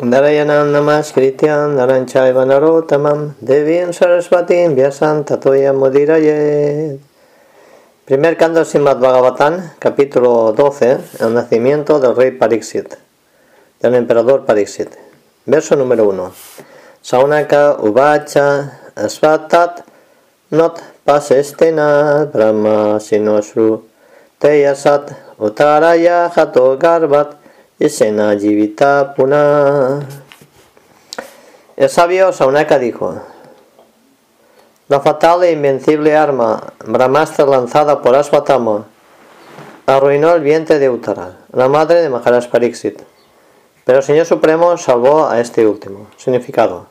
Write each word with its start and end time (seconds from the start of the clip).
Narayanam 0.00 0.72
Namaskrityan 0.72 1.76
Naranchayva 1.76 2.46
Narotamam 2.48 3.34
Devim 3.44 3.92
Sarasvatim 3.92 4.74
Vyasan 4.74 5.26
Tatoya 5.26 5.74
Mudirayet 5.76 6.98
Primer 8.06 8.36
canto 8.36 8.64
Simad 8.64 8.98
Bhagavatam, 8.98 9.78
capítulo 9.78 10.52
12, 10.52 10.98
el 11.20 11.32
nacimiento 11.32 12.00
del 12.00 12.16
rey 12.16 12.32
Pariksit, 12.32 12.96
del 13.80 13.94
emperador 13.94 14.44
Pariksit. 14.46 14.88
Verso 15.46 15.76
número 15.76 16.08
1. 16.08 16.32
Saunaka 17.02 17.76
Uvacha 17.78 18.80
Asvatat 18.96 19.84
Not 20.50 20.80
Pasestena 21.04 22.24
Brahma 22.32 22.98
Sinosru 22.98 23.84
Teyasat 24.40 25.12
Utaraya 25.38 26.32
Hato 26.34 26.76
Garbat 26.78 27.39
Esena 27.80 28.38
Jivita 28.38 29.14
Puna. 29.16 30.00
El 31.78 31.88
sabio 31.88 32.30
Saunaka 32.30 32.78
dijo: 32.78 33.22
La 34.88 35.00
fatal 35.00 35.44
e 35.44 35.52
invencible 35.52 36.14
arma 36.14 36.74
Brahmastra 36.84 37.46
lanzada 37.46 38.02
por 38.02 38.14
Asvatama 38.14 38.84
arruinó 39.86 40.34
el 40.34 40.42
vientre 40.42 40.78
de 40.78 40.90
Uttara, 40.90 41.38
la 41.54 41.70
madre 41.70 42.02
de 42.02 42.10
Maharaj 42.10 42.48
Pariksit. 42.48 43.00
Pero 43.86 44.00
el 44.00 44.04
Señor 44.04 44.26
Supremo 44.26 44.76
salvó 44.76 45.26
a 45.26 45.40
este 45.40 45.66
último. 45.66 46.06
Significado. 46.18 46.88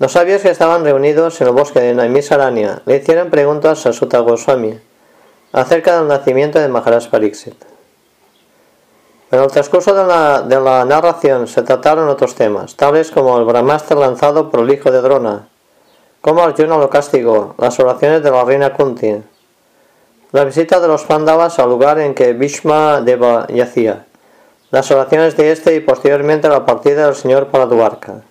Los 0.00 0.10
sabios 0.10 0.42
que 0.42 0.50
estaban 0.50 0.82
reunidos 0.82 1.40
en 1.40 1.46
el 1.46 1.52
bosque 1.52 1.78
de 1.78 1.94
Naimisaranya 1.94 2.82
le 2.84 2.96
hicieron 2.96 3.30
preguntas 3.30 3.86
a 3.86 3.92
Sutta 3.92 4.18
Goswami 4.18 4.80
acerca 5.52 5.98
del 5.98 6.08
nacimiento 6.08 6.58
de 6.58 6.66
Maharaj 6.66 7.10
Pariksit. 7.10 7.75
En 9.28 9.40
el 9.40 9.48
transcurso 9.48 9.92
de 9.92 10.04
la, 10.60 10.84
narración 10.84 11.48
se 11.48 11.62
trataron 11.62 12.08
otros 12.08 12.36
temas, 12.36 12.76
tales 12.76 13.10
como 13.10 13.36
el 13.38 13.44
Brahmastra 13.44 13.98
lanzado 13.98 14.52
por 14.52 14.60
el 14.60 14.70
hijo 14.72 14.92
de 14.92 15.00
Drona, 15.00 15.48
cómo 16.20 16.42
Arjuna 16.42 16.78
lo 16.78 16.88
castigó, 16.88 17.56
las 17.58 17.80
oraciones 17.80 18.22
de 18.22 18.30
la 18.30 18.44
reina 18.44 18.72
Kunti, 18.72 19.20
la 20.30 20.44
visita 20.44 20.78
de 20.78 20.86
los 20.86 21.02
Pandavas 21.02 21.58
al 21.58 21.70
lugar 21.70 21.98
en 21.98 22.14
que 22.14 22.34
Bhishma 22.34 23.00
Deva 23.00 23.48
yacía, 23.48 24.06
las 24.70 24.92
oraciones 24.92 25.36
de 25.36 25.50
este 25.50 25.74
y 25.74 25.80
posteriormente 25.80 26.48
la 26.48 26.64
partida 26.64 27.06
del 27.06 27.16
Señor 27.16 27.48
para 27.48 27.66
Duarca. 27.66 28.22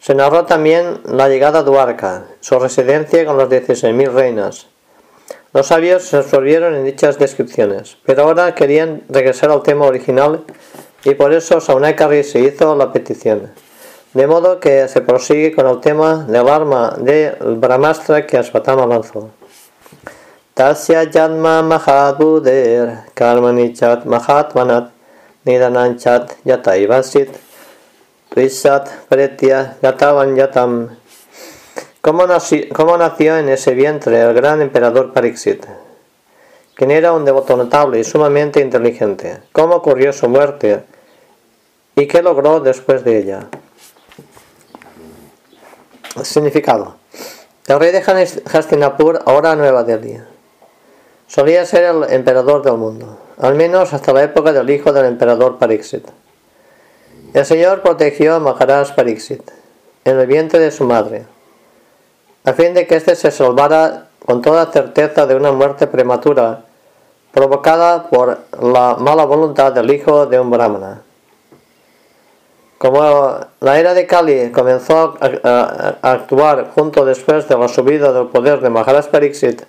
Se 0.00 0.14
narró 0.14 0.46
también 0.46 1.02
la 1.04 1.28
llegada 1.28 1.58
a 1.58 1.62
Duarca, 1.62 2.24
su 2.40 2.58
residencia 2.58 3.26
con 3.26 3.36
las 3.36 3.50
16.000 3.50 4.10
reinas, 4.12 4.66
los 5.52 5.66
sabios 5.66 6.04
se 6.04 6.16
absorbieron 6.16 6.74
en 6.74 6.84
dichas 6.86 7.18
descripciones, 7.18 7.98
pero 8.06 8.22
ahora 8.22 8.54
querían 8.54 9.02
regresar 9.08 9.50
al 9.50 9.62
tema 9.62 9.84
original 9.84 10.44
y 11.04 11.14
por 11.14 11.34
eso 11.34 11.60
Saunakari 11.60 12.24
se 12.24 12.40
hizo 12.40 12.74
la 12.74 12.90
petición. 12.90 13.52
De 14.14 14.26
modo 14.26 14.60
que 14.60 14.88
se 14.88 15.00
prosigue 15.00 15.54
con 15.54 15.66
el 15.66 15.80
tema 15.80 16.24
del 16.28 16.48
arma 16.48 16.96
de 16.98 17.34
Brahmastra 17.40 18.26
que 18.26 18.38
Asvatama 18.38 18.86
lanzó. 18.86 19.30
Tasya 20.54 21.10
Jadma 21.10 21.62
Mahaduder 21.62 23.04
Karmanichat 23.14 24.04
Mahatmanat 24.04 24.90
Nidananchat 25.44 26.44
Yataivasit 26.44 27.30
Trisat 28.28 29.08
Pretya 29.08 29.76
Gatavan 29.80 30.36
Yatam 30.36 31.01
¿Cómo 32.02 32.26
nació, 32.26 33.38
en 33.38 33.48
ese 33.48 33.74
vientre 33.74 34.22
el 34.22 34.34
gran 34.34 34.60
emperador 34.60 35.12
Pariksit? 35.12 35.64
Quien 36.74 36.90
era 36.90 37.12
un 37.12 37.24
devoto 37.24 37.56
notable 37.56 38.00
y 38.00 38.04
sumamente 38.04 38.58
inteligente. 38.58 39.38
¿Cómo 39.52 39.76
ocurrió 39.76 40.12
su 40.12 40.28
muerte? 40.28 40.82
¿Y 41.94 42.08
qué 42.08 42.20
logró 42.20 42.58
después 42.58 43.04
de 43.04 43.18
ella? 43.18 43.46
Significado. 46.24 46.96
El 47.68 47.78
rey 47.78 47.92
de 47.92 48.02
Hastinapur, 48.52 49.20
ahora 49.24 49.54
Nueva 49.54 49.84
Delhi, 49.84 50.18
solía 51.28 51.64
ser 51.66 51.84
el 51.84 52.12
emperador 52.12 52.62
del 52.64 52.78
mundo, 52.78 53.16
al 53.38 53.54
menos 53.54 53.92
hasta 53.92 54.12
la 54.12 54.24
época 54.24 54.52
del 54.52 54.68
hijo 54.70 54.92
del 54.92 55.06
emperador 55.06 55.56
Pariksit. 55.56 56.08
El 57.32 57.46
Señor 57.46 57.80
protegió 57.80 58.34
a 58.34 58.40
Maharaj 58.40 58.96
Pariksit 58.96 59.52
en 60.04 60.18
el 60.18 60.26
vientre 60.26 60.58
de 60.58 60.72
su 60.72 60.82
madre 60.82 61.26
a 62.44 62.52
fin 62.52 62.74
de 62.74 62.86
que 62.86 62.96
éste 62.96 63.14
se 63.14 63.30
salvara 63.30 64.08
con 64.24 64.42
toda 64.42 64.66
certeza 64.66 65.26
de 65.26 65.34
una 65.34 65.52
muerte 65.52 65.86
prematura 65.86 66.60
provocada 67.32 68.08
por 68.08 68.38
la 68.60 68.96
mala 68.98 69.24
voluntad 69.24 69.72
del 69.72 69.90
hijo 69.90 70.26
de 70.26 70.38
un 70.38 70.50
brahmana. 70.50 71.02
Como 72.78 73.36
la 73.60 73.78
era 73.78 73.94
de 73.94 74.06
Kali 74.06 74.50
comenzó 74.50 75.16
a, 75.20 75.94
actuar 76.02 76.70
junto 76.74 77.04
después 77.04 77.48
de 77.48 77.56
la 77.56 77.68
subida 77.68 78.12
del 78.12 78.26
poder 78.26 78.60
de 78.60 78.70
Maharaj 78.70 79.06
Pariksit, 79.06 79.62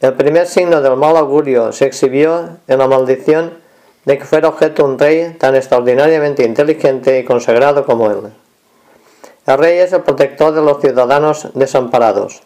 el 0.00 0.14
primer 0.14 0.46
signo 0.46 0.80
del 0.80 0.96
mal 0.96 1.16
augurio 1.18 1.72
se 1.72 1.84
exhibió 1.84 2.56
en 2.66 2.78
la 2.78 2.88
maldición 2.88 3.52
de 4.06 4.16
que 4.16 4.24
fuera 4.24 4.48
objeto 4.48 4.86
un 4.86 4.98
rey 4.98 5.36
tan 5.38 5.54
extraordinariamente 5.54 6.42
inteligente 6.42 7.18
y 7.18 7.24
consagrado 7.24 7.84
como 7.84 8.10
él. 8.10 8.32
El 9.46 9.58
rey 9.58 9.78
es 9.78 9.92
el 9.92 10.02
protector 10.02 10.52
de 10.52 10.62
los 10.62 10.80
ciudadanos 10.80 11.48
desamparados 11.54 12.42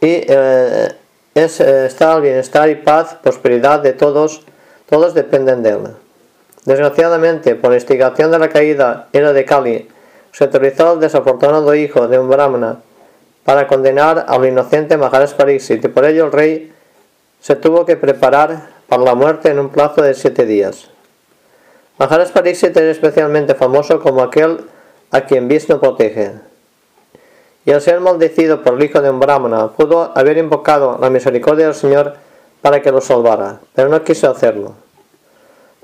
y 0.00 0.24
eh, 0.26 0.88
es, 1.34 1.60
eh, 1.60 1.86
está 1.86 2.16
el 2.16 2.22
bienestar 2.22 2.68
y 2.70 2.76
paz, 2.76 3.16
prosperidad 3.22 3.80
de 3.80 3.92
todos, 3.92 4.42
todos 4.88 5.14
dependen 5.14 5.62
de 5.62 5.70
él. 5.70 5.80
Desgraciadamente, 6.64 7.54
por 7.54 7.72
instigación 7.72 8.30
de 8.30 8.38
la 8.38 8.48
caída 8.48 9.08
era 9.12 9.32
de 9.32 9.44
Kali, 9.44 9.88
se 10.32 10.44
autorizó 10.44 10.90
al 10.90 11.00
desafortunado 11.00 11.74
hijo 11.74 12.08
de 12.08 12.18
un 12.18 12.28
brahmana 12.28 12.80
para 13.44 13.66
condenar 13.66 14.26
al 14.28 14.46
inocente 14.46 14.96
Maharaj 14.96 15.34
Pariksit 15.34 15.84
y 15.84 15.88
por 15.88 16.04
ello 16.04 16.26
el 16.26 16.32
rey 16.32 16.72
se 17.40 17.56
tuvo 17.56 17.84
que 17.84 17.96
preparar 17.96 18.68
para 18.88 19.02
la 19.02 19.14
muerte 19.14 19.50
en 19.50 19.58
un 19.58 19.70
plazo 19.70 20.02
de 20.02 20.14
siete 20.14 20.46
días. 20.46 20.88
Maharaj 21.98 22.30
Pariksit 22.30 22.76
es 22.76 22.96
especialmente 22.96 23.54
famoso 23.54 24.00
como 24.00 24.22
aquel 24.22 24.60
a 25.10 25.22
quien 25.22 25.48
Vishnu 25.48 25.80
protege. 25.80 26.32
Y 27.64 27.72
al 27.72 27.80
ser 27.80 28.00
maldecido 28.00 28.62
por 28.62 28.74
el 28.74 28.84
hijo 28.84 29.00
de 29.00 29.10
un 29.10 29.20
brahmana, 29.20 29.68
pudo 29.68 30.12
haber 30.14 30.38
invocado 30.38 30.98
la 31.00 31.10
misericordia 31.10 31.66
del 31.66 31.74
Señor 31.74 32.14
para 32.62 32.80
que 32.80 32.92
lo 32.92 33.00
salvara, 33.00 33.60
pero 33.74 33.88
no 33.88 34.02
quiso 34.04 34.30
hacerlo, 34.30 34.74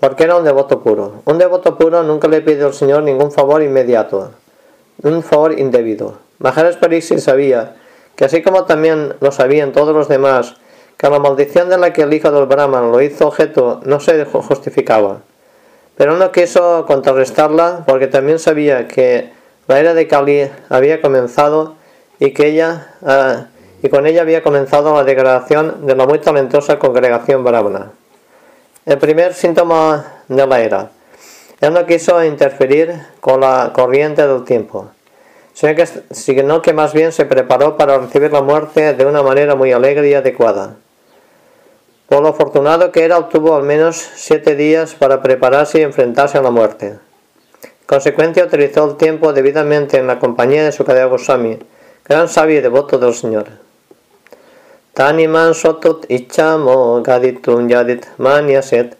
porque 0.00 0.24
era 0.24 0.36
un 0.36 0.44
devoto 0.44 0.82
puro. 0.82 1.22
Un 1.24 1.38
devoto 1.38 1.76
puro 1.76 2.02
nunca 2.02 2.28
le 2.28 2.40
pide 2.40 2.64
al 2.64 2.74
Señor 2.74 3.02
ningún 3.02 3.30
favor 3.30 3.62
inmediato, 3.62 4.30
un 5.02 5.22
favor 5.22 5.58
indebido. 5.58 6.18
Maharaj 6.38 6.78
Pariksit 6.78 7.18
sabía 7.18 7.76
que 8.14 8.24
así 8.24 8.42
como 8.42 8.64
también 8.64 9.14
lo 9.20 9.32
sabían 9.32 9.72
todos 9.72 9.94
los 9.94 10.08
demás, 10.08 10.56
que 10.96 11.10
la 11.10 11.18
maldición 11.18 11.68
de 11.68 11.78
la 11.78 11.92
que 11.92 12.02
el 12.02 12.14
hijo 12.14 12.30
del 12.30 12.46
Brahman 12.46 12.90
lo 12.90 13.02
hizo 13.02 13.28
objeto 13.28 13.80
no 13.84 14.00
se 14.00 14.24
justificaba 14.24 15.20
pero 15.96 16.16
no 16.16 16.32
quiso 16.32 16.84
contrarrestarla 16.86 17.84
porque 17.86 18.06
también 18.06 18.38
sabía 18.38 18.88
que 18.88 19.30
la 19.66 19.80
era 19.80 19.94
de 19.94 20.06
Kali 20.06 20.50
había 20.68 21.00
comenzado 21.00 21.74
y 22.18 22.32
que 22.32 22.48
ella 22.48 22.94
ah, 23.04 23.46
y 23.82 23.88
con 23.88 24.06
ella 24.06 24.22
había 24.22 24.42
comenzado 24.42 24.94
la 24.94 25.04
degradación 25.04 25.86
de 25.86 25.94
la 25.94 26.06
muy 26.06 26.18
talentosa 26.18 26.78
congregación 26.78 27.44
brahmana. 27.44 27.92
El 28.84 28.98
primer 28.98 29.34
síntoma 29.34 30.22
de 30.28 30.46
la 30.46 30.60
era. 30.60 30.90
Él 31.60 31.72
no 31.72 31.86
quiso 31.86 32.22
interferir 32.24 32.94
con 33.20 33.40
la 33.40 33.72
corriente 33.74 34.26
del 34.26 34.44
tiempo, 34.44 34.90
sino 35.54 36.62
que 36.62 36.72
más 36.72 36.92
bien 36.92 37.12
se 37.12 37.24
preparó 37.24 37.76
para 37.76 37.98
recibir 37.98 38.32
la 38.32 38.42
muerte 38.42 38.94
de 38.94 39.06
una 39.06 39.22
manera 39.22 39.54
muy 39.54 39.72
alegre 39.72 40.08
y 40.08 40.14
adecuada. 40.14 40.76
Por 42.08 42.22
lo 42.22 42.28
afortunado 42.28 42.92
que 42.92 43.04
era, 43.04 43.18
obtuvo 43.18 43.56
al 43.56 43.64
menos 43.64 43.96
siete 43.96 44.54
días 44.54 44.94
para 44.94 45.22
prepararse 45.22 45.80
y 45.80 45.82
enfrentarse 45.82 46.38
a 46.38 46.42
la 46.42 46.50
muerte. 46.50 46.86
En 46.86 47.00
consecuencia, 47.86 48.44
utilizó 48.44 48.88
el 48.88 48.96
tiempo 48.96 49.32
debidamente 49.32 49.98
en 49.98 50.06
la 50.06 50.18
compañía 50.18 50.64
de 50.64 50.72
su 50.72 50.78
Sukadeva 50.78 51.10
Goswami, 51.10 51.58
gran 52.04 52.28
sabio 52.28 52.58
y 52.58 52.60
devoto 52.60 52.98
del 52.98 53.14
Señor. 53.14 53.46
Taniman 54.96 55.52
sotut 55.52 56.06
ichamo 56.08 57.02
gaditum 57.02 57.68
yadit 57.68 58.06
manyaset 58.16 58.96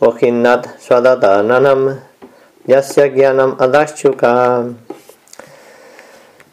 bohinnat 0.00 0.66
swadadananam 0.80 2.00
yasya 2.66 3.06
gyanam 3.14 3.54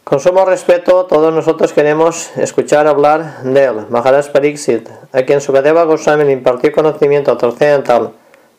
con 0.03 0.19
sumo 0.19 0.45
respeto, 0.45 1.05
todos 1.05 1.33
nosotros 1.33 1.71
queremos 1.73 2.35
escuchar 2.37 2.87
hablar 2.87 3.41
de 3.43 3.63
él, 3.63 3.85
Maharaj 3.89 4.29
Pariksit, 4.31 4.87
a 5.11 5.23
quien 5.23 5.41
Sukadeva 5.41 5.85
Goswami 5.85 6.31
impartió 6.31 6.71
conocimiento 6.71 7.35
trascendental. 7.37 8.11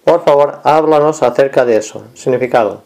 Por 0.04 0.24
favor, 0.24 0.60
háblanos 0.64 1.22
acerca 1.22 1.64
de 1.64 1.76
eso. 1.76 2.04
Significado. 2.14 2.82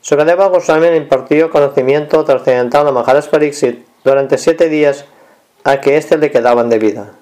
Sukadeva 0.00 0.48
Goswami 0.48 0.88
impartió 0.96 1.50
conocimiento 1.50 2.24
trascendental 2.24 2.88
a 2.88 2.92
Maharaj 2.92 3.28
Pariksit 3.28 3.86
durante 4.02 4.38
siete 4.38 4.68
días 4.68 5.04
a 5.62 5.80
que 5.80 5.96
éste 5.96 6.18
le 6.18 6.32
quedaban 6.32 6.68
de 6.68 6.78
vida. 6.78 7.12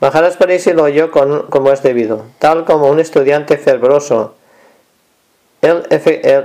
Maharaj 0.00 0.36
Pariksit 0.36 0.74
lo 0.74 0.84
oyó 0.84 1.10
como 1.10 1.72
es 1.72 1.82
debido, 1.82 2.26
tal 2.38 2.64
como 2.64 2.86
un 2.86 3.00
estudiante 3.00 3.58
fervoroso 3.58 4.35
El, 5.66 5.82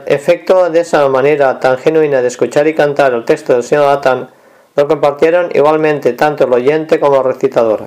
efecto 0.08 0.72
de 0.72 0.80
esa 0.80 1.08
manera 1.08 1.60
tan 1.60 1.78
genuina 1.78 2.24
de 2.24 2.28
escuchar 2.28 2.66
y 2.68 2.74
cantar 2.74 3.14
el 3.14 3.24
texto 3.24 3.54
del 3.54 3.62
señor 3.62 3.86
Atan 3.90 4.32
lo 4.76 4.88
compartieron 4.88 5.52
igualmente 5.54 6.14
tanto 6.14 6.46
el 6.46 6.54
oyente 6.54 7.00
como 7.00 7.18
el 7.18 7.26
recitador. 7.26 7.86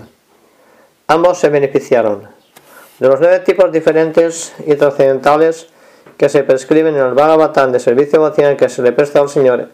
Ambos 1.09 1.41
se 1.41 1.49
beneficiaron. 1.49 2.29
De 3.01 3.09
los 3.09 3.19
nueve 3.19 3.41
tipos 3.41 3.73
diferentes 3.73 4.55
y 4.65 4.77
trascendentales 4.77 5.67
que 6.17 6.29
se 6.29 6.45
prescriben 6.45 6.95
en 6.95 7.05
el 7.05 7.15
Bhagavatam 7.15 7.73
de 7.73 7.81
servicio 7.81 8.21
devocional 8.21 8.57
que 8.57 8.69
se 8.69 8.83
le 8.83 8.93
presta 8.93 9.19
al 9.19 9.29
Señor, 9.29 9.71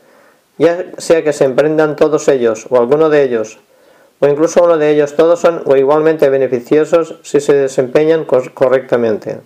ya 0.57 0.87
sea 0.97 1.23
que 1.23 1.35
se 1.35 1.45
emprendan 1.45 1.95
todos 1.95 2.27
ellos 2.29 2.69
o 2.71 2.79
alguno 2.79 3.11
de 3.11 3.23
ellos, 3.23 3.59
o 4.19 4.27
incluso 4.27 4.65
uno 4.65 4.79
de 4.79 4.93
ellos, 4.93 5.15
todos 5.15 5.39
son 5.39 5.63
o 5.67 5.77
igualmente 5.77 6.31
beneficiosos 6.31 7.17
si 7.23 7.39
se 7.39 7.53
desempeñan 7.53 8.25
correctamente. 8.25 9.41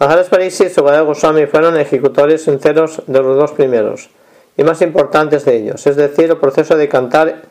Maharaj 0.00 0.30
Pariksit 0.30 0.68
y 0.68 0.70
Sukadeva 0.70 1.02
Goswami 1.02 1.44
fueron 1.44 1.76
ejecutores 1.76 2.44
sinceros 2.44 3.02
de 3.06 3.22
los 3.22 3.36
dos 3.36 3.52
primeros 3.52 4.08
y 4.56 4.64
más 4.64 4.80
importantes 4.80 5.44
de 5.44 5.56
ellos, 5.56 5.86
es 5.86 5.94
decir, 5.94 6.30
el 6.30 6.38
proceso 6.38 6.74
de 6.74 6.88
cantar, 6.88 7.42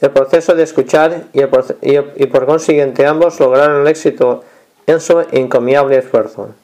el 0.00 0.10
proceso 0.10 0.54
de 0.54 0.62
escuchar 0.62 1.24
y, 1.34 1.42
y 1.42 2.26
por 2.28 2.46
consiguiente 2.46 3.04
ambos 3.04 3.38
lograron 3.38 3.82
el 3.82 3.88
éxito 3.88 4.42
en 4.86 5.00
su 5.00 5.20
encomiable 5.32 5.98
esfuerzo. 5.98 6.54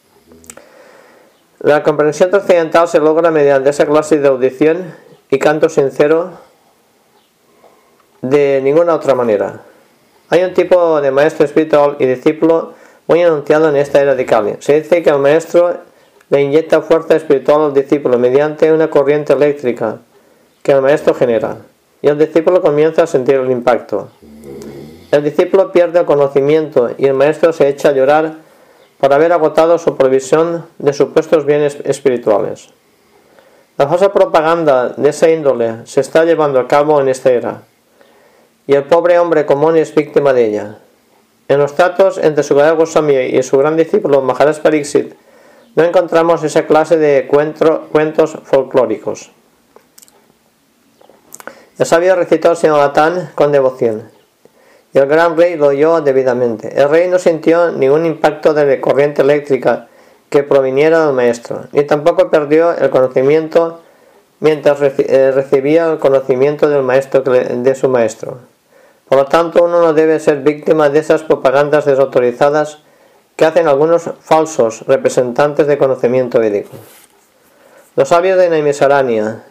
La 1.61 1.83
comprensión 1.83 2.31
trascendental 2.31 2.89
se 2.89 2.99
logra 2.99 3.31
mediante 3.31 3.69
esa 3.69 3.85
clase 3.85 4.19
de 4.19 4.29
audición 4.29 4.95
y 5.29 5.39
canto 5.39 5.69
sincero 5.69 6.39
de 8.23 8.61
ninguna 8.63 8.95
otra 8.95 9.15
manera. 9.15 9.61
Hay 10.31 10.43
un 10.43 10.55
tipo 10.55 11.03
de 11.03 11.11
maestro 11.11 11.45
espiritual 11.45 11.97
y 11.99 12.07
discípulo 12.07 12.78
muy 13.09 13.23
anunciado 13.23 13.69
en 13.71 13.77
esta 13.77 14.01
era 14.01 14.15
de 14.15 14.25
Kali. 14.25 14.57
Se 14.61 14.81
dice 14.81 15.03
que 15.03 15.11
el 15.11 15.19
maestro 15.19 15.75
le 16.31 16.43
inyecta 16.43 16.83
fuerza 16.83 17.17
espiritual 17.17 17.63
al 17.63 17.75
discípulo 17.75 18.19
mediante 18.19 18.71
una 18.71 18.89
corriente 18.89 19.33
eléctrica 19.33 19.99
que 20.63 20.73
el 20.73 20.83
maestro 20.83 21.15
genera, 21.15 21.57
y 22.03 22.09
el 22.09 22.19
discípulo 22.19 22.61
comienza 22.61 23.03
a 23.03 23.07
sentir 23.07 23.37
el 23.37 23.51
impacto. 23.51 24.11
El 25.11 25.25
discípulo 25.25 25.73
pierde 25.73 26.01
el 26.01 26.05
conocimiento 26.05 26.91
y 26.99 27.07
el 27.07 27.15
maestro 27.15 27.53
se 27.55 27.67
echa 27.67 27.89
a 27.89 27.93
llorar 27.93 28.35
por 29.01 29.13
haber 29.13 29.33
agotado 29.33 29.79
su 29.79 29.97
provisión 29.97 30.67
de 30.79 30.93
supuestos 30.93 31.47
bienes 31.47 31.79
espirituales. 31.85 32.69
La 33.79 33.89
falsa 33.89 34.13
propaganda 34.13 34.91
de 34.91 35.09
esa 35.09 35.31
índole 35.31 35.87
se 35.87 36.01
está 36.01 36.25
llevando 36.25 36.61
a 36.61 36.69
cabo 36.69 37.01
en 37.01 37.09
esta 37.09 37.31
era 37.31 37.63
y 38.67 38.75
el 38.75 38.85
pobre 38.85 39.19
hombre 39.19 39.47
común 39.47 39.79
es 39.79 39.95
víctima 39.95 40.35
de 40.35 40.47
ella. 40.47 40.79
En 41.49 41.59
los 41.59 41.75
tratos 41.75 42.19
entre 42.19 42.45
su 42.45 42.55
Goswami 42.55 43.15
y 43.15 43.43
su 43.43 43.57
gran 43.57 43.77
discípulo 43.77 44.21
Maharaj 44.21 44.61
Pariksit 44.61 45.15
no 45.77 45.85
encontramos 45.85 46.45
esa 46.45 46.67
clase 46.67 46.99
de 46.99 47.27
cuentos 47.27 48.39
folclóricos. 48.45 49.31
El 51.79 51.87
sabio 51.87 52.17
recitó 52.17 52.53
Atan 52.53 53.31
con 53.35 53.53
devoción 53.53 54.11
y 54.93 54.99
el 54.99 55.07
gran 55.07 55.39
rey 55.39 55.57
lo 55.57 55.69
oyó 55.69 56.01
debidamente. 56.03 56.79
El 56.79 56.91
rey 56.91 57.09
no 57.09 57.19
sintió 57.19 57.71
ningún 57.71 58.05
impacto 58.05 58.53
de 58.53 58.67
la 58.67 58.81
corriente 58.83 59.23
eléctrica 59.23 59.89
que 60.29 60.43
proviniera 60.43 61.07
del 61.07 61.15
maestro, 61.15 61.65
ni 61.73 61.85
tampoco 61.85 62.31
perdió 62.31 62.77
el 62.77 62.91
conocimiento 62.91 63.81
mientras 64.41 64.81
eh, 64.83 65.33
recibía 65.33 65.91
el 65.91 65.99
conocimiento 65.99 66.69
del 66.69 66.83
maestro 66.83 67.23
de 67.23 67.75
su 67.75 67.89
maestro. 67.89 68.39
Por 69.09 69.19
lo 69.19 69.25
tanto, 69.25 69.65
uno 69.65 69.81
no 69.81 69.95
debe 69.95 70.21
ser 70.21 70.43
víctima 70.43 70.91
de 70.91 70.99
esas 70.99 71.23
propagandas 71.23 71.87
desautorizadas 71.87 72.79
que 73.37 73.45
hacen 73.45 73.69
algunos 73.69 74.11
falsos 74.21 74.83
representantes 74.87 75.67
de 75.67 75.79
conocimiento 75.79 76.41
védico. 76.41 76.77
Los 77.97 78.09
sabios 78.09 78.39
de 78.39 78.51
Naimisarania 78.51 79.45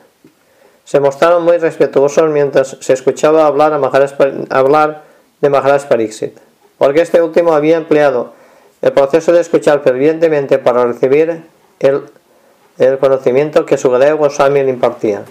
se 0.84 1.00
mostraron 1.00 1.44
muy 1.44 1.58
respetuosos 1.58 2.30
mientras 2.30 2.78
se 2.80 2.94
escuchaba 2.94 3.48
hablar, 3.48 3.74
a 3.74 4.58
hablar 4.58 5.04
de 5.42 5.50
Maharaj 5.50 5.88
Pariksit, 5.88 6.38
porque 6.78 7.02
este 7.02 7.22
último 7.22 7.54
había 7.54 7.78
empleado 7.78 8.34
el 8.82 8.92
proceso 8.92 9.32
de 9.32 9.42
escuchar 9.42 9.82
fervientemente 9.82 10.60
para 10.60 10.86
recibir 10.86 11.44
el, 11.80 13.00
conocimiento 13.00 13.66
que 13.66 13.78
su 13.78 13.90
Goswami 13.90 14.64
le 14.64 14.70
impartía. 14.70 15.24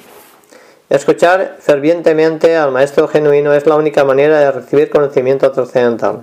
Escuchar 0.88 1.56
fervientemente 1.58 2.56
al 2.56 2.70
maestro 2.70 3.08
genuino 3.08 3.52
es 3.52 3.66
la 3.66 3.74
única 3.74 4.04
manera 4.04 4.38
de 4.38 4.52
recibir 4.52 4.88
conocimiento 4.88 5.50
trascendental. 5.50 6.22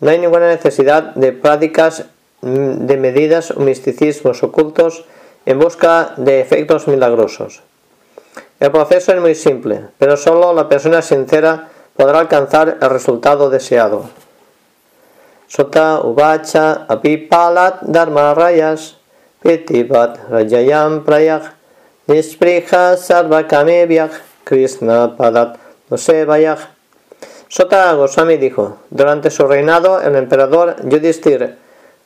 No 0.00 0.10
hay 0.10 0.18
ninguna 0.18 0.48
necesidad 0.48 1.14
de 1.14 1.32
prácticas 1.32 2.06
mm, 2.40 2.86
de 2.86 2.96
medidas 2.96 3.52
o 3.52 3.60
misticismos 3.60 4.42
ocultos 4.42 5.04
en 5.46 5.60
busca 5.60 6.14
de 6.16 6.40
efectos 6.40 6.88
milagrosos. 6.88 7.62
El 8.58 8.72
proceso 8.72 9.12
es 9.12 9.20
muy 9.20 9.36
simple, 9.36 9.82
pero 9.98 10.16
solo 10.16 10.52
la 10.52 10.68
persona 10.68 11.00
sincera 11.00 11.68
podrá 11.96 12.18
alcanzar 12.18 12.78
el 12.80 12.90
resultado 12.90 13.48
deseado. 13.48 14.10
Sota 15.46 16.00
uvacha 16.00 16.86
apipalat 16.88 17.82
dharma 17.82 18.34
rayas 18.34 18.96
pitipat 19.40 20.18
rajayam 20.30 21.04
prayag 21.04 21.52
Nispriha 22.06 22.98
Sarva 22.98 23.46
Krishna 24.44 25.16
Padat 25.16 25.56
vaya. 26.26 26.58
Sota 27.48 27.94
Goswami 27.94 28.36
dijo, 28.36 28.76
durante 28.90 29.30
su 29.30 29.46
reinado 29.46 30.02
el 30.02 30.14
emperador 30.16 30.76
Yudhishthir 30.86 31.56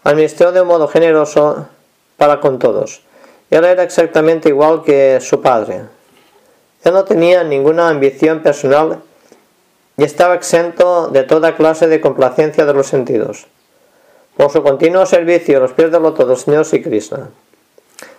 administró 0.05 0.53
de 0.53 0.61
un 0.61 0.69
modo 0.69 0.87
generoso 0.87 1.67
para 2.17 2.39
con 2.39 2.61
todos. 2.61 3.03
Él 3.51 3.65
era 3.65 3.83
exactamente 3.83 4.51
igual 4.51 4.85
que 4.85 5.19
su 5.21 5.41
padre. 5.41 5.83
Él 6.85 6.93
no 6.93 7.05
tenía 7.05 7.43
ninguna 7.43 7.89
ambición 7.89 8.41
personal 8.41 9.01
y 9.97 10.05
estaba 10.05 10.35
exento 10.35 11.09
de 11.09 11.25
toda 11.25 11.57
clase 11.57 11.89
de 11.89 12.01
complacencia 12.01 12.65
de 12.65 12.75
los 12.75 12.87
sentidos. 12.87 13.49
Por 14.37 14.53
su 14.53 14.63
continuo 14.63 15.07
servicio 15.07 15.59
los 15.59 15.73
pies 15.73 15.91
del 15.91 16.03
loto 16.03 16.25
del 16.25 16.37
Señor 16.37 16.65
y 16.71 16.83
Krishna. 16.83 17.31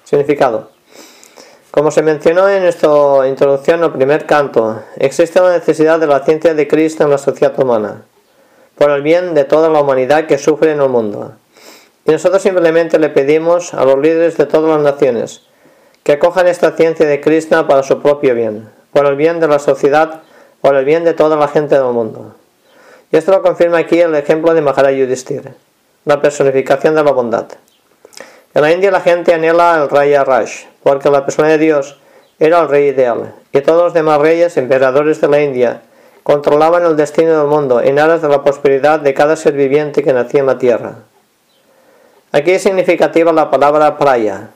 Significado. 0.04 0.79
Como 1.72 1.92
se 1.92 2.02
mencionó 2.02 2.50
en 2.50 2.64
nuestra 2.64 3.28
introducción 3.28 3.84
al 3.84 3.94
primer 3.94 4.26
canto, 4.26 4.82
existe 4.98 5.40
una 5.40 5.52
necesidad 5.52 6.00
de 6.00 6.08
la 6.08 6.22
ciencia 6.22 6.56
de 6.56 6.68
Cristo 6.68 7.04
en 7.04 7.12
la 7.12 7.20
sociedad 7.20 7.58
humana, 7.60 8.02
por 8.76 8.90
el 8.90 9.04
bien 9.04 9.36
de 9.36 9.44
toda 9.44 9.70
la 9.70 9.82
humanidad 9.82 10.26
que 10.26 10.40
sufre 10.40 10.72
en 10.72 10.82
el 10.82 10.90
mundo. 10.90 11.34
Y 12.06 12.12
nosotros 12.12 12.42
simplemente 12.42 12.98
le 12.98 13.10
pedimos 13.10 13.76
a 13.76 13.86
los 13.86 14.00
líderes 14.00 14.36
de 14.36 14.48
todas 14.48 14.68
las 14.68 14.82
naciones 14.94 15.44
que 16.02 16.14
acojan 16.14 16.48
esta 16.48 16.76
ciencia 16.76 17.06
de 17.06 17.22
Krishna 17.22 17.68
para 17.68 17.84
su 17.84 18.02
propio 18.02 18.34
bien, 18.34 18.68
por 18.92 19.06
el 19.06 19.16
bien 19.16 19.40
de 19.40 19.48
la 19.48 19.60
sociedad, 19.60 20.24
por 20.62 20.76
el 20.76 20.86
bien 20.86 21.04
de 21.04 21.14
toda 21.14 21.36
la 21.36 21.50
gente 21.50 21.76
del 21.76 21.94
mundo. 21.94 22.34
Y 23.12 23.18
esto 23.18 23.32
lo 23.32 23.44
confirma 23.44 23.78
aquí 23.78 24.00
el 24.02 24.16
ejemplo 24.16 24.56
de 24.56 24.62
Maharaj 24.62 24.96
Yudhishthira, 24.96 25.52
la 26.06 26.20
personificación 26.20 26.96
de 26.96 27.04
la 27.04 27.12
bondad. 27.12 27.46
En 28.56 28.64
la 28.64 28.72
India 28.72 28.90
la 28.90 29.02
gente 29.02 29.36
anhela 29.36 29.84
el 29.84 29.88
Raya 29.88 30.24
Raj, 30.24 30.69
porque 30.84 31.10
la 31.10 31.26
persona 31.26 31.50
de 31.50 31.58
Dios 31.58 32.00
era 32.40 32.62
el 32.62 32.70
rey 32.70 32.88
ideal, 32.88 33.34
y 33.52 33.62
todos 33.62 33.84
los 33.84 33.94
demás 33.94 34.20
reyes, 34.20 34.58
emperadores 34.58 35.20
de 35.22 35.28
la 35.28 35.42
India, 35.42 35.82
controlaban 36.24 36.86
el 36.86 36.96
destino 36.96 37.38
del 37.38 37.48
mundo 37.48 37.82
en 37.82 38.00
aras 38.00 38.22
de 38.22 38.30
la 38.30 38.44
prosperidad 38.44 39.00
de 39.00 39.14
cada 39.14 39.36
ser 39.36 39.54
viviente 39.54 40.04
que 40.04 40.14
nacía 40.14 40.42
en 40.42 40.46
la 40.46 40.58
tierra. 40.58 40.96
Aquí 42.32 42.52
es 42.52 42.64
significativa 42.64 43.34
la 43.34 43.50
palabra 43.50 43.98
praya. 43.98 44.50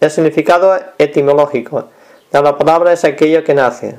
El 0.00 0.10
significado 0.10 0.78
etimológico 0.98 1.88
de 2.30 2.42
la 2.42 2.56
palabra 2.58 2.92
es 2.92 3.04
aquello 3.04 3.42
que 3.42 3.54
nace. 3.54 3.96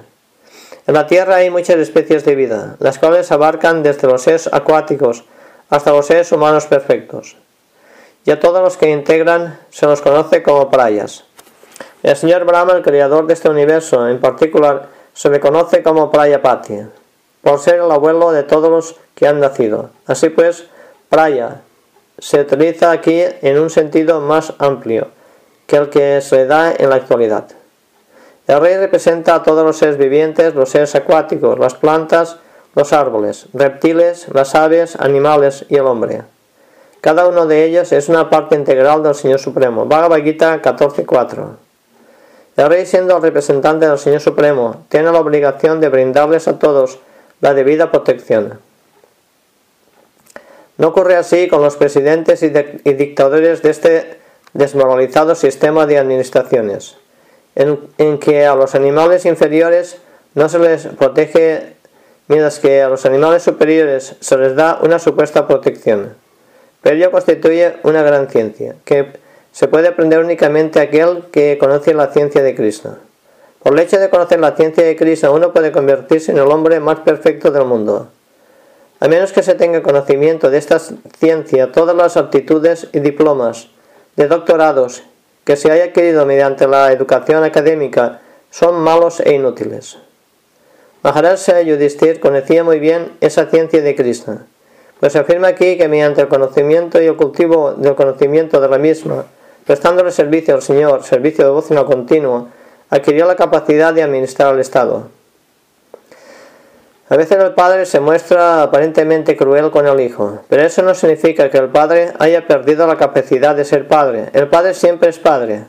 En 0.87 0.93
la 0.93 1.07
tierra 1.07 1.35
hay 1.35 1.49
muchas 1.49 1.77
especies 1.77 2.23
de 2.23 2.35
vida, 2.35 2.75
las 2.79 2.99
cuales 2.99 3.31
abarcan 3.31 3.83
desde 3.83 4.07
los 4.07 4.21
seres 4.21 4.49
acuáticos 4.51 5.25
hasta 5.69 5.91
los 5.91 6.05
seres 6.05 6.31
humanos 6.31 6.67
perfectos 6.67 7.35
y 8.25 8.31
a 8.31 8.39
todos 8.39 8.61
los 8.61 8.77
que 8.77 8.89
integran 8.89 9.59
se 9.69 9.85
los 9.85 10.01
conoce 10.01 10.43
como 10.43 10.69
prayas. 10.69 11.25
El 12.01 12.15
señor 12.15 12.45
Brahma, 12.45 12.73
el 12.73 12.81
creador 12.81 13.27
de 13.27 13.33
este 13.33 13.49
universo 13.49 14.07
en 14.07 14.19
particular, 14.19 14.87
se 15.13 15.29
le 15.29 15.39
conoce 15.39 15.83
como 15.83 16.11
Prayapati, 16.11 16.79
por 17.41 17.59
ser 17.59 17.75
el 17.75 17.91
abuelo 17.91 18.31
de 18.31 18.43
todos 18.43 18.69
los 18.69 18.95
que 19.15 19.27
han 19.27 19.39
nacido. 19.39 19.89
Así 20.05 20.29
pues, 20.29 20.65
Praya 21.09 21.61
se 22.17 22.41
utiliza 22.41 22.91
aquí 22.91 23.21
en 23.41 23.59
un 23.59 23.69
sentido 23.69 24.21
más 24.21 24.53
amplio 24.59 25.07
que 25.67 25.75
el 25.75 25.89
que 25.89 26.21
se 26.21 26.45
da 26.45 26.73
en 26.77 26.89
la 26.89 26.95
actualidad. 26.95 27.45
El 28.47 28.61
rey 28.61 28.77
representa 28.77 29.35
a 29.35 29.43
todos 29.43 29.65
los 29.65 29.77
seres 29.77 29.97
vivientes, 29.97 30.55
los 30.55 30.69
seres 30.69 30.95
acuáticos, 30.95 31.59
las 31.59 31.75
plantas, 31.75 32.37
los 32.75 32.93
árboles, 32.93 33.47
reptiles, 33.53 34.27
las 34.33 34.55
aves, 34.55 34.95
animales 34.99 35.65
y 35.69 35.75
el 35.75 35.85
hombre. 35.85 36.23
Cada 37.01 37.27
uno 37.27 37.45
de 37.45 37.65
ellos 37.65 37.91
es 37.91 38.09
una 38.09 38.29
parte 38.29 38.55
integral 38.55 39.03
del 39.03 39.15
Señor 39.15 39.39
Supremo. 39.39 39.85
Bhagavad 39.85 40.23
Gita 40.23 40.61
14.4. 40.61 41.68
El 42.59 42.67
rey, 42.67 42.85
siendo 42.85 43.15
el 43.15 43.21
representante 43.21 43.87
del 43.87 43.97
Señor 43.97 44.19
Supremo, 44.19 44.83
tiene 44.89 45.13
la 45.13 45.21
obligación 45.21 45.79
de 45.79 45.87
brindarles 45.87 46.49
a 46.49 46.59
todos 46.59 46.99
la 47.39 47.53
debida 47.53 47.89
protección. 47.89 48.59
No 50.77 50.89
ocurre 50.89 51.15
así 51.15 51.47
con 51.47 51.61
los 51.61 51.77
presidentes 51.77 52.43
y, 52.43 52.49
dictadores 52.49 53.61
de 53.61 53.69
este 53.69 54.19
desmoralizado 54.51 55.35
sistema 55.35 55.85
de 55.85 55.99
administraciones, 55.99 56.97
en, 57.55 57.79
en 57.97 58.19
que 58.19 58.45
a 58.45 58.55
los 58.55 58.75
animales 58.75 59.25
inferiores 59.25 59.95
no 60.35 60.49
se 60.49 60.59
les 60.59 60.87
protege 60.87 61.75
mientras 62.27 62.59
que 62.59 62.81
a 62.81 62.89
los 62.89 63.05
animales 63.05 63.41
superiores 63.41 64.17
se 64.19 64.37
les 64.37 64.57
da 64.57 64.79
una 64.81 64.99
supuesta 64.99 65.47
protección. 65.47 66.13
Pero 66.81 66.97
ello 66.97 67.09
constituye 67.11 67.77
una 67.83 68.03
gran 68.03 68.27
ciencia, 68.27 68.75
que 68.83 69.28
se 69.59 69.67
puede 69.67 69.89
aprender 69.89 70.19
únicamente 70.19 70.79
aquel 70.79 71.25
que 71.33 71.57
conoce 71.57 71.93
la 71.93 72.07
ciencia 72.13 72.41
de 72.41 72.55
Cristo. 72.55 72.95
Por 73.61 73.73
el 73.73 73.79
hecho 73.79 73.99
de 73.99 74.09
conocer 74.09 74.39
la 74.39 74.55
ciencia 74.55 74.85
de 74.85 74.95
Cristo, 74.95 75.33
uno 75.33 75.51
puede 75.51 75.73
convertirse 75.73 76.31
en 76.31 76.37
el 76.37 76.45
hombre 76.45 76.79
más 76.79 77.01
perfecto 77.01 77.51
del 77.51 77.65
mundo. 77.65 78.07
A 79.01 79.09
menos 79.09 79.33
que 79.33 79.43
se 79.43 79.55
tenga 79.55 79.83
conocimiento 79.83 80.49
de 80.49 80.59
esta 80.59 80.79
ciencia, 80.79 81.73
todas 81.73 81.93
las 81.93 82.15
aptitudes 82.15 82.87
y 82.93 83.01
diplomas 83.01 83.67
de 84.15 84.29
doctorados 84.29 85.03
que 85.43 85.57
se 85.57 85.69
haya 85.69 85.83
adquirido 85.83 86.25
mediante 86.25 86.65
la 86.65 86.93
educación 86.93 87.43
académica 87.43 88.21
son 88.51 88.79
malos 88.79 89.19
e 89.19 89.33
inútiles. 89.33 89.97
Maharaj 91.03 91.65
Yudhishthir 91.65 92.21
conocía 92.21 92.63
muy 92.63 92.79
bien 92.79 93.11
esa 93.19 93.47
ciencia 93.47 93.81
de 93.81 93.93
Krishna, 93.93 94.45
pues 95.01 95.17
afirma 95.17 95.49
aquí 95.49 95.77
que 95.77 95.89
mediante 95.89 96.21
el 96.21 96.29
conocimiento 96.29 97.01
y 97.01 97.07
el 97.07 97.17
cultivo 97.17 97.73
del 97.73 97.95
conocimiento 97.95 98.61
de 98.61 98.69
la 98.69 98.77
misma, 98.77 99.25
prestándole 99.69 100.11
servicio 100.11 100.55
al 100.55 100.63
Señor, 100.63 101.03
servicio 101.03 101.43
de 101.43 101.51
devoción 101.51 101.85
continuo, 101.85 102.47
adquirió 102.89 103.27
la 103.27 103.35
capacidad 103.35 103.93
de 103.93 104.01
administrar 104.01 104.55
el 104.55 104.61
Estado. 104.61 105.09
A 107.07 107.15
veces 107.15 107.37
el 107.37 107.53
padre 107.53 107.85
se 107.85 107.99
muestra 107.99 108.63
aparentemente 108.63 109.37
cruel 109.37 109.69
con 109.69 109.85
el 109.85 109.99
hijo, 109.99 110.39
pero 110.49 110.63
eso 110.63 110.81
no 110.81 110.95
significa 110.95 111.51
que 111.51 111.59
el 111.59 111.69
padre 111.69 112.13
haya 112.17 112.47
perdido 112.47 112.87
la 112.87 112.97
capacidad 112.97 113.55
de 113.55 113.63
ser 113.63 113.87
padre. 113.87 114.31
El 114.33 114.47
padre 114.47 114.73
siempre 114.73 115.09
es 115.09 115.19
padre, 115.19 115.65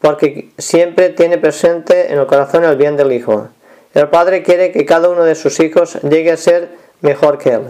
porque 0.00 0.50
siempre 0.58 1.10
tiene 1.10 1.38
presente 1.38 2.12
en 2.12 2.18
el 2.18 2.26
corazón 2.26 2.64
el 2.64 2.76
bien 2.76 2.96
del 2.96 3.12
hijo. 3.12 3.50
El 3.94 4.08
padre 4.08 4.42
quiere 4.42 4.72
que 4.72 4.84
cada 4.84 5.10
uno 5.10 5.22
de 5.22 5.36
sus 5.36 5.60
hijos 5.60 5.96
llegue 6.02 6.32
a 6.32 6.36
ser 6.36 6.70
mejor 7.02 7.38
que 7.38 7.50
él. 7.50 7.62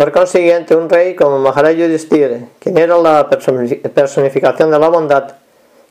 Por 0.00 0.12
consiguiente, 0.12 0.74
un 0.74 0.88
rey 0.88 1.14
como 1.14 1.38
Maharaj 1.40 1.74
Yudhishthira, 1.74 2.38
quien 2.58 2.78
era 2.78 2.96
la 2.96 3.28
personificación 3.28 4.70
de 4.70 4.78
la 4.78 4.88
bondad, 4.88 5.32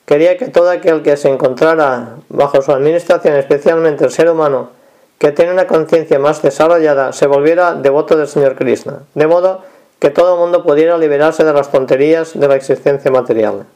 quería 0.08 0.36
que 0.36 0.48
todo 0.48 0.72
aquel 0.72 1.04
que 1.04 1.16
se 1.16 1.30
encontrara 1.30 2.16
bajo 2.28 2.60
su 2.64 2.72
administración, 2.72 3.36
especialmente 3.36 4.06
el 4.06 4.10
ser 4.10 4.28
humano, 4.32 4.72
que 5.20 5.32
tiene 5.32 5.52
una 5.52 5.68
conciencia 5.68 6.18
más 6.18 6.42
desarrollada, 6.42 7.14
se 7.14 7.28
volviera 7.28 7.76
devoto 7.76 8.18
del 8.18 8.28
Señor 8.28 8.56
Krishna, 8.56 9.04
de 9.14 9.28
modo 9.28 9.62
que 10.00 10.10
todo 10.10 10.34
el 10.34 10.40
mundo 10.40 10.64
pudiera 10.64 10.98
liberarse 10.98 11.44
de 11.44 11.54
las 11.54 11.72
tonterías 11.72 12.32
de 12.34 12.48
la 12.48 12.56
existencia 12.56 13.12
material. 13.12 13.68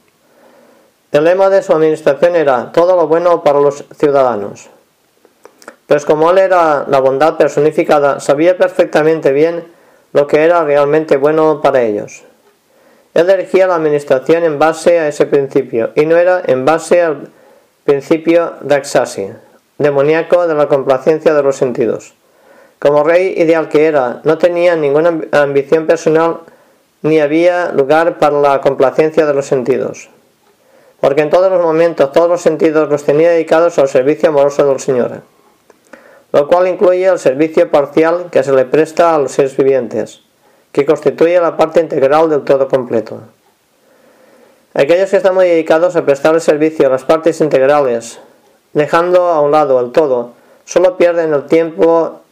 El 1.12 1.22
lema 1.22 1.48
de 1.48 1.62
su 1.62 1.74
administración 1.74 2.34
era 2.34 2.72
todo 2.72 2.96
lo 2.96 3.06
bueno 3.06 3.44
para 3.44 3.60
los 3.60 3.84
ciudadanos. 3.96 4.68
Pues 5.86 6.04
como 6.04 6.32
él 6.32 6.38
era 6.38 6.86
la 6.88 6.98
bondad 6.98 7.36
personificada, 7.36 8.18
sabía 8.18 8.58
perfectamente 8.58 9.30
bien 9.30 9.72
lo 10.14 10.26
que 10.26 10.42
era 10.42 10.64
realmente 10.64 11.18
bueno 11.18 11.60
para 11.60 11.82
ellos. 11.82 12.22
Él 13.12 13.26
dirigía 13.26 13.66
la 13.66 13.74
administración 13.74 14.44
en 14.44 14.58
base 14.58 14.98
a 14.98 15.08
ese 15.08 15.26
principio 15.26 15.90
y 15.94 16.06
no 16.06 16.16
era 16.16 16.40
en 16.46 16.64
base 16.64 17.02
al 17.02 17.28
principio 17.84 18.54
Raksasi, 18.62 19.28
demoníaco 19.76 20.46
de 20.46 20.54
la 20.54 20.68
complacencia 20.68 21.34
de 21.34 21.42
los 21.42 21.56
sentidos. 21.56 22.14
Como 22.78 23.04
rey 23.04 23.34
ideal 23.36 23.68
que 23.68 23.84
era, 23.84 24.22
no 24.24 24.38
tenía 24.38 24.74
ninguna 24.74 25.20
ambición 25.32 25.86
personal 25.86 26.38
ni 27.02 27.20
había 27.20 27.72
lugar 27.72 28.18
para 28.18 28.40
la 28.40 28.62
complacencia 28.62 29.26
de 29.26 29.34
los 29.34 29.44
sentidos 29.44 30.08
porque 31.04 31.20
en 31.20 31.28
todos 31.28 31.52
los 31.52 31.60
momentos, 31.60 32.12
todos 32.12 32.30
los 32.30 32.40
sentidos 32.40 32.88
los 32.88 33.04
tenía 33.04 33.28
dedicados 33.28 33.78
al 33.78 33.88
servicio 33.88 34.30
amoroso 34.30 34.66
del 34.66 34.80
Señor, 34.80 35.20
lo 36.34 36.48
cual 36.48 36.66
incluye 36.66 37.06
el 37.06 37.20
servicio 37.20 37.70
parcial 37.70 38.26
que 38.32 38.42
se 38.42 38.52
le 38.52 38.64
presta 38.64 39.14
a 39.14 39.18
los 39.20 39.30
seres 39.30 39.56
vivientes, 39.56 40.20
que 40.72 40.84
constituye 40.84 41.40
la 41.40 41.56
parte 41.56 41.78
integral 41.78 42.28
del 42.28 42.42
todo 42.42 42.66
completo. 42.66 43.20
Aquellos 44.74 45.10
que 45.10 45.18
están 45.18 45.36
muy 45.36 45.46
dedicados 45.46 45.94
a 45.94 46.04
prestar 46.04 46.34
el 46.34 46.40
servicio 46.40 46.88
a 46.88 46.90
las 46.90 47.04
partes 47.04 47.40
integrales, 47.40 48.18
dejando 48.72 49.28
a 49.28 49.40
un 49.42 49.52
lado 49.52 49.78
el 49.78 49.92
todo, 49.92 50.32
solo 50.64 50.96
pierden 50.96 51.32
el 51.32 51.46
tiempo 51.46 52.22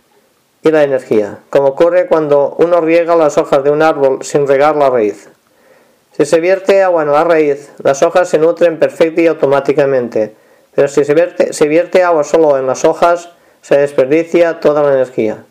y 0.64 0.72
la 0.72 0.82
energía, 0.82 1.38
como 1.48 1.68
ocurre 1.68 2.08
cuando 2.08 2.56
uno 2.58 2.80
riega 2.80 3.14
las 3.14 3.38
hojas 3.38 3.62
de 3.62 3.70
un 3.70 3.82
árbol 3.82 4.24
sin 4.24 4.48
regar 4.48 4.74
la 4.74 4.90
raíz. 4.90 5.28
Si 6.10 6.26
se 6.26 6.40
vierte 6.40 6.82
agua 6.82 7.04
en 7.04 7.12
la 7.12 7.22
raíz, 7.22 7.70
las 7.84 8.02
hojas 8.02 8.28
se 8.28 8.40
nutren 8.40 8.80
perfecta 8.80 9.20
y 9.20 9.28
automáticamente, 9.28 10.34
pero 10.74 10.88
si 10.88 11.04
se 11.04 11.14
vierte, 11.14 11.52
se 11.52 11.68
vierte 11.68 12.02
agua 12.02 12.24
solo 12.24 12.58
en 12.58 12.66
las 12.66 12.84
hojas, 12.84 13.30
se 13.62 13.78
desperdicia 13.78 14.60
toda 14.60 14.82
la 14.82 14.92
energía. 14.92 15.44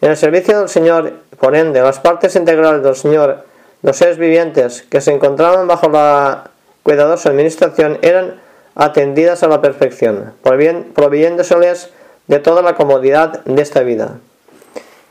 En 0.00 0.10
el 0.10 0.16
servicio 0.16 0.60
del 0.60 0.68
Señor, 0.68 1.14
por 1.40 1.56
ende, 1.56 1.80
las 1.80 1.98
partes 1.98 2.36
integrales 2.36 2.82
del 2.82 2.94
Señor, 2.94 3.44
los 3.82 3.96
seres 3.96 4.18
vivientes 4.18 4.82
que 4.82 5.00
se 5.00 5.12
encontraban 5.12 5.66
bajo 5.66 5.88
la 5.88 6.50
cuidadosa 6.82 7.30
administración, 7.30 7.98
eran 8.02 8.40
atendidas 8.74 9.42
a 9.42 9.48
la 9.48 9.62
perfección, 9.62 10.34
proveyéndoseles 10.42 11.90
de 12.26 12.38
toda 12.38 12.62
la 12.62 12.74
comodidad 12.74 13.42
de 13.44 13.62
esta 13.62 13.80
vida 13.80 14.18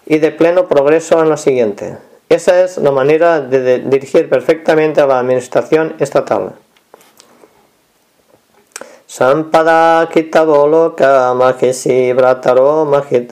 y 0.05 0.19
de 0.19 0.31
pleno 0.31 0.67
progreso 0.67 1.21
en 1.21 1.29
la 1.29 1.37
siguiente. 1.37 1.97
Esa 2.29 2.63
es 2.63 2.77
la 2.77 2.91
manera 2.91 3.41
de 3.41 3.79
dirigir 3.79 4.29
perfectamente 4.29 5.01
a 5.01 5.07
la 5.07 5.19
administración 5.19 5.95
estatal. 5.99 6.53
Sampada 9.15 10.11
kitaboloka 10.11 11.31
mahesi 11.39 12.11
brataro 12.11 12.83
mahit 12.83 13.31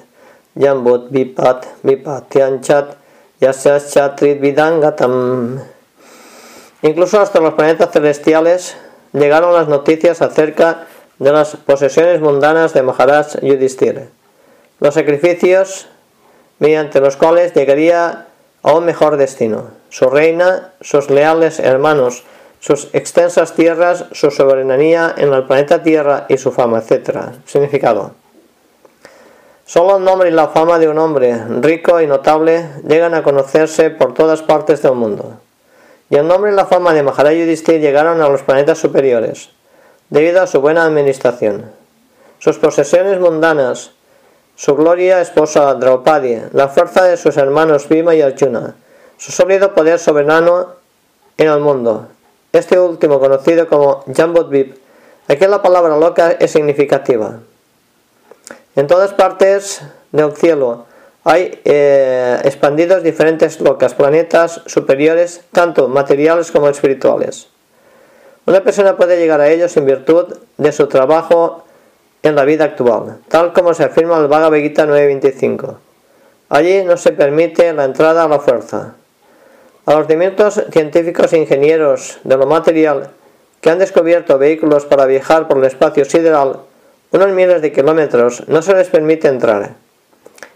jambut 0.55 1.11
vipat 1.11 1.67
vipatyanchat 1.83 2.95
yasyachatrit 3.43 4.39
vidangatam. 4.39 5.59
Incluso 6.83 7.19
hasta 7.19 7.41
los 7.41 7.55
planetas 7.55 7.91
celestiales 7.91 8.77
llegaron 9.11 9.53
las 9.53 9.67
noticias 9.67 10.21
acerca 10.21 10.87
de 11.19 11.33
las 11.33 11.57
posesiones 11.57 12.21
mundanas 12.21 12.71
de 12.71 12.81
Maharaj 12.81 13.41
Yudhishthira, 13.41 14.07
los 14.79 14.93
sacrificios 14.93 15.87
mediante 16.59 17.01
los 17.01 17.17
cuales 17.17 17.53
llegaría 17.53 18.27
a 18.63 18.71
un 18.71 18.85
mejor 18.85 19.17
destino. 19.17 19.71
Su 19.89 20.09
reina, 20.09 20.71
sus 20.79 21.09
leales 21.09 21.59
hermanos, 21.59 22.23
sus 22.63 22.87
extensas 22.93 23.55
tierras, 23.55 24.05
su 24.13 24.31
soberanía 24.31 25.13
en 25.17 25.33
el 25.33 25.43
planeta 25.43 25.83
Tierra 25.83 26.27
y 26.29 26.37
su 26.37 26.49
fama, 26.53 26.79
etc. 26.79 27.33
Significado. 27.45 28.11
Solo 29.65 29.97
el 29.97 30.05
nombre 30.05 30.29
y 30.29 30.31
la 30.31 30.47
fama 30.47 30.79
de 30.79 30.87
un 30.87 30.97
hombre 30.97 31.37
rico 31.59 31.99
y 31.99 32.07
notable 32.07 32.69
llegan 32.87 33.15
a 33.15 33.23
conocerse 33.23 33.89
por 33.89 34.13
todas 34.13 34.43
partes 34.43 34.81
del 34.81 34.93
mundo. 34.93 35.41
Y 36.09 36.15
el 36.15 36.25
nombre 36.25 36.53
y 36.53 36.55
la 36.55 36.65
fama 36.65 36.93
de 36.93 37.03
Maharaj 37.03 37.33
Yudhishthir 37.33 37.81
llegaron 37.81 38.21
a 38.21 38.29
los 38.29 38.43
planetas 38.43 38.77
superiores, 38.77 39.49
debido 40.09 40.41
a 40.41 40.47
su 40.47 40.61
buena 40.61 40.85
administración. 40.85 41.69
Sus 42.39 42.59
posesiones 42.59 43.19
mundanas, 43.19 43.91
su 44.55 44.73
gloria 44.77 45.19
esposa 45.19 45.73
Draupadi, 45.73 46.37
la 46.53 46.69
fuerza 46.69 47.03
de 47.03 47.17
sus 47.17 47.35
hermanos 47.35 47.89
Bhima 47.89 48.15
y 48.15 48.21
Arjuna, 48.21 48.75
su 49.17 49.33
sólido 49.33 49.73
poder 49.73 49.99
soberano 49.99 50.67
en 51.37 51.49
el 51.49 51.59
mundo. 51.59 52.07
Este 52.53 52.79
último, 52.79 53.19
conocido 53.19 53.67
como 53.67 54.03
Jambudvip, 54.15 54.77
aquí 55.27 55.47
la 55.47 55.63
palabra 55.63 55.97
loca 55.97 56.33
es 56.33 56.51
significativa. 56.51 57.39
En 58.75 58.85
todas 58.85 59.11
partes 59.11 59.81
del 60.11 60.33
cielo 60.33 60.85
hay 61.23 61.59
eh, 61.65 62.39
expandidos 62.43 63.01
diferentes 63.01 63.59
locas, 63.59 63.95
planetas 63.95 64.61
superiores, 64.67 65.41
tanto 65.51 65.87
materiales 65.87 66.51
como 66.51 66.69
espirituales. 66.69 67.47
Una 68.45 68.61
persona 68.61 68.97
puede 68.97 69.17
llegar 69.17 69.41
a 69.41 69.49
ellos 69.49 69.75
en 69.75 69.85
virtud 69.85 70.37
de 70.57 70.71
su 70.71 70.85
trabajo 70.85 71.63
en 72.21 72.35
la 72.35 72.45
vida 72.45 72.65
actual, 72.65 73.17
tal 73.29 73.51
como 73.53 73.73
se 73.73 73.83
afirma 73.83 74.19
el 74.19 74.27
Bhagavad 74.27 74.59
Gita 74.59 74.85
9.25. 74.85 75.77
Allí 76.49 76.83
no 76.83 76.97
se 76.97 77.13
permite 77.13 77.73
la 77.73 77.85
entrada 77.85 78.25
a 78.25 78.27
la 78.27 78.39
fuerza. 78.39 78.93
A 79.85 79.95
los 79.95 80.07
cimientos 80.07 80.61
científicos 80.71 81.33
e 81.33 81.39
ingenieros 81.39 82.19
de 82.23 82.37
lo 82.37 82.45
material 82.45 83.11
que 83.61 83.69
han 83.69 83.79
descubierto 83.79 84.37
vehículos 84.37 84.85
para 84.85 85.05
viajar 85.05 85.47
por 85.47 85.57
el 85.57 85.65
espacio 85.65 86.05
sideral 86.05 86.61
unos 87.13 87.29
miles 87.29 87.61
de 87.61 87.71
kilómetros 87.71 88.47
no 88.47 88.63
se 88.63 88.73
les 88.73 88.89
permite 88.89 89.27
entrar. 89.27 89.75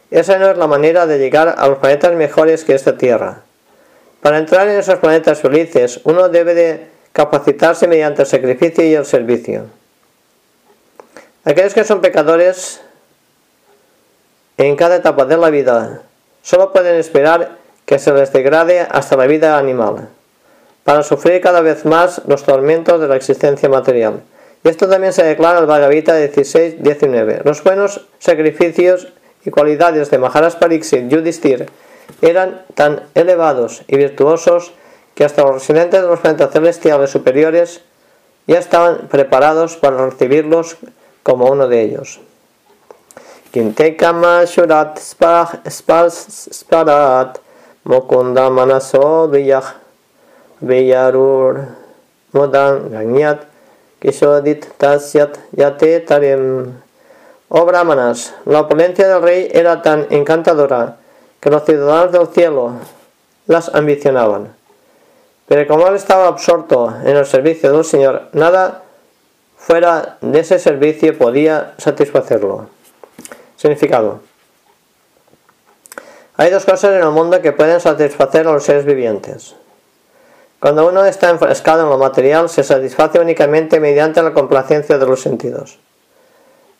Esa 0.09 0.39
no 0.39 0.49
es 0.49 0.57
la 0.57 0.65
manera 0.65 1.05
de 1.05 1.19
llegar 1.19 1.53
a 1.55 1.67
los 1.67 1.77
planetas 1.77 2.15
mejores 2.15 2.63
que 2.63 2.73
esta 2.73 2.97
Tierra. 2.97 3.43
Para 4.21 4.39
entrar 4.39 4.67
en 4.67 4.79
esos 4.79 4.97
planetas 4.97 5.39
felices, 5.39 6.01
uno 6.03 6.29
debe 6.29 6.55
de 6.55 6.87
capacitarse 7.13 7.87
mediante 7.87 8.23
el 8.23 8.27
sacrificio 8.27 8.83
y 8.83 8.95
el 8.95 9.05
servicio. 9.05 9.65
Aquellos 11.45 11.75
que 11.75 11.83
son 11.83 12.01
pecadores 12.01 12.81
en 14.57 14.75
cada 14.75 14.95
etapa 14.95 15.25
de 15.25 15.37
la 15.37 15.51
vida 15.51 16.01
solo 16.41 16.73
pueden 16.73 16.95
esperar 16.95 17.57
que 17.87 17.97
se 17.99 18.11
les 18.11 18.33
degrade 18.33 18.81
hasta 18.81 19.15
la 19.15 19.25
vida 19.27 19.57
animal, 19.57 20.09
para 20.83 21.03
sufrir 21.03 21.39
cada 21.39 21.61
vez 21.61 21.85
más 21.85 22.21
los 22.27 22.43
tormentos 22.43 22.99
de 22.99 23.07
la 23.07 23.15
existencia 23.15 23.69
material. 23.69 24.21
Y 24.63 24.67
esto 24.67 24.89
también 24.89 25.13
se 25.13 25.23
declara 25.23 25.57
en 25.57 25.63
el 25.63 25.67
Bhagavad 25.67 25.93
Gita 25.93 26.19
16-19. 26.19 27.43
Los 27.45 27.63
buenos 27.63 28.05
sacrificios 28.19 29.07
y 29.45 29.51
cualidades 29.51 30.11
de 30.11 30.17
Maharaj 30.17 30.59
Pariksit 30.59 31.07
Yudhisthira 31.07 31.65
eran 32.21 32.61
tan 32.75 33.03
elevados 33.15 33.83
y 33.87 33.95
virtuosos 33.95 34.73
que 35.15 35.23
hasta 35.23 35.43
los 35.43 35.53
residentes 35.53 36.01
de 36.01 36.07
los 36.07 36.19
planetas 36.19 36.51
celestiales 36.51 37.09
superiores 37.09 37.81
ya 38.47 38.59
estaban 38.59 39.07
preparados 39.07 39.77
para 39.77 40.09
recibirlos 40.09 40.75
como 41.23 41.49
uno 41.49 41.69
de 41.69 41.81
ellos. 41.83 42.19
Sparat 46.51 47.46
Mukunda 47.87 48.49
Manaso 48.49 49.31
Viyarur 50.59 51.67
Modan 52.33 52.91
Ganyat 52.91 53.47
Kishodit 54.01 54.67
Tasyat 54.77 55.39
Yate 55.55 56.05
Tarem 56.05 56.73
Oh 57.49 57.65
Brahmanas, 57.65 58.33
la 58.43 58.59
opulencia 58.59 59.07
del 59.07 59.21
rey 59.21 59.47
era 59.53 59.81
tan 59.81 60.05
encantadora 60.09 60.97
que 61.39 61.49
los 61.49 61.63
ciudadanos 61.63 62.11
del 62.11 62.27
cielo 62.27 62.73
las 63.45 63.73
ambicionaban. 63.73 64.53
Pero 65.47 65.65
como 65.65 65.87
él 65.87 65.95
estaba 65.95 66.27
absorto 66.27 66.93
en 67.05 67.15
el 67.15 67.25
servicio 67.25 67.71
del 67.71 67.85
Señor, 67.85 68.23
nada 68.33 68.83
fuera 69.55 70.17
de 70.19 70.41
ese 70.41 70.59
servicio 70.59 71.17
podía 71.17 71.73
satisfacerlo. 71.77 72.67
Significado. 73.55 74.26
Hay 76.39 76.51
dos 76.51 76.65
cosas 76.65 76.93
en 76.93 77.01
el 77.01 77.09
mundo 77.09 77.41
que 77.41 77.51
pueden 77.51 77.79
satisfacer 77.79 78.47
a 78.47 78.51
los 78.51 78.63
seres 78.63 78.85
vivientes. 78.85 79.55
Cuando 80.59 80.87
uno 80.87 81.03
está 81.03 81.31
enfrescado 81.31 81.83
en 81.83 81.89
lo 81.89 81.97
material, 81.97 82.47
se 82.47 82.63
satisface 82.63 83.19
únicamente 83.19 83.79
mediante 83.79 84.21
la 84.21 84.33
complacencia 84.33 84.99
de 84.99 85.05
los 85.07 85.19
sentidos. 85.19 85.79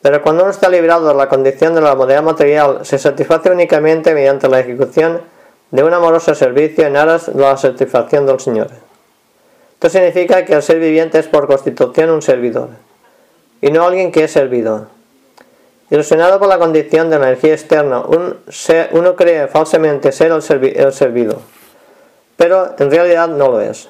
Pero 0.00 0.22
cuando 0.22 0.44
uno 0.44 0.52
está 0.52 0.68
librado 0.68 1.08
de 1.08 1.14
la 1.14 1.28
condición 1.28 1.74
de 1.74 1.80
la 1.80 1.96
modalidad 1.96 2.22
material, 2.22 2.80
se 2.84 2.98
satisface 2.98 3.50
únicamente 3.50 4.14
mediante 4.14 4.48
la 4.48 4.60
ejecución 4.60 5.22
de 5.72 5.82
un 5.82 5.92
amoroso 5.92 6.36
servicio 6.36 6.86
en 6.86 6.96
aras 6.96 7.26
de 7.26 7.40
la 7.40 7.56
satisfacción 7.56 8.26
del 8.26 8.38
Señor. 8.38 8.68
Esto 9.74 9.90
significa 9.90 10.44
que 10.44 10.54
el 10.54 10.62
ser 10.62 10.78
viviente 10.78 11.18
es 11.18 11.26
por 11.26 11.48
constitución 11.48 12.10
un 12.10 12.22
servidor, 12.22 12.68
y 13.60 13.72
no 13.72 13.84
alguien 13.84 14.12
que 14.12 14.24
es 14.24 14.30
servido. 14.30 14.86
Ilusionado 15.90 16.38
por 16.38 16.48
la 16.48 16.58
condición 16.58 17.08
de 17.08 17.16
energía 17.16 17.54
externa, 17.54 18.04
uno 18.92 19.16
cree 19.16 19.48
falsamente 19.48 20.12
ser 20.12 20.32
el, 20.32 20.42
servido, 20.42 21.40
pero 22.36 22.74
en 22.78 22.90
realidad 22.90 23.28
no 23.28 23.48
lo 23.48 23.60
es. 23.62 23.88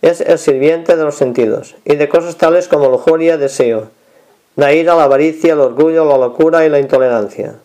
Es 0.00 0.22
el 0.22 0.38
sirviente 0.38 0.96
de 0.96 1.04
los 1.04 1.16
sentidos, 1.16 1.76
y 1.84 1.96
de 1.96 2.08
cosas 2.08 2.36
tales 2.36 2.66
como 2.66 2.88
lujuria, 2.88 3.36
deseo, 3.36 3.90
la 4.56 4.72
ira, 4.72 4.94
la 4.94 5.04
avaricia, 5.04 5.52
el 5.52 5.60
orgullo, 5.60 6.06
la 6.06 6.16
locura 6.16 6.64
y 6.64 6.70
la 6.70 6.78
intolerancia. 6.78 7.56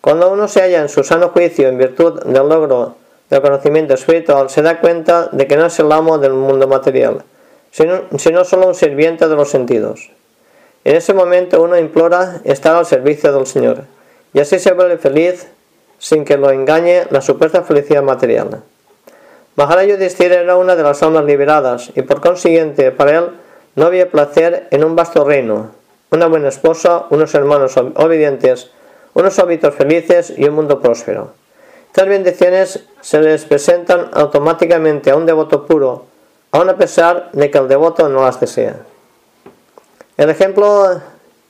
Cuando 0.00 0.32
uno 0.32 0.48
se 0.48 0.62
halla 0.62 0.80
en 0.80 0.88
su 0.88 1.04
sano 1.04 1.28
juicio 1.28 1.68
en 1.68 1.76
virtud 1.76 2.22
del 2.22 2.48
logro 2.48 2.96
del 3.28 3.42
conocimiento 3.42 3.94
espiritual, 3.94 4.48
se 4.48 4.62
da 4.62 4.80
cuenta 4.80 5.28
de 5.30 5.46
que 5.46 5.58
no 5.58 5.66
es 5.66 5.78
el 5.78 5.92
amo 5.92 6.16
del 6.16 6.32
mundo 6.32 6.66
material, 6.66 7.22
sino, 7.70 8.04
sino 8.16 8.46
solo 8.46 8.68
un 8.68 8.74
sirviente 8.74 9.28
de 9.28 9.36
los 9.36 9.50
sentidos. 9.50 10.10
En 10.88 10.96
ese 10.96 11.12
momento 11.12 11.62
uno 11.62 11.76
implora 11.76 12.40
estar 12.44 12.74
al 12.74 12.86
servicio 12.86 13.30
del 13.30 13.46
Señor, 13.46 13.82
y 14.32 14.40
así 14.40 14.58
se 14.58 14.72
vuelve 14.72 14.96
feliz 14.96 15.46
sin 15.98 16.24
que 16.24 16.38
lo 16.38 16.50
engañe 16.50 17.02
la 17.10 17.20
supuesta 17.20 17.62
felicidad 17.62 18.02
material. 18.02 18.62
Maharaj 19.54 19.86
Yudhishthira 19.86 20.36
era 20.36 20.56
una 20.56 20.76
de 20.76 20.82
las 20.82 21.02
almas 21.02 21.26
liberadas, 21.26 21.90
y 21.94 22.00
por 22.00 22.22
consiguiente 22.22 22.90
para 22.90 23.18
él 23.18 23.24
no 23.74 23.84
había 23.84 24.10
placer 24.10 24.66
en 24.70 24.82
un 24.82 24.96
vasto 24.96 25.24
reino, 25.24 25.72
una 26.10 26.26
buena 26.26 26.48
esposa, 26.48 27.04
unos 27.10 27.34
hermanos 27.34 27.76
obedientes, 27.76 28.70
unos 29.12 29.38
hábitos 29.38 29.74
felices 29.74 30.32
y 30.38 30.46
un 30.46 30.54
mundo 30.54 30.80
próspero. 30.80 31.34
Estas 31.88 32.08
bendiciones 32.08 32.82
se 33.02 33.20
les 33.20 33.44
presentan 33.44 34.08
automáticamente 34.14 35.10
a 35.10 35.16
un 35.16 35.26
devoto 35.26 35.66
puro, 35.66 36.06
aun 36.50 36.70
a 36.70 36.78
pesar 36.78 37.28
de 37.34 37.50
que 37.50 37.58
el 37.58 37.68
devoto 37.68 38.08
no 38.08 38.22
las 38.22 38.40
desea. 38.40 38.76
El 40.18 40.30
ejemplo 40.30 41.00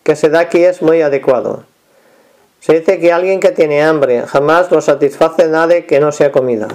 que 0.03 0.15
se 0.15 0.29
da 0.29 0.41
aquí 0.41 0.63
es 0.63 0.83
muy 0.83 1.01
adecuado. 1.01 1.65
Se 2.61 2.79
dice 2.79 3.01
que 3.01 3.15
alguien 3.15 3.41
que 3.41 3.51
tiene 3.51 3.83
hambre 3.83 4.27
jamás 4.27 4.71
lo 4.71 4.83
satisface 4.83 5.49
nada 5.49 5.81
que 5.83 6.01
no 6.01 6.13
sea 6.13 6.31
comida. 6.31 6.69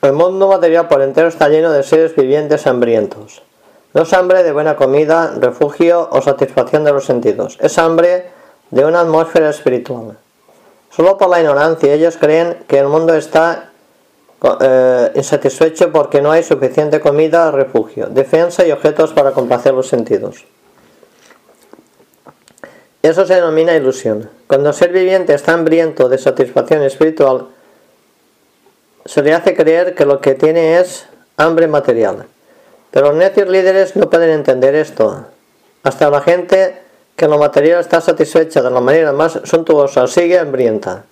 El 0.00 0.14
mundo 0.14 0.48
material 0.48 0.88
por 0.88 1.02
entero 1.02 1.28
está 1.28 1.50
lleno 1.50 1.70
de 1.70 1.82
seres 1.82 2.16
vivientes 2.16 2.66
hambrientos. 2.66 3.42
No 3.92 4.02
es 4.02 4.12
hambre 4.14 4.42
de 4.42 4.52
buena 4.52 4.74
comida, 4.74 5.34
refugio 5.38 6.08
o 6.10 6.22
satisfacción 6.22 6.84
de 6.84 6.92
los 6.92 7.04
sentidos. 7.04 7.58
Es 7.60 7.76
hambre 7.76 8.30
de 8.70 8.86
una 8.86 9.00
atmósfera 9.00 9.50
espiritual. 9.50 10.16
Solo 10.88 11.18
por 11.18 11.28
la 11.28 11.40
ignorancia 11.40 11.92
ellos 11.92 12.16
creen 12.16 12.56
que 12.68 12.78
el 12.78 12.88
mundo 12.88 13.14
está 13.14 13.70
eh, 14.60 15.12
insatisfecho 15.14 15.90
porque 15.90 16.20
no 16.20 16.30
hay 16.30 16.42
suficiente 16.42 17.00
comida, 17.00 17.50
refugio, 17.50 18.06
defensa 18.06 18.66
y 18.66 18.72
objetos 18.72 19.12
para 19.12 19.32
complacer 19.32 19.72
los 19.72 19.88
sentidos. 19.88 20.44
Eso 23.02 23.26
se 23.26 23.34
denomina 23.34 23.74
ilusión. 23.74 24.30
Cuando 24.46 24.70
el 24.70 24.74
ser 24.74 24.92
viviente 24.92 25.34
está 25.34 25.52
hambriento 25.52 26.08
de 26.08 26.18
satisfacción 26.18 26.82
espiritual, 26.82 27.48
se 29.04 29.22
le 29.22 29.34
hace 29.34 29.54
creer 29.54 29.94
que 29.94 30.06
lo 30.06 30.20
que 30.20 30.34
tiene 30.34 30.78
es 30.78 31.06
hambre 31.36 31.66
material. 31.66 32.26
Pero 32.90 33.08
los 33.08 33.16
necios 33.16 33.48
líderes 33.48 33.96
no 33.96 34.08
pueden 34.08 34.30
entender 34.30 34.74
esto. 34.74 35.26
Hasta 35.82 36.08
la 36.08 36.22
gente 36.22 36.80
que 37.16 37.26
en 37.26 37.30
lo 37.30 37.38
material 37.38 37.80
está 37.80 38.00
satisfecha 38.00 38.62
de 38.62 38.70
la 38.70 38.80
manera 38.80 39.12
más 39.12 39.38
suntuosa 39.44 40.06
sigue 40.06 40.38
hambrienta. 40.38 41.04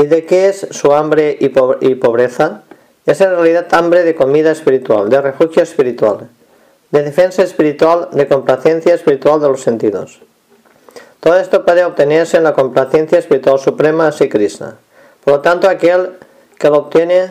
¿Y 0.00 0.06
de 0.06 0.24
qué 0.24 0.48
es 0.48 0.66
su 0.70 0.94
hambre 0.94 1.36
y, 1.38 1.50
pobreza? 1.50 2.62
Es 3.04 3.20
en 3.20 3.30
realidad 3.32 3.66
hambre 3.72 4.02
de 4.02 4.14
comida 4.14 4.50
espiritual, 4.50 5.10
de 5.10 5.20
refugio 5.20 5.62
espiritual, 5.62 6.30
de 6.90 7.02
defensa 7.02 7.42
espiritual, 7.42 8.08
de 8.10 8.26
complacencia 8.26 8.94
espiritual 8.94 9.42
de 9.42 9.48
los 9.48 9.60
sentidos. 9.60 10.20
Todo 11.20 11.36
esto 11.38 11.66
puede 11.66 11.84
obtenerse 11.84 12.38
en 12.38 12.44
la 12.44 12.54
complacencia 12.54 13.18
espiritual 13.18 13.58
suprema 13.58 14.08
así 14.08 14.30
Krishna. 14.30 14.78
Por 15.22 15.34
lo 15.34 15.40
tanto, 15.40 15.68
aquel 15.68 16.12
que 16.58 16.70
lo 16.70 16.78
obtiene 16.78 17.28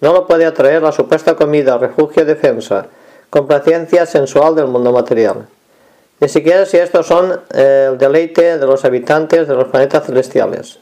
no 0.00 0.12
lo 0.12 0.24
puede 0.28 0.46
atraer 0.46 0.80
la 0.82 0.92
supuesta 0.92 1.34
comida, 1.34 1.78
refugio, 1.78 2.24
defensa, 2.24 2.86
complacencia 3.28 4.06
sensual 4.06 4.54
del 4.54 4.68
mundo 4.68 4.92
material. 4.92 5.48
Ni 6.20 6.28
siquiera 6.28 6.64
si 6.64 6.76
estos 6.76 7.08
son 7.08 7.40
eh, 7.52 7.88
el 7.90 7.98
deleite 7.98 8.56
de 8.56 8.66
los 8.66 8.84
habitantes 8.84 9.48
de 9.48 9.54
los 9.56 9.66
planetas 9.66 10.06
celestiales. 10.06 10.78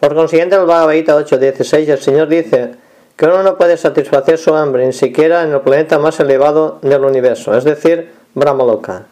Por 0.00 0.14
consiguiente, 0.14 0.56
el 0.56 0.64
Bhagavad 0.64 0.94
Gita 0.94 1.18
8.16, 1.18 1.88
el 1.90 2.00
Señor 2.00 2.28
dice 2.28 2.70
que 3.16 3.26
uno 3.26 3.42
no 3.42 3.58
puede 3.58 3.76
satisfacer 3.76 4.38
su 4.38 4.54
hambre 4.54 4.86
ni 4.86 4.94
siquiera 4.94 5.42
en 5.42 5.52
el 5.52 5.60
planeta 5.60 5.98
más 5.98 6.18
elevado 6.20 6.78
del 6.80 7.04
universo, 7.04 7.54
es 7.54 7.64
decir, 7.64 8.10
Brahmaloka, 8.32 9.02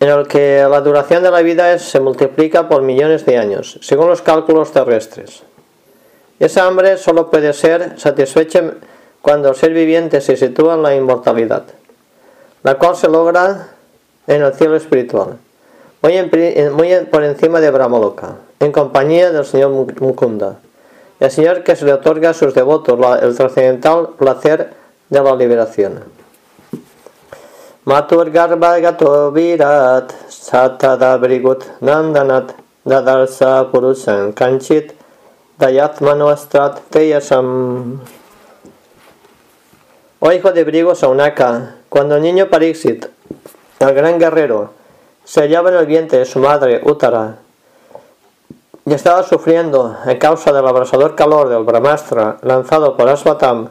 en 0.00 0.08
el 0.08 0.26
que 0.26 0.66
la 0.68 0.80
duración 0.80 1.22
de 1.22 1.30
la 1.30 1.42
vida 1.42 1.78
se 1.78 2.00
multiplica 2.00 2.68
por 2.68 2.82
millones 2.82 3.24
de 3.24 3.38
años, 3.38 3.78
según 3.82 4.08
los 4.08 4.20
cálculos 4.20 4.72
terrestres. 4.72 5.44
Esa 6.40 6.66
hambre 6.66 6.96
solo 6.96 7.30
puede 7.30 7.52
ser 7.52 8.00
satisfecha 8.00 8.64
cuando 9.20 9.50
el 9.50 9.54
ser 9.54 9.72
viviente 9.72 10.20
se 10.20 10.36
sitúa 10.36 10.74
en 10.74 10.82
la 10.82 10.96
inmortalidad, 10.96 11.62
la 12.64 12.74
cual 12.78 12.96
se 12.96 13.08
logra 13.08 13.68
en 14.26 14.42
el 14.42 14.52
cielo 14.54 14.74
espiritual, 14.74 15.36
muy, 16.02 16.94
por 17.12 17.22
encima 17.22 17.60
de 17.60 17.70
Brahmaloka, 17.70 18.38
en 18.62 18.70
compañía 18.70 19.32
del 19.32 19.44
Señor 19.44 19.70
Mukunda, 19.70 20.60
el 21.18 21.30
Señor 21.32 21.64
que 21.64 21.74
se 21.74 21.84
le 21.84 21.92
otorga 21.92 22.30
a 22.30 22.34
sus 22.34 22.54
devotos 22.54 22.96
el 23.20 23.36
trascendental 23.36 24.10
placer 24.16 24.72
de 25.10 25.20
la 25.20 25.34
liberación. 25.34 26.04
Matur 27.84 28.30
Gato 28.30 29.32
Virat 29.32 30.12
Satadabrigut 30.28 31.64
Nandanat 31.80 32.52
Dadarsa 32.84 33.68
Purusan 33.72 34.32
Kanchit 34.32 34.92
Oh 40.20 40.32
hijo 40.32 40.52
de 40.52 40.64
Brigo 40.64 40.94
Saunaka, 40.94 41.74
cuando 41.88 42.16
el 42.16 42.22
niño 42.22 42.48
Parixit, 42.48 43.06
el 43.80 43.94
gran 43.94 44.18
guerrero, 44.20 44.70
se 45.24 45.40
hallaba 45.40 45.70
en 45.70 45.76
el 45.76 45.86
vientre 45.86 46.20
de 46.20 46.24
su 46.24 46.38
madre 46.38 46.80
Uttara 46.84 47.38
y 48.84 48.94
estaba 48.94 49.22
sufriendo 49.22 49.96
a 50.04 50.18
causa 50.18 50.52
del 50.52 50.66
abrasador 50.66 51.14
calor 51.14 51.48
del 51.48 51.64
Brahmastra 51.64 52.38
lanzado 52.42 52.96
por 52.96 53.08
Aswatam, 53.08 53.68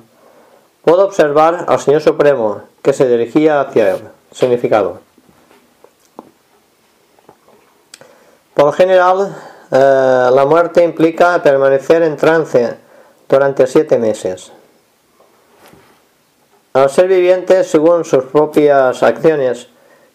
pudo 0.84 1.06
observar 1.06 1.65
al 1.67 1.80
Señor 1.80 2.02
Supremo 2.02 2.62
que 2.82 2.93
se 2.93 3.08
dirigía 3.08 3.62
hacia 3.62 3.91
él. 3.91 4.10
Significado. 4.32 5.00
Por 8.54 8.65
lo 8.65 8.71
general, 8.71 9.36
eh, 9.71 10.30
la 10.34 10.45
muerte 10.45 10.84
implica 10.84 11.41
permanecer 11.43 12.04
en 12.04 12.15
trance 12.15 12.78
durante 13.28 13.67
siete 13.67 13.97
meses. 13.97 14.52
Al 16.74 16.89
ser 16.89 17.08
viviente, 17.08 17.65
según 17.65 18.06
sus 18.06 18.24
propias 18.26 19.04
acciones, 19.04 19.67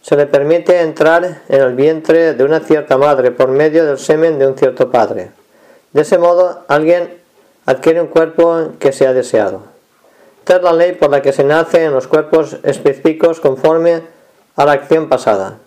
se 0.06 0.14
le 0.14 0.26
permite 0.26 0.82
entrar 0.82 1.42
en 1.48 1.60
el 1.60 1.74
vientre 1.74 2.34
de 2.34 2.44
una 2.44 2.60
cierta 2.60 2.96
madre 2.96 3.32
por 3.32 3.48
medio 3.48 3.84
del 3.84 3.98
semen 3.98 4.38
de 4.38 4.46
un 4.46 4.56
cierto 4.56 4.88
padre. 4.88 5.30
De 5.92 6.02
ese 6.02 6.16
modo, 6.16 6.62
alguien 6.68 7.12
adquiere 7.64 8.00
un 8.00 8.06
cuerpo 8.06 8.74
que 8.78 8.92
se 8.92 9.04
ha 9.08 9.12
deseado. 9.12 9.62
Esta 10.38 10.58
es 10.58 10.62
la 10.62 10.72
ley 10.74 10.92
por 10.92 11.10
la 11.10 11.22
que 11.22 11.32
se 11.32 11.42
nace 11.42 11.82
en 11.82 11.92
los 11.92 12.06
cuerpos 12.06 12.58
específicos 12.62 13.40
conforme 13.40 14.02
a 14.54 14.64
la 14.64 14.72
acción 14.72 15.08
pasada. 15.08 15.58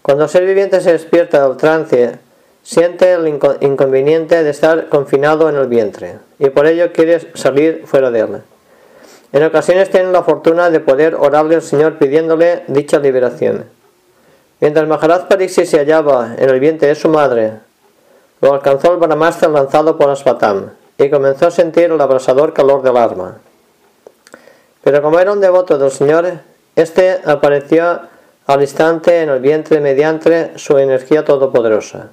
Cuando 0.00 0.24
el 0.24 0.30
ser 0.30 0.46
viviente 0.46 0.80
se 0.80 0.92
despierta 0.92 1.46
del 1.46 1.58
trance, 1.58 2.18
siente 2.62 3.12
el 3.12 3.28
inconveniente 3.28 4.42
de 4.42 4.48
estar 4.48 4.88
confinado 4.88 5.50
en 5.50 5.56
el 5.56 5.66
vientre 5.66 6.20
y 6.38 6.48
por 6.48 6.66
ello 6.66 6.90
quiere 6.94 7.20
salir 7.34 7.82
fuera 7.84 8.10
de 8.10 8.20
él. 8.20 8.42
En 9.32 9.42
ocasiones 9.44 9.90
tiene 9.90 10.12
la 10.12 10.22
fortuna 10.22 10.68
de 10.68 10.80
poder 10.80 11.14
orarle 11.14 11.54
al 11.54 11.62
Señor 11.62 11.98
pidiéndole 11.98 12.64
dicha 12.66 12.98
liberación. 12.98 13.64
Mientras 14.60 14.86
Maharaj 14.86 15.26
Pariksit 15.26 15.64
se 15.64 15.78
hallaba 15.78 16.34
en 16.36 16.50
el 16.50 16.60
vientre 16.60 16.88
de 16.88 16.94
su 16.94 17.08
madre, 17.08 17.54
lo 18.42 18.52
alcanzó 18.52 18.92
el 18.92 18.98
Brahmastra 18.98 19.48
lanzado 19.48 19.96
por 19.96 20.10
Aspatam 20.10 20.70
y 20.98 21.08
comenzó 21.08 21.46
a 21.46 21.50
sentir 21.50 21.84
el 21.84 22.00
abrasador 22.00 22.52
calor 22.52 22.82
del 22.82 22.96
arma. 22.96 23.38
Pero 24.84 25.00
como 25.00 25.18
era 25.18 25.32
un 25.32 25.40
devoto 25.40 25.78
del 25.78 25.90
Señor, 25.90 26.26
éste 26.76 27.20
apareció 27.24 28.00
al 28.46 28.60
instante 28.60 29.22
en 29.22 29.30
el 29.30 29.40
vientre 29.40 29.80
mediante 29.80 30.58
su 30.58 30.76
energía 30.76 31.24
todopoderosa. 31.24 32.10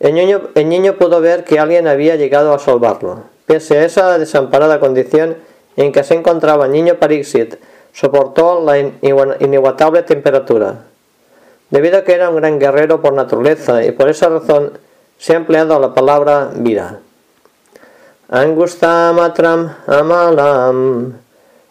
El 0.00 0.14
niño, 0.14 0.42
el 0.54 0.68
niño 0.68 0.96
pudo 0.96 1.20
ver 1.20 1.44
que 1.44 1.58
alguien 1.58 1.86
había 1.86 2.16
llegado 2.16 2.52
a 2.52 2.58
salvarlo. 2.58 3.24
Pese 3.46 3.78
a 3.78 3.84
esa 3.84 4.18
desamparada 4.18 4.80
condición 4.80 5.36
en 5.76 5.92
que 5.92 6.04
se 6.04 6.14
encontraba 6.14 6.68
niño 6.68 6.94
Parixit, 6.96 7.56
soportó 7.92 8.62
la 8.64 8.78
inigualable 8.78 10.02
temperatura. 10.02 10.84
Debido 11.70 11.98
a 11.98 12.04
que 12.04 12.14
era 12.14 12.30
un 12.30 12.36
gran 12.36 12.58
guerrero 12.58 13.00
por 13.00 13.12
naturaleza 13.12 13.84
y 13.84 13.92
por 13.92 14.08
esa 14.08 14.28
razón 14.28 14.72
se 15.18 15.34
ha 15.34 15.36
empleado 15.36 15.78
la 15.78 15.94
palabra 15.94 16.50
vira. 16.54 16.98
Angustamatram 18.28 19.74
amalam 19.86 21.14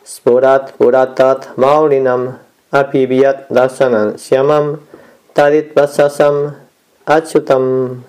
spurat 0.05 0.71
puratat 0.77 1.55
maulinam 1.57 2.38
apibiyat 2.71 3.47
dasanan 3.49 4.17
siamam 4.17 4.79
tadit 5.33 5.73
basasam 5.73 6.55
achutam. 7.05 8.03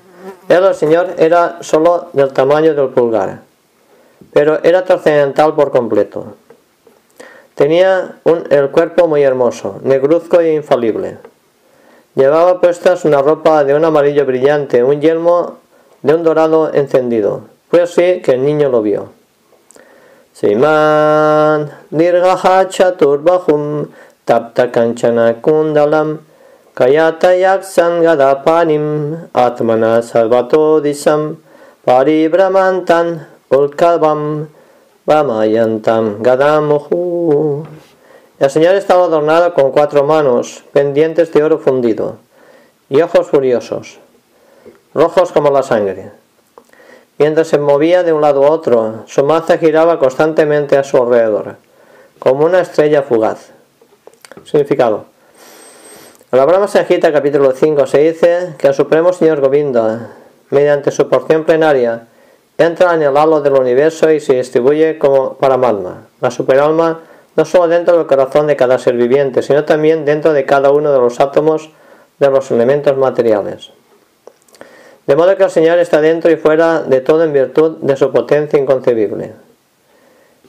El 0.49 0.75
señor 0.75 1.15
era 1.17 1.59
solo 1.63 2.11
del 2.13 2.33
tamaño 2.33 2.75
del 2.75 2.89
pulgar, 2.89 3.41
pero 4.33 4.63
era 4.63 4.85
trascendental 4.85 5.55
por 5.55 5.71
completo. 5.71 6.35
Tenía 7.55 8.17
el 8.25 8.71
cuerpo 8.71 9.07
muy 9.07 9.23
hermoso, 9.23 9.81
negruzco 9.83 10.41
e 10.41 10.55
infalible. 10.55 11.19
Llevaba 12.15 12.61
puestas 12.61 13.05
una 13.05 13.23
ropa 13.23 13.65
de 13.65 13.75
un 13.75 13.85
amarillo 13.85 14.25
brillante, 14.25 14.83
un 14.83 15.01
yelmo 15.01 15.59
de 16.03 16.15
un 16.15 16.23
dorado 16.23 16.73
encendido. 16.73 17.43
Fue 17.71 17.83
así 17.83 18.21
que 18.23 18.33
el 18.33 18.45
niño 18.45 18.69
lo 18.69 18.83
vio. 18.83 19.11
Siman 20.33 21.71
Dirgaha 21.91 22.67
Chaturbahum 22.69 23.89
Tapta 24.25 24.73
Kanchana 24.73 25.41
Kundalam 25.43 26.21
Kayata 26.75 27.37
Yaksan 27.37 28.03
Gadapanim 28.03 29.29
Atmana 29.35 30.01
Salvato 30.01 30.81
Disam 30.81 31.37
Paribramantan 31.85 33.27
Ulkalvam 33.51 34.47
Vamayantam 35.07 36.23
Gadamuhu 36.23 37.67
El 38.39 38.49
Señor 38.49 38.77
estaba 38.77 39.07
adornado 39.07 39.55
con 39.55 39.73
cuatro 39.73 40.05
manos, 40.05 40.63
pendientes 40.73 41.33
de 41.33 41.43
oro 41.43 41.59
fundido, 41.59 42.19
y 42.89 43.03
ojos 43.03 43.27
furiosos, 43.27 43.99
rojos 44.95 45.33
como 45.33 45.51
la 45.51 45.65
sangre. 45.65 46.13
Mientras 47.19 47.49
se 47.49 47.59
movía 47.59 48.05
de 48.05 48.13
un 48.13 48.21
lado 48.21 48.47
a 48.47 48.51
otro, 48.51 49.03
su 49.07 49.25
maza 49.25 49.59
giraba 49.59 49.99
constantemente 49.99 50.79
a 50.79 50.85
su 50.85 50.97
alrededor, 50.99 51.57
como 52.21 52.45
una 52.45 52.61
estrella 52.61 53.03
fugaz. 53.03 53.51
Significado. 54.45 55.07
En 56.31 56.39
la 56.39 56.45
Brahma 56.45 56.69
Sanjita 56.69 57.13
capítulo 57.13 57.51
5 57.51 57.85
se 57.89 57.99
dice 57.99 58.55
que 58.59 58.69
el 58.69 58.75
Supremo 58.75 59.13
Señor 59.13 59.41
Govinda, 59.41 60.13
mediante 60.51 60.93
su 60.93 61.09
porción 61.09 61.45
plenaria, 61.45 62.07
entra 62.61 62.95
en 62.95 63.03
el 63.03 63.17
halo 63.17 63.41
del 63.41 63.55
universo 63.55 64.11
y 64.11 64.21
se 64.21 64.35
distribuye 64.35 64.99
como 64.99 65.35
Paramatma, 65.35 66.09
la 66.21 66.31
superalma, 66.31 67.01
no 67.37 67.45
solo 67.45 67.69
dentro 67.69 67.97
del 67.97 68.07
corazón 68.07 68.47
de 68.47 68.57
cada 68.57 68.79
ser 68.79 68.97
viviente, 68.97 69.43
sino 69.43 69.65
también 69.65 70.05
dentro 70.05 70.33
de 70.33 70.45
cada 70.45 70.71
uno 70.71 70.93
de 70.93 70.99
los 70.99 71.21
átomos 71.21 71.71
de 72.19 72.31
los 72.31 72.51
elementos 72.51 72.97
materiales. 72.97 73.71
De 75.07 75.17
modo 75.17 75.37
que 75.37 75.45
el 75.45 75.51
Señor 75.51 75.79
está 75.79 76.01
dentro 76.01 76.31
y 76.31 76.37
fuera 76.37 76.83
de 76.83 77.01
todo 77.01 77.25
en 77.25 77.33
virtud 77.33 77.79
de 77.81 77.97
su 77.97 78.13
potencia 78.13 78.59
inconcebible. 78.59 79.33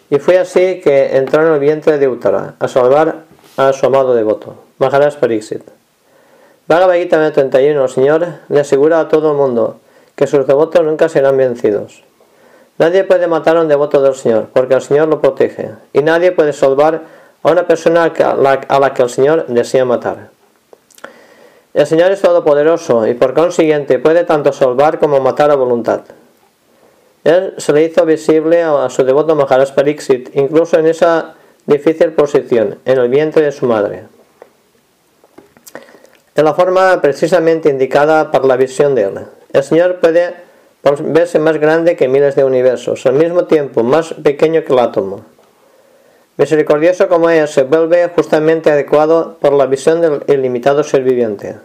Y 0.10 0.20
fue 0.20 0.38
así 0.38 0.82
que 0.82 1.16
entró 1.16 1.42
en 1.46 1.54
el 1.54 1.60
vientre 1.60 1.98
de 1.98 2.08
Uttara 2.08 2.56
a 2.60 2.68
salvar 2.68 3.24
a 3.56 3.74
su 3.74 3.86
amado 3.86 4.14
devoto, 4.14 4.56
Maharaj 4.78 5.16
Pariksit. 5.16 5.64
Bhagavad 6.68 6.96
Gita 6.96 7.32
31, 7.32 7.84
el 7.84 7.90
Señor 7.90 8.28
le 8.50 8.60
asegura 8.60 9.00
a 9.00 9.08
todo 9.08 9.32
el 9.32 9.38
mundo 9.38 9.81
que 10.16 10.28
sus 10.28 10.46
devotos 10.48 10.84
nunca 10.84 11.10
serán 11.10 11.38
vencidos. 11.38 12.04
Nadie 12.78 13.04
puede 13.04 13.28
matar 13.28 13.58
a 13.58 13.62
un 13.62 13.68
devoto 13.68 14.02
del 14.02 14.16
Señor, 14.16 14.48
porque 14.54 14.74
el 14.74 14.82
Señor 14.82 15.08
lo 15.08 15.22
protege, 15.22 15.72
y 15.94 16.02
nadie 16.02 16.32
puede 16.32 16.54
salvar 16.54 17.02
a 17.44 17.52
una 17.52 17.68
persona 17.68 18.06
a 18.06 18.80
la, 18.80 18.94
que 18.94 19.04
el 19.04 19.10
Señor 19.10 19.46
desea 19.48 19.86
matar. 19.86 20.30
El 21.74 21.88
Señor 21.88 22.12
es 22.12 22.22
todopoderoso 22.22 23.08
y 23.08 23.14
por 23.14 23.34
consiguiente 23.34 24.00
puede 24.00 24.24
tanto 24.26 24.52
salvar 24.52 25.00
como 25.00 25.20
matar 25.20 25.52
a 25.52 25.56
voluntad. 25.56 26.02
Él 27.24 27.54
se 27.58 27.72
le 27.72 27.84
hizo 27.84 28.06
visible 28.06 28.64
a 28.64 28.90
su 28.90 29.04
devoto 29.04 29.36
Maharaj 29.36 29.74
Pariksit, 29.74 30.36
incluso 30.36 30.78
en 30.80 30.88
esa 30.88 31.36
difícil 31.66 32.14
posición, 32.14 32.80
en 32.84 32.98
el 32.98 33.10
vientre 33.10 33.44
de 33.44 33.52
su 33.52 33.68
madre. 33.68 34.06
En 36.36 36.46
la 36.46 36.54
forma 36.54 37.00
precisamente 37.02 37.70
indicada 37.70 38.32
para 38.32 38.48
la 38.48 38.58
visión 38.58 38.96
de 38.96 39.04
él. 39.04 39.20
El 39.54 39.64
Señor 39.64 40.00
puede 40.00 40.34
verse 40.84 41.40
más 41.40 41.58
grande 41.58 41.96
que 41.96 42.08
miles 42.08 42.36
de 42.36 42.44
universos, 42.44 43.06
al 43.06 43.14
mismo 43.14 43.46
tiempo 43.46 43.84
más 43.84 44.14
pequeño 44.14 44.64
que 44.64 44.74
el 44.74 44.80
átomo. 44.80 45.26
Misericordioso 46.38 47.08
como 47.08 47.30
es, 47.30 47.52
se 47.52 47.64
vuelve 47.64 48.08
justamente 48.16 48.72
adecuado 48.72 49.38
por 49.40 49.54
la 49.54 49.66
visión 49.68 50.02
del 50.02 50.24
ilimitado 50.28 50.84
ser 50.84 51.04
viviente. 51.04 51.58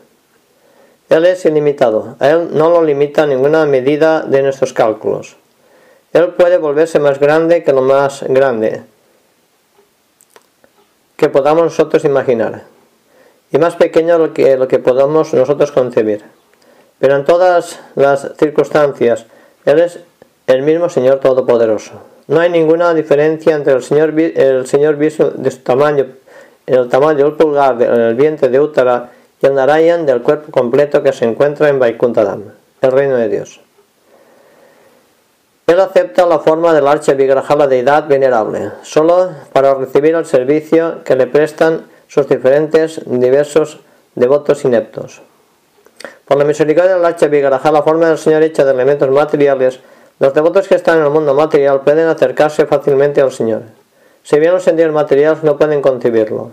Él 1.09 1.25
es 1.25 1.45
ilimitado, 1.45 2.17
a 2.19 2.29
Él 2.29 2.49
no 2.53 2.69
lo 2.69 2.83
limita 2.83 3.27
ninguna 3.27 3.65
medida 3.65 4.23
de 4.23 4.43
nuestros 4.43 4.73
cálculos. 4.73 5.37
Él 6.13 6.29
puede 6.31 6.59
volverse 6.59 6.99
más 6.99 7.21
grande 7.21 7.63
que 7.63 7.73
lo 7.73 7.83
más 7.83 8.25
grande 8.29 8.83
que 11.17 11.29
podamos 11.29 11.63
nosotros 11.65 12.05
imaginar, 12.05 12.65
y 13.51 13.59
más 13.59 13.77
pequeño 13.77 14.35
que, 14.35 14.57
lo 14.57 14.69
que 14.69 14.79
podamos 14.79 15.33
nosotros 15.33 15.73
concebir. 15.73 16.36
Pero 16.99 17.17
en 17.17 17.25
todas 17.25 17.79
las 17.95 18.33
circunstancias, 18.39 19.27
Él 19.65 19.81
es 19.81 20.01
el 20.47 20.63
mismo 20.63 20.89
Señor 20.89 21.21
Todopoderoso. 21.21 21.93
No 22.29 22.41
hay 22.41 22.51
ninguna 22.51 22.95
diferencia 22.95 23.55
entre 23.55 23.75
el 23.75 23.83
Señor, 23.83 24.19
el 24.19 24.67
Señor 24.67 24.97
de 24.97 25.51
su 25.51 25.59
tamaño, 25.59 26.07
el 26.67 26.89
tamaño 26.89 27.25
del 27.25 27.35
pulgar 27.35 27.81
en 27.81 28.01
el 28.01 28.15
vientre 28.15 28.49
de 28.49 28.61
Uttara 28.61 29.11
y 29.41 29.47
el 29.47 29.55
Narayan 29.55 30.07
del 30.07 30.23
cuerpo 30.23 30.51
completo 30.51 31.03
que 31.03 31.13
se 31.13 31.25
encuentra 31.25 31.69
en 31.69 31.79
Vaikuntadam, 31.79 32.43
el 32.81 32.93
reino 32.93 33.17
de 33.17 33.29
Dios. 33.29 33.61
Él 35.67 35.81
acepta 35.81 36.27
la 36.27 36.39
forma 36.39 36.73
del 36.73 36.87
Archa 36.87 37.15
Vigraha, 37.15 37.57
la 37.57 37.67
deidad 37.67 38.07
venerable, 38.07 38.71
solo 38.83 39.31
para 39.53 39.75
recibir 39.75 40.15
el 40.15 40.25
servicio 40.25 41.03
que 41.05 41.17
le 41.17 41.27
prestan 41.27 41.87
sus 42.07 42.29
diferentes 42.29 43.01
diversos 43.05 43.81
devotos 44.15 44.65
ineptos. 44.65 45.23
Por 46.27 46.39
la 46.39 46.45
misericordia 46.45 46.97
del 46.97 47.05
Archa 47.05 47.29
Vigraha, 47.29 47.71
la 47.71 47.83
forma 47.83 48.09
del 48.09 48.19
Señor 48.19 48.43
hecha 48.43 48.65
de 48.65 48.73
elementos 48.73 49.09
materiales, 49.11 49.79
los 50.19 50.35
devotos 50.35 50.67
que 50.67 50.75
están 50.75 50.99
en 50.99 51.05
el 51.05 51.11
mundo 51.11 51.35
material 51.35 51.83
pueden 51.83 52.09
acercarse 52.09 52.67
fácilmente 52.67 53.21
al 53.21 53.31
Señor. 53.31 53.63
Si 54.25 54.41
bien 54.41 54.53
los 54.53 54.65
sentidos 54.65 54.93
materiales 54.93 55.45
no 55.45 55.57
pueden 55.57 55.81
concebirlo. 55.81 56.51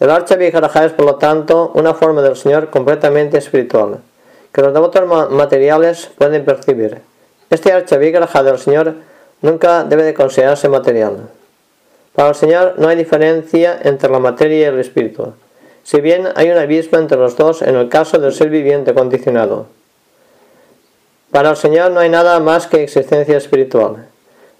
El 0.00 0.10
Archa 0.10 0.34
Vijaraja 0.34 0.86
es, 0.86 0.92
por 0.92 1.06
lo 1.06 1.14
tanto, 1.16 1.70
una 1.74 1.94
forma 1.94 2.20
del 2.20 2.34
Señor 2.34 2.70
completamente 2.70 3.38
espiritual, 3.38 3.98
que 4.52 4.60
los 4.60 4.74
devotos 4.74 5.30
materiales 5.30 6.10
pueden 6.18 6.44
percibir. 6.44 7.00
Este 7.48 7.72
Archa 7.72 7.96
Vijaraja 7.96 8.42
del 8.42 8.58
Señor 8.58 8.94
nunca 9.40 9.84
debe 9.84 10.02
de 10.02 10.14
considerarse 10.14 10.68
material. 10.68 11.28
Para 12.12 12.30
el 12.30 12.34
Señor 12.34 12.74
no 12.78 12.88
hay 12.88 12.96
diferencia 12.96 13.78
entre 13.84 14.10
la 14.10 14.18
materia 14.18 14.58
y 14.58 14.62
el 14.64 14.80
espíritu, 14.80 15.34
si 15.90 16.00
bien 16.00 16.28
hay 16.36 16.48
un 16.48 16.56
abismo 16.56 16.98
entre 16.98 17.18
los 17.18 17.36
dos 17.36 17.62
en 17.62 17.74
el 17.74 17.88
caso 17.88 18.18
del 18.18 18.32
ser 18.32 18.48
viviente 18.48 18.94
condicionado. 18.94 19.66
Para 21.32 21.50
el 21.50 21.56
Señor 21.56 21.90
no 21.90 21.98
hay 21.98 22.08
nada 22.08 22.38
más 22.38 22.68
que 22.68 22.84
existencia 22.84 23.36
espiritual. 23.36 24.06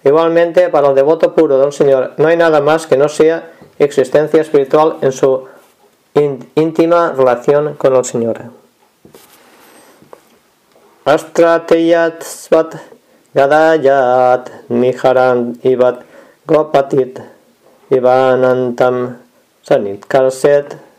Igualmente, 0.03 0.67
para 0.67 0.89
el 0.89 0.95
devoto 0.95 1.33
puro 1.33 1.57
del 1.57 1.71
Señor 1.71 2.11
no 2.17 2.27
hay 2.27 2.35
nada 2.35 2.59
más 2.59 2.85
que 2.85 2.97
no 2.97 3.07
sea 3.07 3.49
existencia 3.79 4.41
espiritual 4.41 4.97
en 4.99 5.13
su 5.13 5.47
íntima 6.55 7.13
relación 7.13 7.75
con 7.75 7.95
el 7.95 8.03
Señor. 8.03 8.41
Astrateyat 11.05 12.23
svat 12.23 12.75
gadayat 13.33 14.49
niharan 14.67 15.57
ibat 15.63 16.01
gopatit 16.45 17.21
ivanantam 17.89 19.15
sanit 19.63 20.05
karset 20.05 20.90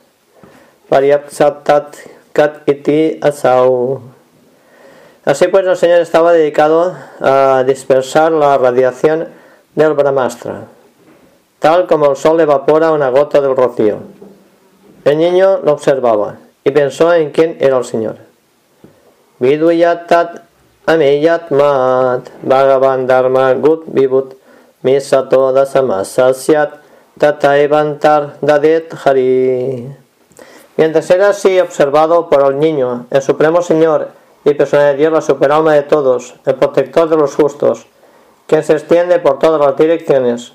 kat 2.32 2.68
asau 3.22 4.00
Así 5.24 5.46
pues 5.46 5.64
el 5.64 5.76
Señor 5.76 6.00
estaba 6.00 6.32
dedicado 6.32 6.96
a 7.20 7.62
dispersar 7.64 8.32
la 8.32 8.58
radiación 8.58 9.28
del 9.76 9.94
Brahmastra, 9.94 10.64
tal 11.60 11.86
como 11.86 12.10
el 12.10 12.16
sol 12.16 12.40
evapora 12.40 12.90
una 12.90 13.08
gota 13.08 13.40
del 13.40 13.54
rocío. 13.54 13.98
El 15.04 15.18
niño 15.18 15.60
lo 15.62 15.74
observaba 15.74 16.38
y 16.64 16.72
pensó 16.72 17.14
en 17.14 17.30
quién 17.30 17.56
era 17.60 17.78
el 17.78 17.84
Señor. 17.84 18.16
Viduyatat 19.38 20.42
ameyatmat 20.86 22.28
bhagavan 22.42 23.06
dharma 23.06 23.54
gut 23.54 23.84
vivut 23.86 24.34
misato 24.82 25.52
dasamasasyat 25.52 26.82
tataivantar 27.18 28.38
dadet 28.42 28.92
hari. 29.04 30.01
Mientras 30.76 31.10
era 31.10 31.30
así 31.30 31.60
observado 31.60 32.28
por 32.28 32.46
el 32.46 32.58
niño, 32.58 33.06
el 33.10 33.22
Supremo 33.22 33.62
Señor 33.62 34.08
y 34.44 34.54
persona 34.54 34.88
de 34.88 34.96
Dios, 34.96 35.12
la 35.12 35.20
superalma 35.20 35.74
de 35.74 35.82
todos, 35.82 36.34
el 36.46 36.54
protector 36.54 37.08
de 37.08 37.16
los 37.16 37.34
justos, 37.34 37.86
quien 38.46 38.64
se 38.64 38.72
extiende 38.72 39.18
por 39.18 39.38
todas 39.38 39.60
las 39.60 39.76
direcciones, 39.76 40.52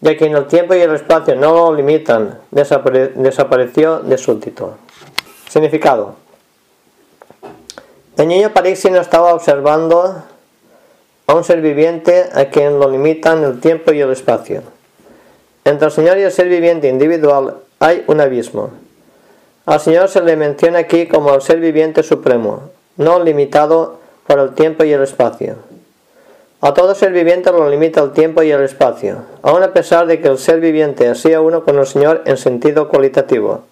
de 0.00 0.16
quien 0.16 0.36
el 0.36 0.46
tiempo 0.46 0.74
y 0.74 0.80
el 0.80 0.94
espacio 0.94 1.34
no 1.36 1.54
lo 1.54 1.74
limitan, 1.74 2.40
desapareció 2.50 4.00
de 4.00 4.18
súbdito. 4.18 4.74
Significado. 5.48 6.16
El 8.16 8.28
niño 8.28 8.50
no 8.54 9.00
estaba 9.00 9.34
observando 9.34 10.22
a 11.26 11.34
un 11.34 11.44
ser 11.44 11.60
viviente 11.60 12.28
a 12.34 12.46
quien 12.46 12.78
lo 12.78 12.90
limitan 12.90 13.42
el 13.44 13.60
tiempo 13.60 13.92
y 13.92 14.00
el 14.00 14.10
espacio. 14.10 14.62
Entre 15.64 15.86
el 15.86 15.92
Señor 15.92 16.18
y 16.18 16.22
el 16.22 16.32
ser 16.32 16.48
viviente 16.48 16.88
individual 16.88 17.56
hay 17.78 18.04
un 18.08 18.20
abismo. 18.20 18.81
Al 19.64 19.78
Señor 19.78 20.08
se 20.08 20.20
le 20.20 20.36
menciona 20.36 20.80
aquí 20.80 21.06
como 21.06 21.32
el 21.32 21.40
ser 21.40 21.60
viviente 21.60 22.02
supremo, 22.02 22.70
no 22.96 23.22
limitado 23.22 24.00
por 24.26 24.40
el 24.40 24.54
tiempo 24.54 24.82
y 24.82 24.92
el 24.92 25.02
espacio. 25.02 25.56
A 26.60 26.74
todo 26.74 26.94
ser 26.94 27.12
viviente 27.12 27.52
lo 27.52 27.68
limita 27.68 28.00
el 28.00 28.12
tiempo 28.12 28.42
y 28.42 28.50
el 28.50 28.62
espacio, 28.62 29.18
aun 29.42 29.62
a 29.62 29.72
pesar 29.72 30.06
de 30.06 30.20
que 30.20 30.28
el 30.28 30.38
ser 30.38 30.60
viviente 30.60 31.14
sea 31.14 31.40
uno 31.40 31.64
con 31.64 31.78
el 31.78 31.86
Señor 31.86 32.22
en 32.24 32.36
sentido 32.36 32.88
cualitativo. 32.88 33.62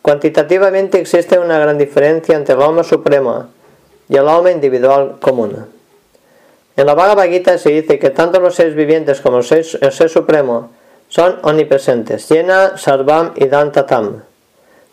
Cuantitativamente 0.00 1.00
existe 1.00 1.40
una 1.40 1.58
gran 1.58 1.78
diferencia 1.78 2.36
entre 2.36 2.54
el 2.54 2.62
alma 2.62 2.84
suprema 2.84 3.48
y 4.08 4.16
el 4.16 4.28
alma 4.28 4.52
individual 4.52 5.16
común. 5.20 5.66
En 6.76 6.86
la 6.86 6.94
Bhagavad 6.94 7.26
Gita 7.26 7.58
se 7.58 7.70
dice 7.70 7.98
que 7.98 8.10
tanto 8.10 8.38
los 8.38 8.54
seres 8.54 8.76
vivientes 8.76 9.20
como 9.20 9.38
el 9.38 9.44
ser, 9.44 10.08
supremo 10.08 10.70
son 11.08 11.38
omnipresentes, 11.42 12.28
llena, 12.28 12.76
sarvam 12.78 13.32
y 13.34 13.46
dantatam. 13.46 14.22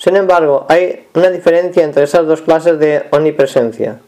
Sin 0.04 0.18
embargo, 0.18 0.66
hay 0.68 1.08
una 1.14 1.30
diferencia 1.30 1.82
entre 1.82 2.04
esas 2.04 2.28
dos 2.28 2.42
clases 2.42 2.78
de 2.78 3.06
omnipresencia. 3.12 4.02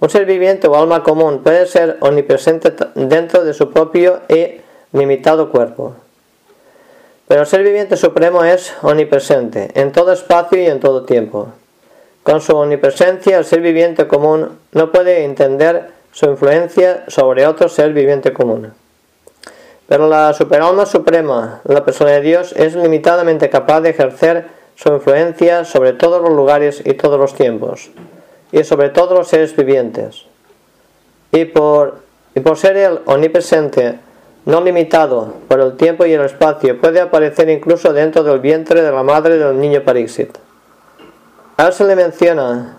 Un 0.00 0.08
ser 0.08 0.24
viviente 0.24 0.66
o 0.66 0.74
alma 0.74 1.02
común 1.02 1.42
puede 1.42 1.66
ser 1.66 1.98
omnipresente 2.00 2.72
dentro 2.94 3.44
de 3.44 3.52
su 3.52 3.70
propio 3.70 4.20
y 4.30 4.62
limitado 4.92 5.50
cuerpo. 5.50 5.94
Pero 7.28 7.42
el 7.42 7.46
ser 7.46 7.62
viviente 7.62 7.98
supremo 7.98 8.42
es 8.42 8.72
omnipresente 8.80 9.68
en 9.74 9.92
todo 9.92 10.14
espacio 10.14 10.58
y 10.58 10.68
en 10.68 10.80
todo 10.80 11.04
tiempo. 11.04 11.48
Con 12.22 12.40
su 12.40 12.56
omnipresencia, 12.56 13.36
el 13.36 13.44
ser 13.44 13.60
viviente 13.60 14.08
común 14.08 14.58
no 14.72 14.90
puede 14.90 15.22
entender 15.22 15.90
su 16.12 16.30
influencia 16.30 17.04
sobre 17.08 17.46
otro 17.46 17.68
ser 17.68 17.92
viviente 17.92 18.32
común. 18.32 18.72
Pero 19.86 20.08
la 20.08 20.32
superalma 20.32 20.86
suprema, 20.86 21.60
la 21.64 21.84
persona 21.84 22.12
de 22.12 22.22
Dios, 22.22 22.54
es 22.56 22.74
limitadamente 22.74 23.50
capaz 23.50 23.82
de 23.82 23.90
ejercer 23.90 24.61
su 24.82 24.92
influencia 24.92 25.64
sobre 25.64 25.92
todos 25.92 26.20
los 26.20 26.32
lugares 26.32 26.82
y 26.84 26.94
todos 26.94 27.18
los 27.18 27.34
tiempos, 27.34 27.90
y 28.50 28.64
sobre 28.64 28.88
todos 28.88 29.16
los 29.16 29.28
seres 29.28 29.54
vivientes. 29.54 30.24
Y 31.30 31.44
por, 31.44 32.00
y 32.34 32.40
por 32.40 32.56
ser 32.56 32.76
el 32.76 33.00
omnipresente, 33.06 34.00
no 34.44 34.60
limitado 34.60 35.34
por 35.46 35.60
el 35.60 35.76
tiempo 35.76 36.04
y 36.04 36.12
el 36.14 36.22
espacio, 36.22 36.80
puede 36.80 37.00
aparecer 37.00 37.48
incluso 37.48 37.92
dentro 37.92 38.24
del 38.24 38.40
vientre 38.40 38.82
de 38.82 38.90
la 38.90 39.04
madre 39.04 39.38
del 39.38 39.60
niño 39.60 39.84
Parixit. 39.84 40.36
A 41.58 41.66
él 41.66 41.72
se 41.72 41.84
le 41.84 41.94
menciona 41.94 42.78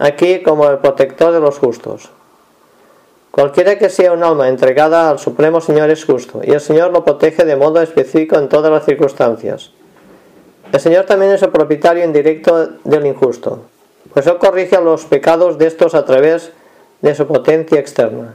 aquí 0.00 0.42
como 0.42 0.68
el 0.68 0.78
protector 0.78 1.32
de 1.32 1.38
los 1.38 1.60
justos. 1.60 2.10
Cualquiera 3.30 3.78
que 3.78 3.88
sea 3.88 4.12
un 4.12 4.24
alma 4.24 4.48
entregada 4.48 5.10
al 5.10 5.20
Supremo 5.20 5.60
Señor 5.60 5.90
es 5.90 6.04
justo, 6.04 6.40
y 6.42 6.50
el 6.50 6.60
Señor 6.60 6.90
lo 6.90 7.04
protege 7.04 7.44
de 7.44 7.54
modo 7.54 7.80
específico 7.80 8.36
en 8.36 8.48
todas 8.48 8.72
las 8.72 8.84
circunstancias. 8.84 9.70
El 10.74 10.80
Señor 10.80 11.04
también 11.04 11.30
es 11.30 11.40
el 11.40 11.50
propietario 11.50 12.04
indirecto 12.04 12.68
del 12.82 13.06
injusto, 13.06 13.60
pues 14.12 14.26
Él 14.26 14.38
corrige 14.38 14.80
los 14.80 15.04
pecados 15.04 15.56
de 15.56 15.68
estos 15.68 15.94
a 15.94 16.04
través 16.04 16.50
de 17.00 17.14
su 17.14 17.28
potencia 17.28 17.78
externa. 17.78 18.34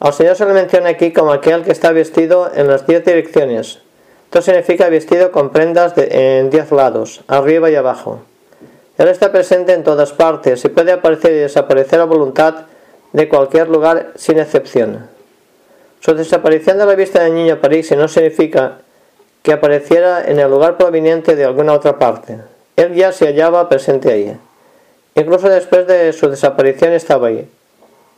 Al 0.00 0.14
Señor 0.14 0.36
se 0.36 0.46
le 0.46 0.54
menciona 0.54 0.88
aquí 0.88 1.12
como 1.12 1.32
aquel 1.32 1.64
que 1.64 1.70
está 1.70 1.92
vestido 1.92 2.50
en 2.54 2.66
las 2.66 2.86
diez 2.86 3.04
direcciones. 3.04 3.80
Esto 4.24 4.40
significa 4.40 4.88
vestido 4.88 5.32
con 5.32 5.50
prendas 5.50 5.92
en 5.98 6.48
diez 6.48 6.72
lados, 6.72 7.20
arriba 7.28 7.70
y 7.70 7.74
abajo. 7.74 8.22
Él 8.96 9.08
está 9.08 9.30
presente 9.32 9.74
en 9.74 9.84
todas 9.84 10.14
partes 10.14 10.64
y 10.64 10.70
puede 10.70 10.92
aparecer 10.92 11.32
y 11.32 11.40
desaparecer 11.40 12.00
a 12.00 12.04
voluntad 12.04 12.54
de 13.12 13.28
cualquier 13.28 13.68
lugar 13.68 14.12
sin 14.14 14.38
excepción. 14.38 15.10
Su 16.00 16.14
desaparición 16.14 16.78
de 16.78 16.86
la 16.86 16.94
vista 16.94 17.22
del 17.22 17.34
niño 17.34 17.60
París 17.60 17.92
no 17.94 18.08
significa 18.08 18.78
que 19.42 19.52
apareciera 19.52 20.24
en 20.24 20.38
el 20.38 20.50
lugar 20.50 20.76
proveniente 20.76 21.36
de 21.36 21.44
alguna 21.44 21.72
otra 21.72 21.98
parte. 21.98 22.38
Él 22.76 22.94
ya 22.94 23.12
se 23.12 23.26
hallaba 23.26 23.68
presente 23.68 24.12
ahí. 24.12 24.36
Incluso 25.14 25.48
después 25.48 25.86
de 25.86 26.12
su 26.12 26.30
desaparición 26.30 26.92
estaba 26.92 27.28
ahí, 27.28 27.48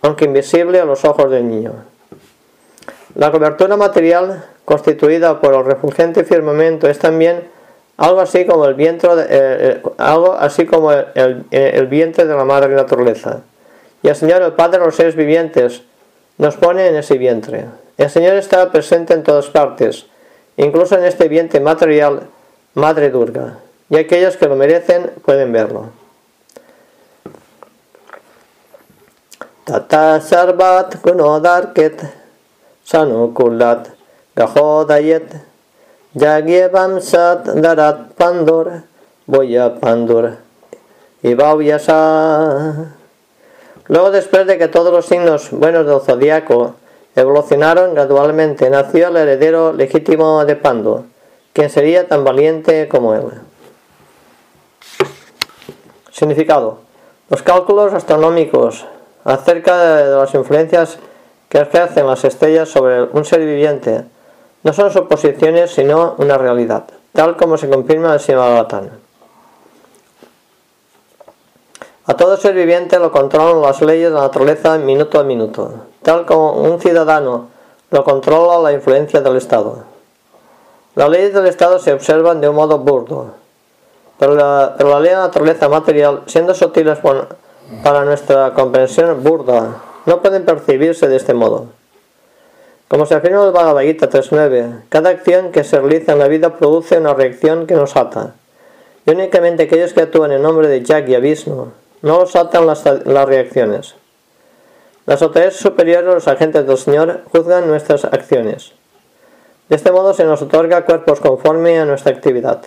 aunque 0.03 0.27
invisible 0.27 0.79
a 0.81 0.85
los 0.85 1.05
ojos 1.05 1.31
del 1.31 1.49
niño. 1.49 1.73
La 3.15 3.31
cobertura 3.31 3.77
material 3.77 4.45
constituida 4.65 5.41
por 5.41 5.55
el 5.55 5.65
refulgente 5.65 6.25
firmamento 6.25 6.89
es 6.89 6.99
también 6.99 7.45
algo 7.97 8.21
así 8.21 8.45
como 8.45 8.67
el 8.67 8.75
vientre, 8.75 9.09
eh, 9.13 9.27
eh, 9.29 9.83
algo 9.99 10.35
así 10.35 10.67
como 10.67 10.93
el, 10.93 11.87
vientre 11.89 12.25
de 12.27 12.35
la 12.35 12.45
madre 12.45 12.75
naturaleza. 12.75 13.43
Y 14.03 14.09
el 14.09 14.17
Señor, 14.17 14.43
el 14.43 14.53
Padre 14.53 14.79
de 14.79 14.87
los 14.87 14.97
seres 14.97 15.15
vivientes, 15.15 15.83
nos 16.39 16.57
pone 16.57 16.89
en 16.89 16.97
ese 16.97 17.17
vientre. 17.17 17.67
El 17.97 18.11
Señor 18.11 18.35
está 18.35 18.71
presente 18.71 19.15
en 19.15 19.23
todas 19.23 19.47
partes, 19.47 20.07
incluso 20.57 20.97
en 20.97 21.05
este 21.05 21.29
vientre 21.29 21.61
material, 21.61 22.29
Madre 22.75 23.11
Durga, 23.11 23.59
y 23.91 23.97
aquellos 23.97 24.37
que 24.37 24.49
lo 24.49 24.57
merecen 24.57 25.11
pueden 25.25 25.53
verlo. 25.53 25.91
Tata 29.65 30.21
sarvat 30.21 31.01
gunodarket 31.01 32.03
sanukulat 32.85 33.89
gahodayet 34.37 35.25
yagyevam 36.15 37.01
sat 37.01 37.49
darat 37.65 38.13
pandur 38.13 38.85
boya 39.27 39.81
pandur 39.81 40.37
y 41.23 41.35
Luego 43.87 44.11
después 44.11 44.47
de 44.47 44.59
que 44.59 44.69
todos 44.69 44.93
los 44.93 45.07
signos 45.07 45.51
buenos 45.51 45.87
del 45.87 46.01
zodiaco 46.01 46.75
evolucionaron 47.17 47.95
gradualmente. 47.95 48.71
Nació 48.71 49.09
el 49.09 49.17
heredero 49.17 49.73
legítimo 49.73 50.45
de 50.45 50.57
Pando, 50.57 51.05
quien 51.53 51.71
sería 51.71 52.09
tan 52.09 52.25
valiente 52.25 52.89
como 52.89 53.15
él. 53.15 53.25
Significado. 56.11 56.79
Los 57.31 57.43
cálculos 57.43 57.93
astronómicos 57.93 58.87
acerca 59.25 59.97
de 59.97 60.17
las 60.17 60.35
influencias 60.35 60.99
que 61.49 61.59
ejercen 61.59 62.07
las 62.07 62.25
estrellas 62.25 62.69
sobre 62.69 63.03
un 63.03 63.25
ser 63.25 63.41
viviente 63.41 64.05
no 64.63 64.73
son 64.73 64.91
suposiciones 64.93 65.73
sino 65.73 66.15
una 66.19 66.39
realidad, 66.39 66.85
tal 67.13 67.37
como 67.37 67.57
se 67.57 67.69
confirma 67.69 68.09
en 68.09 68.15
el 68.15 68.21
Simabhatán. 68.21 68.91
A 72.07 72.15
todo 72.15 72.37
ser 72.37 72.55
viviente 72.55 72.99
lo 72.99 73.11
controlan 73.11 73.63
las 73.63 73.81
leyes 73.81 74.11
de 74.11 74.15
la 74.15 74.23
naturaleza 74.23 74.77
minuto 74.79 75.19
a 75.19 75.25
minuto 75.25 75.87
tal 76.05 76.27
como 76.27 76.53
un 76.53 76.81
ciudadano 76.81 77.49
lo 77.91 78.05
controla 78.05 78.71
la 78.71 78.73
influencia 78.73 79.21
del 79.21 79.37
Estado. 79.37 79.85
Las 80.95 81.09
leyes 81.09 81.35
del 81.35 81.47
Estado 81.47 81.81
se 81.81 81.93
observan 81.93 82.41
de 82.41 82.49
un 82.49 82.55
modo 82.55 82.79
burdo, 82.79 83.33
pero 84.19 84.35
la, 84.37 84.77
ley 84.79 85.09
de 85.09 85.17
la 85.17 85.27
naturaleza 85.27 85.69
material, 85.69 86.23
siendo 86.27 86.55
sutiles 86.55 86.99
para 87.83 88.05
nuestra 88.05 88.55
comprensión 88.55 89.25
burda, 89.25 89.83
no 90.07 90.23
pueden 90.23 90.45
percibirse 90.45 91.09
de 91.09 91.17
este 91.17 91.35
modo. 91.35 91.67
Como 92.87 93.07
se 93.07 93.15
afirma 93.15 93.41
en 93.41 93.47
el 93.47 93.53
Bhagavad 93.53 93.83
Gita 93.83 94.09
3.9, 94.09 94.83
cada 94.89 95.11
acción 95.11 95.51
que 95.51 95.65
se 95.65 95.81
realiza 95.81 96.13
en 96.13 96.19
la 96.19 96.29
vida 96.29 96.57
produce 96.57 96.99
una 96.99 97.15
reacción 97.15 97.67
que 97.67 97.75
nos 97.75 97.97
ata. 97.97 98.35
Y 99.07 99.11
únicamente 99.11 99.65
aquellos 99.65 99.93
que 99.95 100.03
actúan 100.03 100.33
en 100.33 100.43
nombre 100.43 100.69
de 100.69 100.83
Jack 100.83 101.09
y 101.09 101.15
Abismo 101.15 101.73
no 102.03 102.21
los 102.21 102.37
atan 102.37 102.67
las 102.67 102.85
reacciones. 103.27 103.97
Las 105.07 105.21
autoridades 105.21 105.57
superiores, 105.57 106.15
los 106.15 106.29
agentes 106.29 106.67
del 106.67 106.79
Señor, 106.79 107.23
juzgan 107.31 107.69
nuestras 107.69 108.05
acciones. 108.05 108.73
De 109.69 109.77
este 109.77 109.93
modo 109.93 110.15
se 110.15 110.25
nos 110.25 110.41
otorga 110.41 110.85
cuerpos 110.85 111.21
conforme 111.21 111.79
a 111.79 111.85
nuestra 111.85 112.13
actividad. 112.13 112.63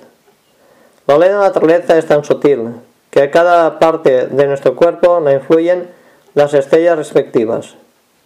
La 1.08 1.18
ley 1.18 1.30
de 1.30 1.36
la 1.36 1.42
naturaleza 1.42 1.98
es 1.98 2.06
tan 2.06 2.24
sutil 2.24 2.74
que 3.10 3.22
a 3.22 3.32
cada 3.32 3.80
parte 3.80 4.28
de 4.28 4.48
nuestro 4.48 4.76
cuerpo 4.76 5.20
la 5.20 5.34
influyen 5.34 5.90
las 6.36 6.54
estrellas 6.54 6.98
respectivas, 6.98 7.76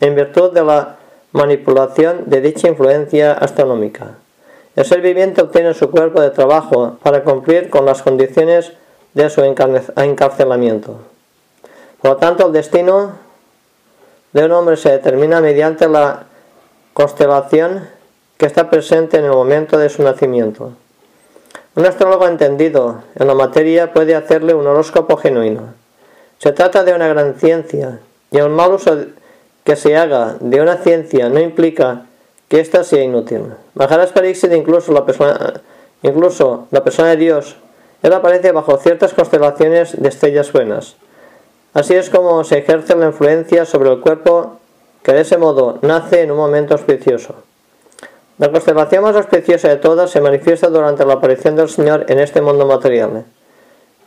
en 0.02 0.16
virtud 0.16 0.52
de 0.52 0.64
la 0.64 0.98
manipulación 1.32 2.24
de 2.26 2.42
dicha 2.42 2.68
influencia 2.68 3.32
astronómica. 3.32 4.18
El 4.76 4.86
ser 4.86 5.02
viviente 5.02 5.42
obtiene 5.42 5.74
su 5.74 5.90
cuerpo 5.92 6.22
de 6.22 6.32
trabajo 6.32 6.98
para 7.04 7.24
cumplir 7.24 7.70
con 7.70 7.86
las 7.86 8.02
condiciones 8.02 8.74
de 9.14 9.30
su 9.30 9.42
encarcelamiento. 9.44 10.98
Por 12.02 12.12
lo 12.12 12.18
tanto, 12.18 12.48
el 12.48 12.54
destino 12.54 13.14
de 14.34 14.46
un 14.46 14.52
hombre 14.52 14.78
se 14.78 14.92
determina 14.92 15.42
mediante 15.42 15.88
la 15.88 16.24
constelación 16.94 17.88
que 18.38 18.46
está 18.46 18.70
presente 18.70 19.18
en 19.18 19.26
el 19.26 19.32
momento 19.32 19.78
de 19.78 19.90
su 19.90 20.04
nacimiento. 20.04 20.74
Un 21.76 21.86
astrólogo 21.86 22.28
entendido 22.28 23.04
en 23.16 23.28
la 23.28 23.34
materia 23.34 23.94
puede 23.94 24.16
hacerle 24.16 24.54
un 24.54 24.68
horóscopo 24.68 25.18
genuino. 25.18 25.74
Se 26.38 26.52
trata 26.52 26.84
de 26.84 26.94
una 26.94 27.08
gran 27.08 27.36
ciencia 27.36 28.00
y 28.32 28.38
el 28.38 28.50
mal 28.50 28.74
uso 28.74 28.98
que 29.64 29.76
se 29.76 29.96
haga 29.96 30.38
de 30.40 30.60
una 30.60 30.78
ciencia 30.78 31.30
no 31.30 31.40
implica 31.40 32.06
que 32.48 32.60
ésta 32.60 32.84
sea 32.84 33.04
inútil. 33.04 33.54
Maharaj 33.76 34.12
Pariksit, 34.12 34.52
incluso 34.52 34.92
la 34.92 35.06
persona, 35.06 35.62
incluso 36.02 36.68
la 36.72 36.84
persona 36.84 37.10
de 37.10 37.18
Dios, 37.18 37.56
él 38.02 38.12
aparece 38.12 38.52
bajo 38.52 38.78
ciertas 38.78 39.14
constelaciones 39.14 40.02
de 40.02 40.10
estrellas 40.10 40.52
buenas. 40.52 40.96
Así 41.74 41.96
es 41.96 42.10
como 42.10 42.44
se 42.44 42.60
ejerce 42.60 42.96
la 42.96 43.08
influencia 43.08 43.66
sobre 43.66 43.92
el 43.92 44.02
cuerpo 44.02 44.58
que 45.04 45.14
de 45.14 45.22
ese 45.22 45.38
modo 45.38 45.80
nace 45.82 46.22
en 46.22 46.32
un 46.32 46.38
momento 46.38 46.74
auspicioso. 46.74 47.36
La 48.38 48.52
constelación 48.52 49.04
más 49.04 49.16
auspiciosa 49.16 49.70
de 49.70 49.78
todas 49.78 50.10
se 50.10 50.20
manifiesta 50.20 50.68
durante 50.68 51.06
la 51.06 51.14
aparición 51.14 51.56
del 51.56 51.70
Señor 51.70 52.06
en 52.10 52.20
este 52.20 52.42
mundo 52.42 52.66
material 52.66 53.24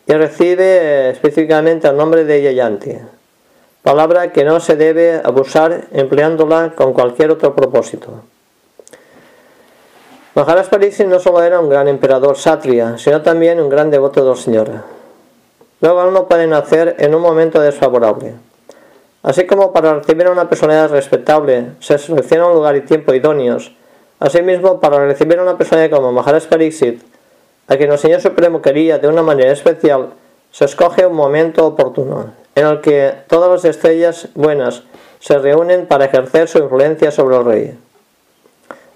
y 0.07 0.13
recibe 0.13 1.11
específicamente 1.11 1.89
el 1.89 1.97
nombre 1.97 2.25
de 2.25 2.43
Yayanti, 2.43 2.99
palabra 3.83 4.33
que 4.33 4.45
no 4.45 4.61
se 4.61 4.77
debe 4.77 5.21
abusar 5.25 5.87
empleándola 5.93 6.73
con 6.75 6.93
cualquier 6.93 7.31
otro 7.31 7.55
propósito. 7.55 8.23
Maharaj 10.35 10.69
no 11.07 11.21
solo 11.21 11.43
era 11.43 11.61
un 11.61 11.69
gran 11.69 11.87
emperador 11.87 12.37
satria, 12.37 12.99
sino 12.99 13.23
también 13.23 13.61
un 13.61 13.69
gran 13.69 13.91
devoto 13.91 14.25
del 14.25 14.37
Señor. 14.37 14.69
Luego 15.85 16.11
no 16.11 16.29
puede 16.29 16.47
nacer 16.47 16.97
en 16.99 17.15
un 17.15 17.21
momento 17.21 17.61
desfavorable. 17.61 18.33
Así 19.23 19.45
como 19.45 19.75
para 19.75 19.93
recibir 19.93 20.27
a 20.27 20.31
una 20.31 20.49
personalidad 20.49 20.91
respetable 20.91 21.73
se 21.79 21.99
selecciona 21.99 22.47
un 22.47 22.55
lugar 22.55 22.75
y 22.77 22.81
tiempo 22.81 23.13
idóneos, 23.13 23.71
asimismo 24.19 24.81
para 24.81 25.05
recibir 25.05 25.39
a 25.39 25.43
una 25.43 25.59
personalidad 25.59 25.95
como 25.95 26.11
Maharaj 26.11 26.47
Pariksit, 26.47 27.03
a 27.69 27.77
quien 27.77 27.93
el 27.93 27.99
Señor 27.99 28.23
Supremo 28.23 28.63
quería 28.63 28.99
de 28.99 29.09
una 29.09 29.21
manera 29.21 29.53
especial, 29.53 30.15
se 30.53 30.65
escoge 30.65 31.05
un 31.05 31.17
momento 31.17 31.67
oportuno, 31.67 32.33
en 32.55 32.67
el 32.67 32.81
que 32.81 33.13
todas 33.29 33.51
las 33.51 33.67
estrellas 33.67 34.29
buenas 34.35 34.85
se 35.21 35.37
reúnen 35.37 35.85
para 35.85 36.07
ejercer 36.07 36.49
su 36.49 36.61
influencia 36.61 37.11
sobre 37.11 37.37
el 37.37 37.45
rey. 37.45 37.79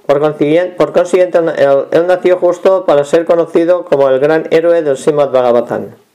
Por 0.06 0.20
consiguiente, 0.20 1.38
él, 1.58 2.06
nació 2.06 2.38
justo 2.38 2.86
para 2.86 3.04
ser 3.04 3.26
conocido 3.26 3.84
como 3.84 4.08
el 4.08 4.20
gran 4.20 4.46
héroe 4.50 4.80
del 4.80 4.96
Srimad 4.96 5.28
Bhagavatam. 5.28 6.07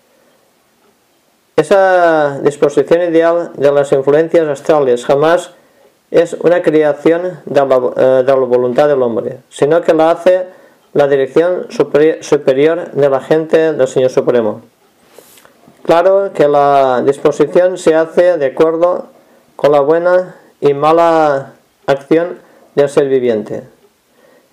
Esa 1.55 2.39
disposición 2.39 3.01
ideal 3.03 3.51
de 3.55 3.71
las 3.71 3.91
influencias 3.91 4.47
astrales 4.47 5.05
jamás 5.05 5.51
es 6.09 6.33
una 6.33 6.63
creación 6.63 7.41
de 7.45 7.65
la, 7.65 8.23
eh, 8.27 8.45
voluntad 8.45 8.87
del 8.87 9.03
hombre, 9.03 9.37
sino 9.49 9.81
que 9.81 9.93
la 9.93 10.11
hace 10.11 10.47
la 10.93 11.07
dirección 11.07 11.67
superior 11.69 12.91
de 12.91 13.09
la 13.09 13.19
gente 13.19 13.73
del 13.73 13.87
Señor 13.87 14.09
Supremo. 14.09 14.61
Claro 15.83 16.31
que 16.33 16.47
la 16.47 17.03
disposición 17.05 17.77
se 17.77 17.93
hace 17.93 18.37
de 18.37 18.47
acuerdo 18.47 19.07
con 19.55 19.71
la 19.71 19.81
buena 19.81 20.35
y 20.59 20.73
mala 20.73 21.53
acción 21.85 22.39
del 22.73 22.89
ser 22.89 23.09
viviente. 23.09 23.63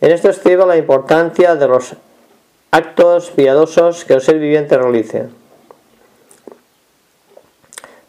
En 0.00 0.12
esto 0.12 0.28
estriba 0.28 0.66
la 0.66 0.76
importancia 0.76 1.56
de 1.56 1.68
los 1.68 1.94
actos 2.70 3.30
piadosos 3.30 4.04
que 4.04 4.14
el 4.14 4.20
ser 4.20 4.38
viviente 4.38 4.76
realice. 4.76 5.39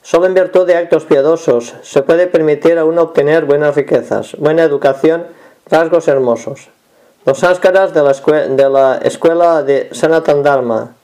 Solo 0.03 0.25
en 0.25 0.33
virtud 0.33 0.65
de 0.65 0.75
actos 0.75 1.05
piadosos 1.05 1.75
se 1.83 2.01
puede 2.01 2.25
permitir 2.25 2.79
a 2.79 2.85
uno 2.85 3.03
obtener 3.03 3.45
buenas 3.45 3.75
riquezas, 3.75 4.35
buena 4.37 4.63
educación, 4.63 5.27
rasgos 5.69 6.07
hermosos. 6.07 6.69
Los 7.23 7.37
sáskaras 7.37 7.93
de 7.93 8.01
la, 8.01 8.13
de 8.47 8.69
la 8.69 8.97
escuela 9.03 9.61
de 9.61 9.89
Sanatan 9.91 10.41
Dharma, 10.41 10.95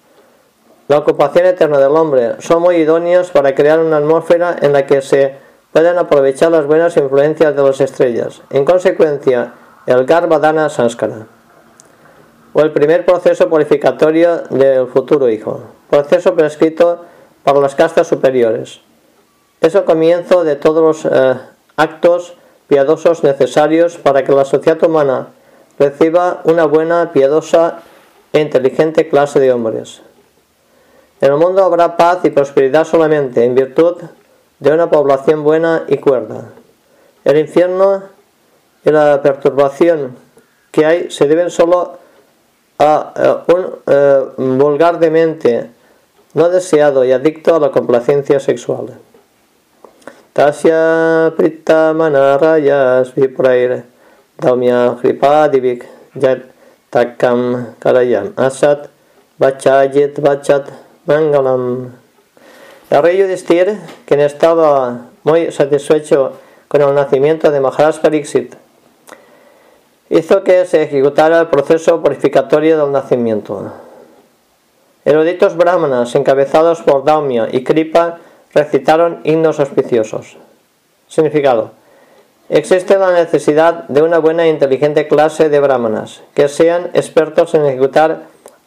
la 0.88 0.98
ocupación 0.98 1.46
eterna 1.46 1.78
del 1.78 1.92
hombre, 1.92 2.38
son 2.40 2.64
muy 2.64 2.78
idóneos 2.78 3.30
para 3.30 3.54
crear 3.54 3.80
una 3.80 3.98
atmósfera 3.98 4.56
en 4.62 4.74
la 4.74 4.88
que 4.88 5.04
se 5.04 5.36
puedan 5.72 6.00
aprovechar 6.00 6.50
las 6.50 6.66
buenas 6.66 6.98
influencias 6.98 7.56
de 7.56 7.62
las 7.62 7.80
estrellas. 7.80 8.42
En 8.50 8.66
consecuencia, 8.66 9.54
el 9.86 10.06
Garbhadana 10.06 10.70
Sanskara, 10.70 11.28
o 12.52 12.62
el 12.62 12.72
primer 12.72 13.06
proceso 13.06 13.48
purificatorio 13.48 14.40
del 14.50 14.88
futuro 14.88 15.30
hijo, 15.30 15.62
proceso 15.88 16.34
prescrito 16.34 17.06
para 17.44 17.60
las 17.60 17.76
castas 17.76 18.08
superiores. 18.08 18.87
Es 19.62 19.76
el 19.76 19.84
comienzo 19.84 20.44
de 20.44 20.56
todos 20.56 21.04
los 21.04 21.12
eh, 21.12 21.36
actos 21.76 22.34
piadosos 22.68 23.24
necesarios 23.24 23.98
para 23.98 24.24
que 24.24 24.32
la 24.32 24.46
sociedad 24.46 24.82
humana 24.84 25.28
reciba 25.80 26.42
una 26.44 26.66
buena, 26.66 27.12
piadosa 27.12 27.80
e 28.34 28.42
inteligente 28.42 29.10
clase 29.10 29.40
de 29.40 29.52
hombres. 29.52 30.02
En 31.22 31.32
el 31.32 31.38
mundo 31.38 31.64
habrá 31.64 31.98
paz 31.98 32.20
y 32.24 32.30
prosperidad 32.30 32.86
solamente 32.86 33.44
en 33.44 33.56
virtud 33.56 33.98
de 34.60 34.72
una 34.72 34.90
población 34.90 35.44
buena 35.44 35.86
y 35.88 35.98
cuerda. 35.98 36.50
El 37.24 37.38
infierno 37.38 38.04
y 38.86 38.92
la 38.92 39.22
perturbación 39.22 40.16
que 40.72 40.86
hay 40.86 41.12
se 41.12 41.28
deben 41.28 41.50
solo 41.50 41.98
a, 42.80 43.44
un 43.48 43.76
eh, 43.88 44.24
vulgar 44.38 45.00
demente 45.00 45.72
no 46.34 46.50
deseado 46.50 47.04
y 47.04 47.12
adicto 47.12 47.56
a 47.56 47.60
la 47.60 47.72
complacencia 47.72 48.40
sexual. 48.40 49.00
Tasya 50.38 51.34
prita 51.34 51.98
manarayas 51.98 53.10
viprair 53.18 53.90
daumya 54.38 54.94
hripadivik 55.02 55.90
yat 56.14 56.46
takam 56.94 57.74
karayam 57.82 58.38
asat 58.38 58.86
bachayit 59.42 60.14
bachat 60.22 60.70
mangalam. 61.10 61.90
El 62.92 63.02
rey 63.02 63.18
Yudhisthira, 63.18 63.82
quien 64.06 64.20
estaba 64.20 65.10
muy 65.24 65.52
satisfecho 65.52 66.34
con 66.68 66.84
el 66.84 66.94
nacimiento 66.94 67.50
de 67.50 67.60
Maharaj 67.60 67.98
Pariksit, 67.98 68.54
hizo 70.12 70.44
que 70.44 70.68
se 70.68 70.84
ejecutara 70.84 71.40
el 71.40 71.48
proceso 71.48 72.00
purificatorio 72.04 72.78
del 72.78 72.92
nacimiento. 72.92 73.74
Eruditos 75.04 75.58
brahmanas, 75.58 76.14
encabezados 76.14 76.84
por 76.84 77.04
Daumya 77.04 77.48
y 77.52 77.64
Kripa, 77.64 78.20
recitaron 78.54 79.22
himnos 79.24 79.60
auspiciosos. 79.60 80.38
Significado. 81.08 81.72
Existe 82.50 82.98
la 82.98 83.12
necesidad 83.12 83.88
de 83.90 84.02
una 84.02 84.20
buena 84.20 84.46
e 84.46 84.50
inteligente 84.50 85.08
clase 85.08 85.50
de 85.50 85.60
brahmanas, 85.60 86.22
que 86.34 86.48
sean 86.48 86.90
expertos 86.94 87.54
en 87.54 87.66
ejecutar 87.66 88.24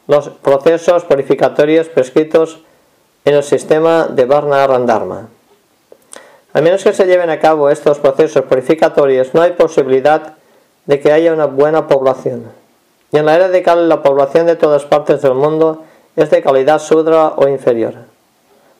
los 0.06 0.28
procesos 0.28 1.04
purificatorios 1.04 1.88
prescritos 1.88 2.60
en 3.24 3.36
el 3.36 3.42
sistema 3.42 4.06
de 4.08 4.24
Varna 4.26 4.66
Randharma. 4.66 5.28
A 6.52 6.60
menos 6.60 6.82
que 6.82 6.92
se 6.92 7.06
lleven 7.06 7.30
a 7.30 7.38
cabo 7.38 7.70
estos 7.70 7.98
procesos 8.00 8.44
purificatorios, 8.44 9.34
no 9.34 9.42
hay 9.42 9.52
posibilidad 9.52 10.34
de 10.86 11.00
que 11.00 11.12
haya 11.12 11.32
una 11.32 11.46
buena 11.46 11.86
población. 11.86 12.50
Y 13.12 13.18
en 13.18 13.26
la 13.26 13.36
era 13.36 13.48
de 13.48 13.62
Kali 13.62 13.86
la 13.86 14.02
población 14.02 14.46
de 14.46 14.56
todas 14.56 14.84
partes 14.84 15.22
del 15.22 15.34
mundo 15.34 15.84
es 16.16 16.30
de 16.30 16.42
calidad 16.42 16.80
sudra 16.80 17.34
o 17.36 17.48
inferior, 17.48 17.94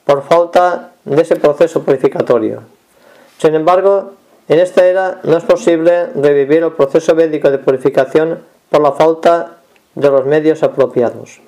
por 0.05 0.23
falta 0.23 0.90
de 1.05 1.21
ese 1.21 1.35
proceso 1.35 1.83
purificatorio. 1.83 2.63
Sin 3.37 3.55
embargo, 3.55 4.13
en 4.47 4.59
esta 4.59 4.85
era 4.85 5.19
no 5.23 5.37
es 5.37 5.43
posible 5.43 6.07
revivir 6.15 6.63
el 6.63 6.73
proceso 6.73 7.15
védico 7.15 7.49
de 7.49 7.57
purificación 7.57 8.39
por 8.69 8.81
la 8.81 8.91
falta 8.91 9.57
de 9.95 10.09
los 10.09 10.25
medios 10.25 10.63
apropiados 10.63 11.41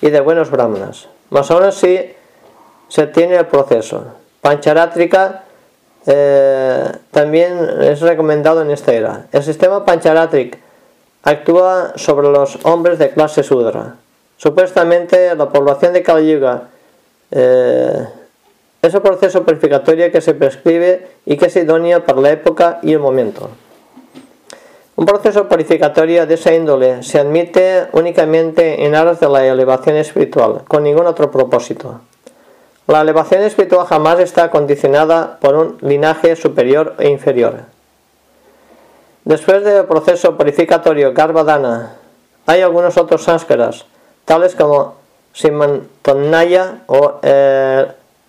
y 0.00 0.10
de 0.10 0.20
buenos 0.20 0.50
brahmanas. 0.50 1.08
Mas 1.30 1.50
aún 1.50 1.64
así, 1.64 2.14
se 2.88 3.06
tiene 3.06 3.36
el 3.36 3.46
proceso. 3.46 4.04
Pancharátrica 4.40 5.44
eh, 6.06 6.92
también 7.10 7.58
es 7.80 8.00
recomendado 8.00 8.62
en 8.62 8.70
esta 8.70 8.92
era. 8.92 9.26
El 9.32 9.42
sistema 9.42 9.84
Pancharátric 9.84 10.58
actúa 11.22 11.92
sobre 11.96 12.28
los 12.28 12.58
hombres 12.64 12.98
de 12.98 13.10
clase 13.10 13.42
Sudra. 13.42 13.96
Supuestamente 14.36 15.34
la 15.34 15.48
población 15.48 15.92
de 15.92 16.02
Kali 16.02 16.30
Yuga 16.30 16.68
eh, 17.30 18.06
es 18.82 18.94
un 18.94 19.00
proceso 19.00 19.44
purificatorio 19.44 20.10
que 20.12 20.20
se 20.20 20.34
prescribe 20.34 21.08
y 21.24 21.36
que 21.36 21.46
es 21.46 21.56
idóneo 21.56 22.04
para 22.04 22.20
la 22.20 22.30
época 22.30 22.78
y 22.82 22.92
el 22.92 23.00
momento. 23.00 23.50
Un 24.96 25.04
proceso 25.04 25.46
purificatorio 25.46 26.26
de 26.26 26.34
esa 26.34 26.54
índole 26.54 27.02
se 27.02 27.18
admite 27.18 27.88
únicamente 27.92 28.86
en 28.86 28.94
aras 28.94 29.20
de 29.20 29.28
la 29.28 29.46
elevación 29.46 29.96
espiritual, 29.96 30.62
con 30.66 30.84
ningún 30.84 31.06
otro 31.06 31.30
propósito. 31.30 32.00
La 32.86 33.02
elevación 33.02 33.42
espiritual 33.42 33.86
jamás 33.86 34.20
está 34.20 34.50
condicionada 34.50 35.38
por 35.40 35.54
un 35.54 35.76
linaje 35.80 36.34
superior 36.36 36.94
e 36.98 37.10
inferior. 37.10 37.64
Después 39.24 39.64
del 39.64 39.84
proceso 39.86 40.36
purificatorio 40.36 41.12
Garbhadana, 41.12 41.96
hay 42.46 42.62
algunos 42.62 42.96
otros 42.96 43.24
sánskaras, 43.24 43.84
tales 44.24 44.54
como 44.54 44.94
Simantonnaya 45.32 46.84
o 46.86 47.18
eh, 47.22 47.86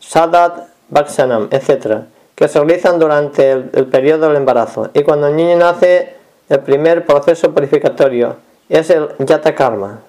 Sadat 0.08 0.70
Bhaksanam, 0.88 1.50
etc., 1.52 2.06
que 2.34 2.48
se 2.48 2.60
realizan 2.60 2.98
durante 2.98 3.52
el, 3.52 3.88
periodo 3.88 4.28
del 4.28 4.38
embarazo. 4.38 4.90
Y 4.94 5.04
cuando 5.04 5.28
el 5.28 5.36
niño 5.36 5.58
nace, 5.58 6.16
el 6.48 6.60
primer 6.62 7.06
proceso 7.06 7.54
purificatorio 7.54 8.38
es 8.70 8.90
el 8.90 9.10
Yata 9.20 9.54
Karma. 9.54 10.00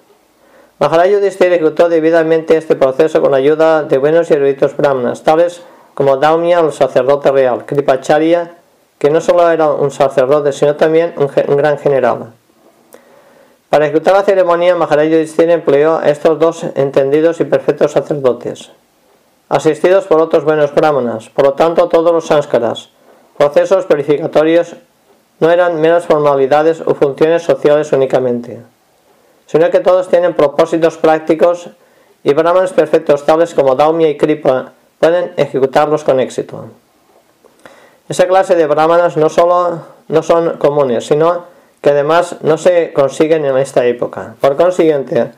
Maharaj 0.79 1.09
Yudhishthira 1.09 1.55
ejecutó 1.55 1.89
debidamente 1.89 2.55
este 2.55 2.77
proceso 2.77 3.21
con 3.21 3.33
ayuda 3.33 3.83
de 3.83 3.97
buenos 3.97 4.31
y 4.31 4.35
eruditos 4.35 4.77
brahmanas, 4.77 5.23
tales 5.23 5.63
como 5.95 6.15
Daumya, 6.15 6.59
el 6.59 6.71
sacerdote 6.71 7.29
real, 7.31 7.65
Kripacharya, 7.65 8.51
que 8.99 9.09
no 9.09 9.19
solo 9.19 9.51
era 9.51 9.69
un 9.69 9.91
sacerdote, 9.91 10.53
sino 10.53 10.77
también 10.77 11.13
un, 11.17 11.29
un 11.47 11.57
gran 11.57 11.77
general. 11.77 12.31
Para 13.69 13.87
ejecutar 13.87 14.13
la 14.13 14.23
ceremonia, 14.23 14.75
Maharaj 14.75 15.09
Yudhishthira 15.09 15.51
empleó 15.51 15.97
a 15.97 16.09
estos 16.09 16.39
dos 16.39 16.63
entendidos 16.75 17.41
y 17.41 17.43
perfectos 17.43 17.91
sacerdotes, 17.91 18.71
asistidos 19.49 20.05
por 20.05 20.21
otros 20.21 20.45
buenos 20.45 20.73
brahmanas. 20.73 21.29
Por 21.29 21.45
lo 21.45 21.53
tanto, 21.53 21.89
todos 21.89 22.13
los 22.13 22.27
sánskaras, 22.27 22.89
procesos 23.37 23.85
purificatorios, 23.85 24.75
no 25.39 25.49
eran 25.51 25.81
meras 25.81 26.05
formalidades 26.05 26.81
o 26.85 26.93
funciones 26.93 27.43
sociales 27.43 27.91
únicamente, 27.91 28.61
sino 29.47 29.69
que 29.69 29.79
todos 29.79 30.09
tienen 30.09 30.35
propósitos 30.35 30.97
prácticos 30.97 31.69
y 32.23 32.33
brahmanas 32.33 32.73
perfectos 32.73 33.25
tales 33.25 33.53
como 33.53 33.75
Daumya 33.75 34.09
y 34.09 34.17
Kripa 34.17 34.73
pueden 34.99 35.33
ejecutarlos 35.37 36.03
con 36.03 36.19
éxito. 36.19 36.65
Esa 38.09 38.27
clase 38.27 38.55
de 38.55 38.67
brahmanas 38.67 39.17
no 39.17 39.29
solo 39.29 39.81
no 40.07 40.23
son 40.23 40.57
comunes, 40.57 41.07
sino 41.07 41.45
que 41.81 41.91
además 41.91 42.35
no 42.41 42.57
se 42.57 42.91
consiguen 42.91 43.45
en 43.45 43.57
esta 43.57 43.85
época. 43.85 44.35
Por 44.41 44.57
consiguiente, 44.57 45.31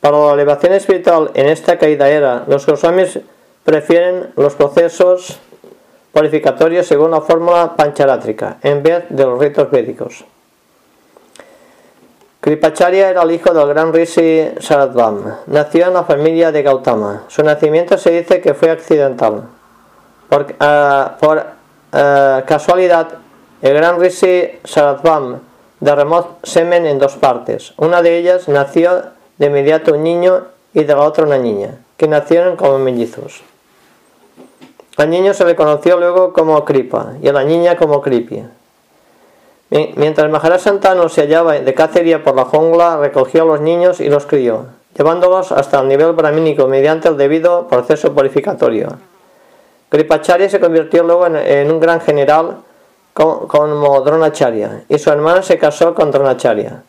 para 0.00 0.18
la 0.18 0.32
elevación 0.32 0.72
espiritual 0.72 1.30
en 1.34 1.48
esta 1.48 1.78
caída 1.78 2.08
era, 2.08 2.44
los 2.46 2.64
Goswamis 2.64 3.20
prefieren 3.64 4.32
los 4.36 4.54
procesos 4.54 5.38
purificatorios 6.12 6.86
según 6.86 7.10
la 7.10 7.20
fórmula 7.20 7.74
pancharátrica, 7.76 8.58
en 8.62 8.82
vez 8.82 9.04
de 9.08 9.24
los 9.24 9.38
ritos 9.38 9.70
védicos. 9.70 10.24
Kripacharya 12.40 13.10
era 13.10 13.22
el 13.22 13.30
hijo 13.30 13.54
del 13.54 13.68
gran 13.68 13.92
Rishi 13.92 14.50
Saradvam. 14.58 15.36
Nació 15.46 15.86
en 15.86 15.94
la 15.94 16.02
familia 16.02 16.50
de 16.50 16.64
Gautama. 16.64 17.22
Su 17.28 17.44
nacimiento 17.44 17.96
se 17.96 18.10
dice 18.10 18.40
que 18.40 18.52
fue 18.52 18.68
accidental. 18.68 19.44
Por, 20.28 20.46
uh, 20.50 22.44
casualidad, 22.44 23.08
el 23.62 23.74
gran 23.74 24.00
Rishi 24.00 24.58
Saradvam 24.64 25.38
derramó 25.78 26.38
semen 26.42 26.84
en 26.86 26.98
dos 26.98 27.14
partes. 27.14 27.74
Una 27.76 28.02
de 28.02 28.18
ellas 28.18 28.48
nació 28.48 29.04
de 29.38 29.46
inmediato 29.46 29.94
un 29.94 30.02
niño 30.02 30.46
y 30.74 30.82
de 30.82 30.94
la 30.94 31.02
otra 31.02 31.24
una 31.24 31.38
niña, 31.38 31.78
que 31.96 32.08
nacieron 32.08 32.56
como 32.56 32.78
mellizos. 32.80 33.42
Al 34.96 35.08
niño 35.08 35.32
se 35.32 35.44
le 35.44 35.56
conoció 35.56 35.98
luego 35.98 36.32
como 36.32 36.64
Kripa 36.64 37.14
y 37.22 37.28
a 37.28 37.32
la 37.32 37.44
niña 37.44 37.76
como 37.76 38.02
Kripi. 38.02 38.44
Mientras 39.96 40.30
Maharaj 40.30 40.60
Santano 40.60 41.08
se 41.08 41.22
hallaba 41.22 41.54
de 41.54 41.74
cacería 41.74 42.22
por 42.22 42.36
la 42.36 42.44
jungla, 42.44 42.98
recogió 42.98 43.42
a 43.42 43.46
los 43.46 43.60
niños 43.62 44.00
y 44.00 44.10
los 44.10 44.26
crió, 44.26 44.66
llevándolos 44.94 45.50
hasta 45.50 45.80
el 45.80 45.88
nivel 45.88 46.12
brahmínico 46.12 46.66
mediante 46.66 47.08
el 47.08 47.16
debido 47.16 47.68
proceso 47.68 48.12
purificatorio. 48.12 48.98
Kripacharya 49.88 50.50
se 50.50 50.60
convirtió 50.60 51.02
luego 51.04 51.26
en 51.26 51.70
un 51.70 51.80
gran 51.80 52.02
general 52.02 52.58
como 53.14 54.00
Dronacharya 54.02 54.84
y 54.88 54.98
su 54.98 55.10
hermana 55.10 55.42
se 55.42 55.56
casó 55.56 55.94
con 55.94 56.10
Dronacharya. 56.10 56.82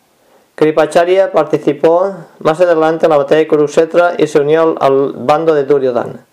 Kripacharya 0.56 1.32
participó 1.32 2.14
más 2.40 2.60
adelante 2.60 3.06
en 3.06 3.12
la 3.12 3.18
batalla 3.18 3.40
de 3.40 3.48
Kurukshetra 3.48 4.16
y 4.18 4.28
se 4.28 4.40
unió 4.40 4.76
al 4.80 5.14
bando 5.18 5.56
de 5.56 5.64
Duryodhana. 5.64 6.26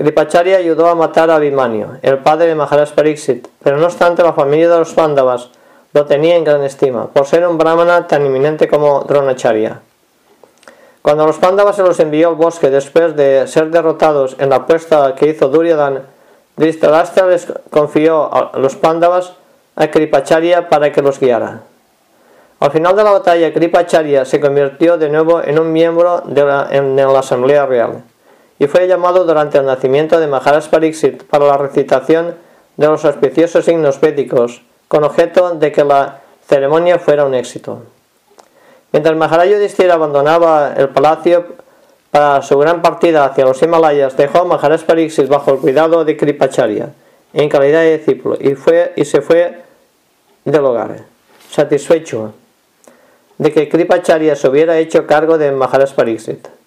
Kripacharya 0.00 0.56
ayudó 0.56 0.88
a 0.88 0.94
matar 0.94 1.30
a 1.30 1.36
Abhimanyu, 1.36 1.98
el 2.00 2.20
padre 2.20 2.46
de 2.46 2.54
Maharaj 2.54 2.92
Pariksit, 2.92 3.46
pero 3.62 3.76
no 3.76 3.84
obstante 3.84 4.22
la 4.22 4.32
familia 4.32 4.70
de 4.70 4.78
los 4.78 4.94
Pandavas 4.94 5.50
lo 5.92 6.06
tenía 6.06 6.36
en 6.36 6.44
gran 6.44 6.64
estima, 6.64 7.08
por 7.08 7.26
ser 7.26 7.46
un 7.46 7.58
brahmana 7.58 8.06
tan 8.06 8.24
eminente 8.24 8.66
como 8.66 9.00
Dronacharya. 9.00 9.82
Cuando 11.02 11.26
los 11.26 11.36
Pandavas 11.36 11.76
se 11.76 11.82
los 11.82 12.00
envió 12.00 12.30
al 12.30 12.36
bosque 12.36 12.70
después 12.70 13.14
de 13.14 13.46
ser 13.46 13.70
derrotados 13.70 14.36
en 14.38 14.48
la 14.48 14.56
apuesta 14.56 15.14
que 15.14 15.28
hizo 15.28 15.48
Duryodhana 15.48 16.00
Dhritarashtra 16.56 17.26
les 17.26 17.46
confió 17.68 18.34
a 18.34 18.58
los 18.58 18.76
Pándavas 18.76 19.34
a 19.76 19.90
Kripacharya 19.90 20.70
para 20.70 20.92
que 20.92 21.02
los 21.02 21.20
guiara. 21.20 21.60
Al 22.58 22.70
final 22.70 22.96
de 22.96 23.04
la 23.04 23.10
batalla, 23.10 23.52
Kripacharya 23.52 24.24
se 24.24 24.40
convirtió 24.40 24.96
de 24.96 25.10
nuevo 25.10 25.42
en 25.42 25.58
un 25.58 25.70
miembro 25.70 26.22
de 26.24 26.40
en, 26.70 26.96
la 26.96 27.18
Asamblea 27.18 27.66
Real 27.66 28.02
y 28.60 28.66
fue 28.66 28.86
llamado 28.86 29.24
durante 29.24 29.56
el 29.56 29.64
nacimiento 29.64 30.20
de 30.20 30.26
Maharaj 30.26 30.68
Pariksit 30.68 31.24
para 31.24 31.46
la 31.46 31.56
recitación 31.56 32.34
de 32.76 32.86
los 32.86 33.02
auspiciosos 33.06 33.64
signos 33.64 33.98
védicos, 34.00 34.60
con 34.86 35.02
objeto 35.02 35.54
de 35.54 35.72
que 35.72 35.82
la 35.82 36.20
ceremonia 36.46 36.98
fuera 36.98 37.24
un 37.24 37.34
éxito. 37.34 37.82
Mientras 38.92 39.16
Maharaj 39.16 39.48
abandonaba 39.90 40.74
el 40.76 40.90
palacio 40.90 41.46
para 42.10 42.42
su 42.42 42.58
gran 42.58 42.82
partida 42.82 43.24
hacia 43.24 43.46
los 43.46 43.62
Himalayas, 43.62 44.14
dejó 44.18 44.40
a 44.40 44.44
Maharaj 44.44 44.82
Pariksit 44.82 45.28
bajo 45.28 45.52
el 45.52 45.58
cuidado 45.58 46.04
de 46.04 46.18
Kripacharya, 46.18 46.90
en 47.32 47.48
calidad 47.48 47.80
de 47.80 47.96
discípulo, 47.96 48.36
y, 48.38 48.56
fue, 48.56 48.92
y 48.94 49.06
se 49.06 49.22
fue 49.22 49.62
del 50.44 50.64
hogar, 50.66 51.04
satisfecho 51.50 52.34
de 53.38 53.52
que 53.52 53.70
Kripacharya 53.70 54.36
se 54.36 54.48
hubiera 54.48 54.76
hecho 54.76 55.06
cargo 55.06 55.38
de 55.38 55.50
Maharaj 55.50 55.94
Pariksit. 55.94 56.59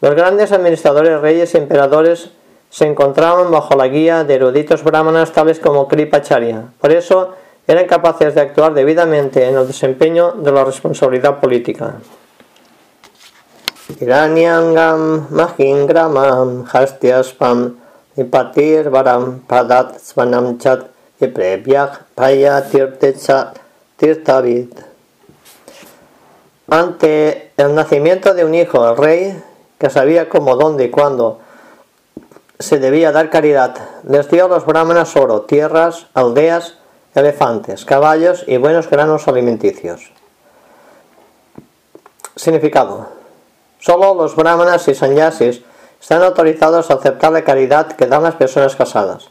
Los 0.00 0.14
grandes 0.14 0.52
administradores, 0.52 1.20
reyes 1.20 1.54
y 1.54 1.58
emperadores 1.58 2.30
se 2.70 2.86
encontraban 2.86 3.50
bajo 3.50 3.74
la 3.76 3.88
guía 3.88 4.24
de 4.24 4.34
eruditos 4.34 4.84
brahmanas 4.84 5.32
tales 5.32 5.58
como 5.58 5.88
Kripacharya. 5.88 6.64
Por 6.80 6.92
eso 6.92 7.32
eran 7.66 7.86
capaces 7.86 8.34
de 8.34 8.42
actuar 8.42 8.74
debidamente 8.74 9.48
en 9.48 9.56
el 9.56 9.66
desempeño 9.66 10.32
de 10.32 10.52
la 10.52 10.64
responsabilidad 10.64 11.40
política. 11.40 11.94
Ante 26.68 27.52
el 27.56 27.74
nacimiento 27.74 28.34
de 28.34 28.44
un 28.44 28.54
hijo, 28.54 28.88
el 28.88 28.96
rey, 28.96 29.42
que 29.78 29.90
sabía 29.90 30.28
cómo, 30.28 30.56
dónde 30.56 30.84
y 30.84 30.90
cuándo 30.90 31.40
se 32.58 32.78
debía 32.78 33.12
dar 33.12 33.30
caridad, 33.30 33.76
les 34.08 34.30
dio 34.30 34.46
a 34.46 34.48
los 34.48 34.64
brahmanas 34.64 35.14
oro, 35.16 35.42
tierras, 35.42 36.06
aldeas, 36.14 36.74
elefantes, 37.14 37.84
caballos 37.84 38.44
y 38.46 38.56
buenos 38.56 38.88
granos 38.88 39.28
alimenticios. 39.28 40.12
Significado. 42.34 43.08
Solo 43.78 44.14
los 44.14 44.36
brahmanas 44.36 44.88
y 44.88 44.94
sanyasis 44.94 45.62
están 46.00 46.22
autorizados 46.22 46.90
a 46.90 46.94
aceptar 46.94 47.32
la 47.32 47.44
caridad 47.44 47.88
que 47.92 48.06
dan 48.06 48.22
las 48.22 48.34
personas 48.34 48.74
casadas. 48.76 49.28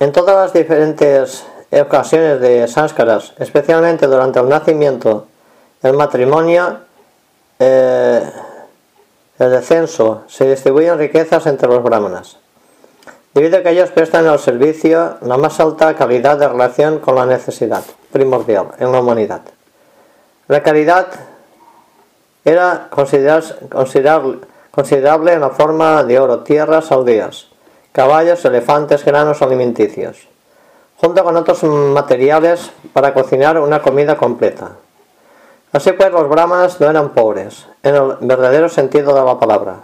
En 0.00 0.12
todas 0.12 0.36
las 0.36 0.52
diferentes 0.52 1.44
ocasiones 1.70 2.40
de 2.40 2.66
sánskaras, 2.68 3.34
especialmente 3.38 4.06
durante 4.06 4.40
el 4.40 4.48
nacimiento, 4.48 5.26
el 5.82 5.94
matrimonio, 5.94 6.78
eh, 7.58 8.30
el 9.42 9.50
descenso, 9.50 10.22
se 10.28 10.48
distribuyen 10.48 10.98
riquezas 10.98 11.46
entre 11.46 11.68
los 11.68 11.82
brahmanas, 11.82 12.38
debido 13.34 13.58
a 13.58 13.62
que 13.62 13.70
ellos 13.70 13.90
prestan 13.90 14.26
al 14.26 14.38
servicio 14.38 15.16
la 15.22 15.36
más 15.36 15.58
alta 15.60 15.94
calidad 15.94 16.38
de 16.38 16.48
relación 16.48 16.98
con 16.98 17.14
la 17.14 17.26
necesidad 17.26 17.82
primordial 18.12 18.68
en 18.78 18.92
la 18.92 19.00
humanidad. 19.00 19.42
La 20.48 20.62
caridad 20.62 21.08
era 22.44 22.88
considerable 22.90 24.38
en 25.32 25.40
la 25.40 25.50
forma 25.50 26.02
de 26.02 26.18
oro, 26.18 26.40
tierras, 26.40 26.90
aldeas, 26.90 27.48
caballos, 27.92 28.44
elefantes, 28.44 29.04
granos 29.04 29.40
alimenticios, 29.42 30.28
junto 30.96 31.22
con 31.24 31.36
otros 31.36 31.62
materiales 31.62 32.70
para 32.92 33.14
cocinar 33.14 33.58
una 33.58 33.80
comida 33.80 34.16
completa. 34.16 34.72
Así 35.72 35.92
pues, 35.92 36.12
los 36.12 36.28
brahmanas 36.28 36.80
no 36.80 36.90
eran 36.90 37.10
pobres, 37.10 37.66
en 37.82 37.94
el 37.94 38.16
verdadero 38.20 38.68
sentido 38.68 39.14
de 39.14 39.24
la 39.24 39.38
palabra. 39.40 39.76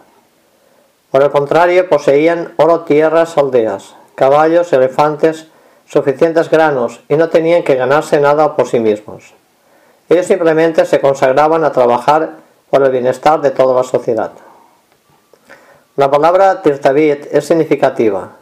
Por 1.10 1.22
el 1.22 1.30
contrario, 1.30 1.88
poseían 1.88 2.52
oro, 2.56 2.80
tierras, 2.80 3.38
aldeas, 3.38 3.94
caballos, 4.14 4.70
elefantes, 4.74 5.46
suficientes 5.86 6.50
granos 6.50 7.00
y 7.08 7.16
no 7.16 7.30
tenían 7.30 7.62
que 7.62 7.74
ganarse 7.74 8.20
nada 8.20 8.54
por 8.54 8.68
sí 8.68 8.78
mismos. 8.78 9.32
Ellos 10.10 10.26
simplemente 10.26 10.84
se 10.84 11.00
consagraban 11.00 11.64
a 11.64 11.72
trabajar 11.72 12.32
por 12.68 12.82
el 12.82 12.90
bienestar 12.90 13.40
de 13.40 13.50
toda 13.50 13.74
la 13.74 13.84
sociedad. 13.84 14.32
La 15.96 16.10
palabra 16.10 16.60
Tirtavit 16.60 17.28
es 17.32 17.46
significativa, 17.46 18.32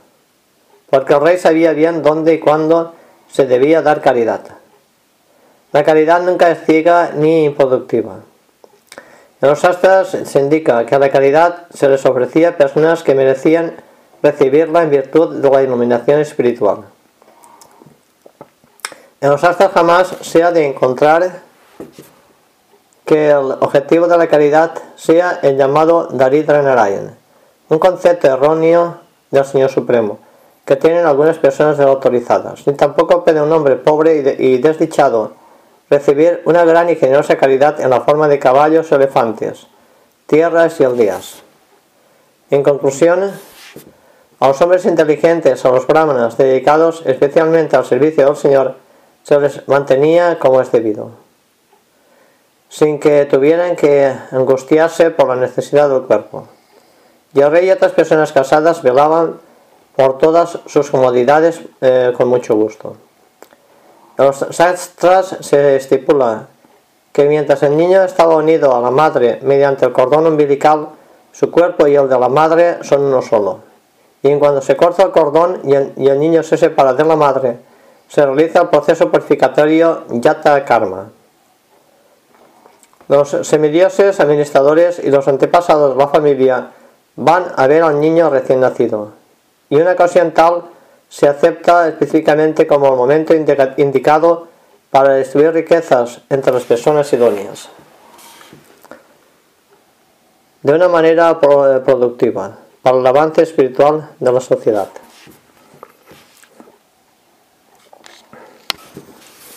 porque 0.90 1.14
el 1.14 1.20
rey 1.20 1.38
sabía 1.38 1.72
bien 1.72 2.02
dónde 2.02 2.34
y 2.34 2.40
cuándo 2.40 2.94
se 3.30 3.46
debía 3.46 3.82
dar 3.82 4.00
caridad. 4.00 4.40
La 5.72 5.84
caridad 5.84 6.22
nunca 6.22 6.50
es 6.50 6.64
ciega 6.64 7.10
ni 7.14 7.44
improductiva. 7.44 8.20
En 9.42 9.50
los 9.50 9.64
astras 9.64 10.16
se 10.24 10.40
indica 10.40 10.86
que 10.86 10.94
a 10.94 10.98
la 10.98 11.10
caridad 11.10 11.66
se 11.74 11.88
les 11.88 12.06
ofrecía 12.06 12.56
personas 12.56 13.02
que 13.02 13.14
merecían 13.14 13.76
recibirla 14.22 14.82
en 14.82 14.90
virtud 14.90 15.36
de 15.36 15.50
la 15.50 15.62
iluminación 15.62 16.20
espiritual. 16.20 16.84
En 19.20 19.30
los 19.30 19.44
astras 19.44 19.72
jamás 19.72 20.14
se 20.22 20.42
ha 20.42 20.52
de 20.52 20.66
encontrar 20.66 21.42
que 23.04 23.30
el 23.30 23.52
objetivo 23.60 24.08
de 24.08 24.18
la 24.18 24.26
caridad 24.26 24.72
sea 24.96 25.38
el 25.42 25.56
llamado 25.56 26.08
Daridra 26.08 26.62
Narayan, 26.62 27.16
un 27.68 27.78
concepto 27.78 28.26
erróneo 28.28 28.98
del 29.30 29.44
Señor 29.44 29.70
Supremo, 29.70 30.18
que 30.64 30.76
tienen 30.76 31.06
algunas 31.06 31.38
personas 31.38 31.78
autorizadas, 31.78 32.66
ni 32.66 32.74
tampoco 32.74 33.22
puede 33.22 33.40
un 33.40 33.52
hombre 33.52 33.76
pobre 33.76 34.36
y 34.38 34.58
desdichado 34.58 35.32
recibir 35.88 36.42
una 36.44 36.64
gran 36.64 36.90
y 36.90 36.96
generosa 36.96 37.36
caridad 37.36 37.80
en 37.80 37.90
la 37.90 38.00
forma 38.00 38.28
de 38.28 38.38
caballos 38.38 38.90
o 38.90 38.96
elefantes, 38.96 39.66
tierras 40.26 40.80
y 40.80 40.84
aldeas. 40.84 41.42
En 42.50 42.62
conclusión, 42.62 43.32
a 44.40 44.48
los 44.48 44.60
hombres 44.60 44.84
inteligentes, 44.84 45.64
a 45.64 45.70
los 45.70 45.86
brahmanas 45.86 46.36
dedicados 46.36 47.02
especialmente 47.06 47.76
al 47.76 47.84
servicio 47.84 48.26
del 48.26 48.36
Señor, 48.36 48.74
se 49.22 49.40
les 49.40 49.66
mantenía 49.66 50.38
como 50.38 50.60
es 50.60 50.70
debido, 50.70 51.10
sin 52.68 53.00
que 53.00 53.24
tuvieran 53.24 53.74
que 53.74 54.12
angustiarse 54.30 55.10
por 55.10 55.28
la 55.28 55.36
necesidad 55.36 55.88
del 55.88 56.02
cuerpo. 56.02 56.46
Y 57.34 57.40
el 57.40 57.50
rey 57.50 57.66
y 57.66 57.70
otras 57.70 57.92
personas 57.92 58.32
casadas 58.32 58.82
velaban 58.82 59.40
por 59.96 60.18
todas 60.18 60.60
sus 60.66 60.90
comodidades 60.90 61.60
eh, 61.80 62.12
con 62.16 62.28
mucho 62.28 62.54
gusto. 62.54 62.96
Los 64.16 64.46
sastras 64.50 65.36
se 65.40 65.76
estipula 65.76 66.46
que 67.12 67.26
mientras 67.26 67.62
el 67.62 67.76
niño 67.76 68.02
estaba 68.02 68.36
unido 68.36 68.74
a 68.74 68.80
la 68.80 68.90
madre 68.90 69.40
mediante 69.42 69.84
el 69.84 69.92
cordón 69.92 70.26
umbilical, 70.26 70.88
su 71.32 71.50
cuerpo 71.50 71.86
y 71.86 71.96
el 71.96 72.08
de 72.08 72.18
la 72.18 72.28
madre 72.28 72.78
son 72.82 73.02
uno 73.02 73.20
solo. 73.20 73.60
Y 74.22 74.28
en 74.28 74.38
cuando 74.38 74.62
se 74.62 74.76
corta 74.76 75.02
el 75.02 75.10
cordón 75.12 75.60
y 75.64 75.74
el, 75.74 76.18
niño 76.18 76.42
se 76.42 76.56
separa 76.56 76.94
de 76.94 77.04
la 77.04 77.16
madre, 77.16 77.58
se 78.08 78.24
realiza 78.24 78.62
el 78.62 78.68
proceso 78.68 79.10
purificatorio 79.10 80.04
Yata 80.08 80.64
Karma. 80.64 81.10
Los 83.08 83.36
semidioses, 83.42 84.18
administradores 84.18 84.98
y 84.98 85.10
los 85.10 85.28
antepasados 85.28 85.94
de 85.94 85.98
la 85.98 86.08
familia 86.08 86.70
van 87.16 87.46
a 87.54 87.66
ver 87.66 87.82
al 87.82 88.00
niño 88.00 88.30
recién 88.30 88.60
nacido. 88.60 89.12
Y 89.68 89.76
una 89.76 89.92
ocasión 89.92 90.32
tal 90.32 90.64
se 91.16 91.26
acepta 91.26 91.88
específicamente 91.88 92.66
como 92.66 92.88
el 92.88 92.96
momento 92.96 93.32
indicado 93.78 94.48
para 94.90 95.16
distribuir 95.16 95.54
riquezas 95.54 96.20
entre 96.28 96.52
las 96.52 96.64
personas 96.64 97.10
idóneas 97.10 97.70
de 100.60 100.74
una 100.74 100.88
manera 100.88 101.40
productiva 101.40 102.58
para 102.82 102.98
el 102.98 103.06
avance 103.06 103.40
espiritual 103.40 104.10
de 104.20 104.30
la 104.30 104.40
sociedad. 104.42 104.88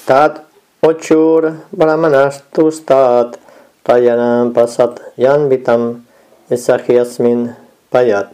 Tat 0.06 0.44
ochur 0.80 1.66
brahmanastus 1.72 2.86
tat 2.86 3.36
tayanam 3.84 4.54
pasat 4.54 5.02
yan 5.18 5.50
vitam 5.50 6.06
isahiasmin 6.50 7.54
payat 7.92 8.32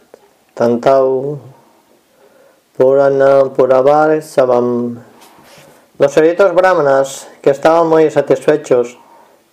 tantau 0.54 1.55
Purana 2.76 3.44
Puravar 3.56 4.20
Savam. 4.22 5.02
Los 5.98 6.14
eruditos 6.18 6.54
brahmanas, 6.54 7.26
que 7.40 7.48
estaban 7.48 7.88
muy 7.88 8.10
satisfechos 8.10 8.98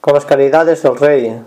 con 0.01 0.15
las 0.15 0.25
caridades 0.25 0.83
del 0.83 0.97
rey, 0.97 1.41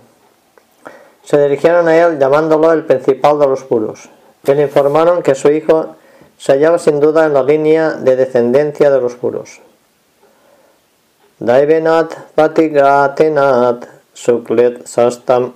se 1.22 1.42
dirigieron 1.42 1.86
a 1.86 1.96
él 1.98 2.18
llamándolo 2.18 2.72
el 2.72 2.86
principal 2.86 3.38
de 3.38 3.46
los 3.46 3.62
puros, 3.64 4.08
y 4.44 4.54
le 4.54 4.62
informaron 4.62 5.22
que 5.22 5.34
su 5.34 5.50
hijo 5.50 5.96
se 6.38 6.52
hallaba 6.52 6.78
sin 6.78 6.98
duda 6.98 7.26
en 7.26 7.34
la 7.34 7.42
línea 7.42 7.90
de 7.90 8.16
descendencia 8.16 8.90
de 8.90 9.00
los 9.02 9.14
puros. 9.14 9.60
Daivenat 11.38 12.32
patigatenat 12.34 13.86
suklet 14.14 14.86
sastam 14.86 15.52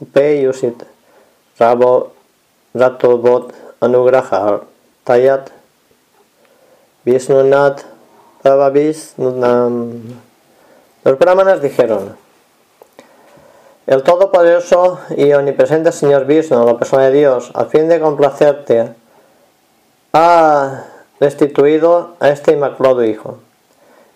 upeyusit 0.00 0.82
rabo 1.60 2.12
ratobot 2.74 3.54
anugrahar 3.78 4.62
tayat 5.04 5.59
Vishnunat 7.04 7.82
Los 11.04 11.18
brahmanas 11.18 11.62
dijeron, 11.62 12.16
el 13.86 14.02
Todopoderoso 14.02 15.00
y 15.16 15.32
Omnipresente 15.32 15.90
Señor 15.90 16.26
Vishnu, 16.26 16.64
la 16.64 16.76
persona 16.78 17.04
de 17.04 17.12
Dios, 17.18 17.50
a 17.54 17.64
fin 17.64 17.88
de 17.88 17.98
complacerte, 17.98 18.94
ha 20.12 20.84
destituido 21.18 22.14
a 22.20 22.28
este 22.28 22.52
inmaculado 22.52 23.04
Hijo. 23.04 23.38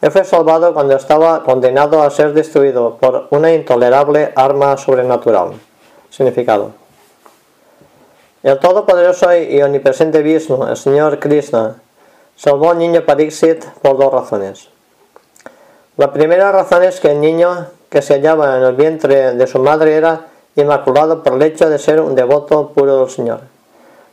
Él 0.01 0.11
fue 0.11 0.25
salvado 0.25 0.75
cuando 0.75 0.95
estaba 0.95 1.43
condenado 1.43 2.03
a 2.03 2.11
ser 2.11 2.35
destruido 2.35 2.99
por 2.99 3.27
una 3.31 3.53
intolerable 3.53 4.33
arma 4.37 4.77
sobrenatural. 4.77 5.53
Significado. 6.11 6.73
El 8.43 8.59
Todopoderoso 8.59 9.35
y 9.35 9.63
Omnipresente 9.63 10.23
Vishnu, 10.23 10.67
el 10.67 10.77
Señor 10.77 11.19
Krishna, 11.19 11.81
Salvó 12.37 12.73
al 12.73 12.79
niño 12.79 13.05
Pariksit 13.05 13.65
por 13.83 13.97
dos 13.97 14.13
razones. 14.13 14.69
La 15.97 16.13
primera 16.13 16.51
razón 16.51 16.83
es 16.83 16.99
que 16.99 17.13
el 17.13 17.21
niño 17.21 17.69
que 17.89 18.03
se 18.03 18.15
hallaba 18.15 18.57
en 18.57 18.65
el 18.65 18.75
vientre 18.75 19.35
de 19.35 19.47
su 19.47 19.61
madre 19.61 19.95
era 19.95 20.27
inmaculado 20.57 21.23
por 21.23 21.35
el 21.35 21.43
hecho 21.43 21.71
de 21.71 21.79
ser 21.79 22.01
un 22.01 22.17
devoto 22.17 22.71
puro 22.71 22.99
del 22.99 23.11
Señor. 23.11 23.41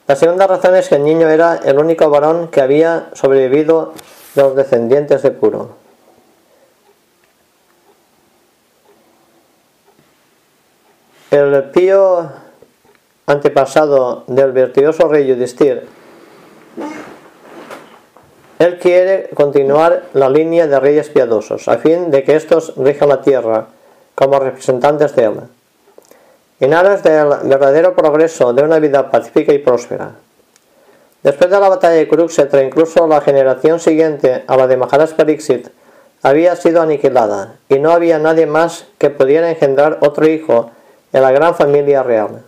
La 0.07 0.15
segunda 0.15 0.45
razón 0.45 0.75
es 0.75 0.89
que 0.89 0.95
el 0.95 1.03
niño 1.03 1.27
era 1.29 1.55
el 1.55 1.79
único 1.79 2.09
varón 2.09 2.49
que 2.49 2.61
había 2.61 3.09
sobrevivido 3.13 3.93
de 4.35 4.41
los 4.43 4.55
descendientes 4.55 5.23
de 5.23 5.31
Puro. 5.31 5.69
El 11.31 11.63
pío 11.71 12.29
antepasado 13.25 14.25
del 14.27 14.51
virtuoso 14.51 15.07
rey 15.07 15.25
Yudhisthira 15.25 15.81
él 18.61 18.77
quiere 18.77 19.27
continuar 19.33 20.03
la 20.13 20.29
línea 20.29 20.67
de 20.67 20.79
reyes 20.79 21.09
piadosos, 21.09 21.67
a 21.67 21.77
fin 21.77 22.11
de 22.11 22.23
que 22.23 22.35
estos 22.35 22.75
rijan 22.77 23.09
la 23.09 23.21
tierra 23.21 23.65
como 24.13 24.39
representantes 24.39 25.15
de 25.15 25.23
él, 25.23 25.39
en 26.59 26.73
aras 26.75 27.01
del 27.01 27.27
verdadero 27.45 27.95
progreso 27.95 28.53
de 28.53 28.61
una 28.61 28.77
vida 28.77 29.09
pacífica 29.09 29.51
y 29.51 29.57
próspera. 29.57 30.11
Después 31.23 31.49
de 31.49 31.59
la 31.59 31.69
batalla 31.69 31.95
de 31.95 32.07
Kurukshetra, 32.07 32.61
incluso 32.61 33.07
la 33.07 33.21
generación 33.21 33.79
siguiente 33.79 34.43
a 34.45 34.55
la 34.55 34.67
de 34.67 34.77
Maharaj 34.77 35.13
Pariksit 35.13 35.69
había 36.21 36.55
sido 36.55 36.83
aniquilada, 36.83 37.55
y 37.67 37.79
no 37.79 37.91
había 37.91 38.19
nadie 38.19 38.45
más 38.45 38.85
que 38.99 39.09
pudiera 39.09 39.49
engendrar 39.49 39.97
otro 40.01 40.27
hijo 40.27 40.69
en 41.13 41.23
la 41.23 41.31
gran 41.31 41.55
familia 41.55 42.03
real. 42.03 42.43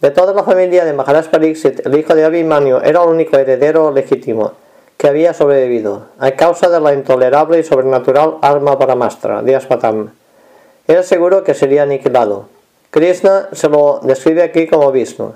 De 0.00 0.10
toda 0.10 0.32
la 0.32 0.44
familia 0.44 0.86
de 0.86 0.94
Maharaj 0.94 1.26
Pariksit, 1.26 1.84
el 1.84 1.98
hijo 1.98 2.14
de 2.14 2.24
Abhimanyu 2.24 2.78
era 2.78 3.02
el 3.02 3.08
único 3.10 3.36
heredero 3.36 3.90
legítimo, 3.90 4.52
que 4.98 5.06
había 5.06 5.32
sobrevivido, 5.32 6.06
a 6.18 6.32
causa 6.32 6.68
de 6.68 6.80
la 6.80 6.92
intolerable 6.92 7.60
y 7.60 7.62
sobrenatural 7.62 8.38
arma 8.42 8.78
paramastra 8.78 9.42
de 9.42 9.54
Aspatam. 9.54 10.10
Era 10.88 11.04
seguro 11.04 11.44
que 11.44 11.54
sería 11.54 11.84
aniquilado. 11.84 12.48
Krishna 12.90 13.48
se 13.52 13.68
lo 13.68 14.00
describe 14.02 14.42
aquí 14.42 14.66
como 14.66 14.90
Vishnu. 14.90 15.34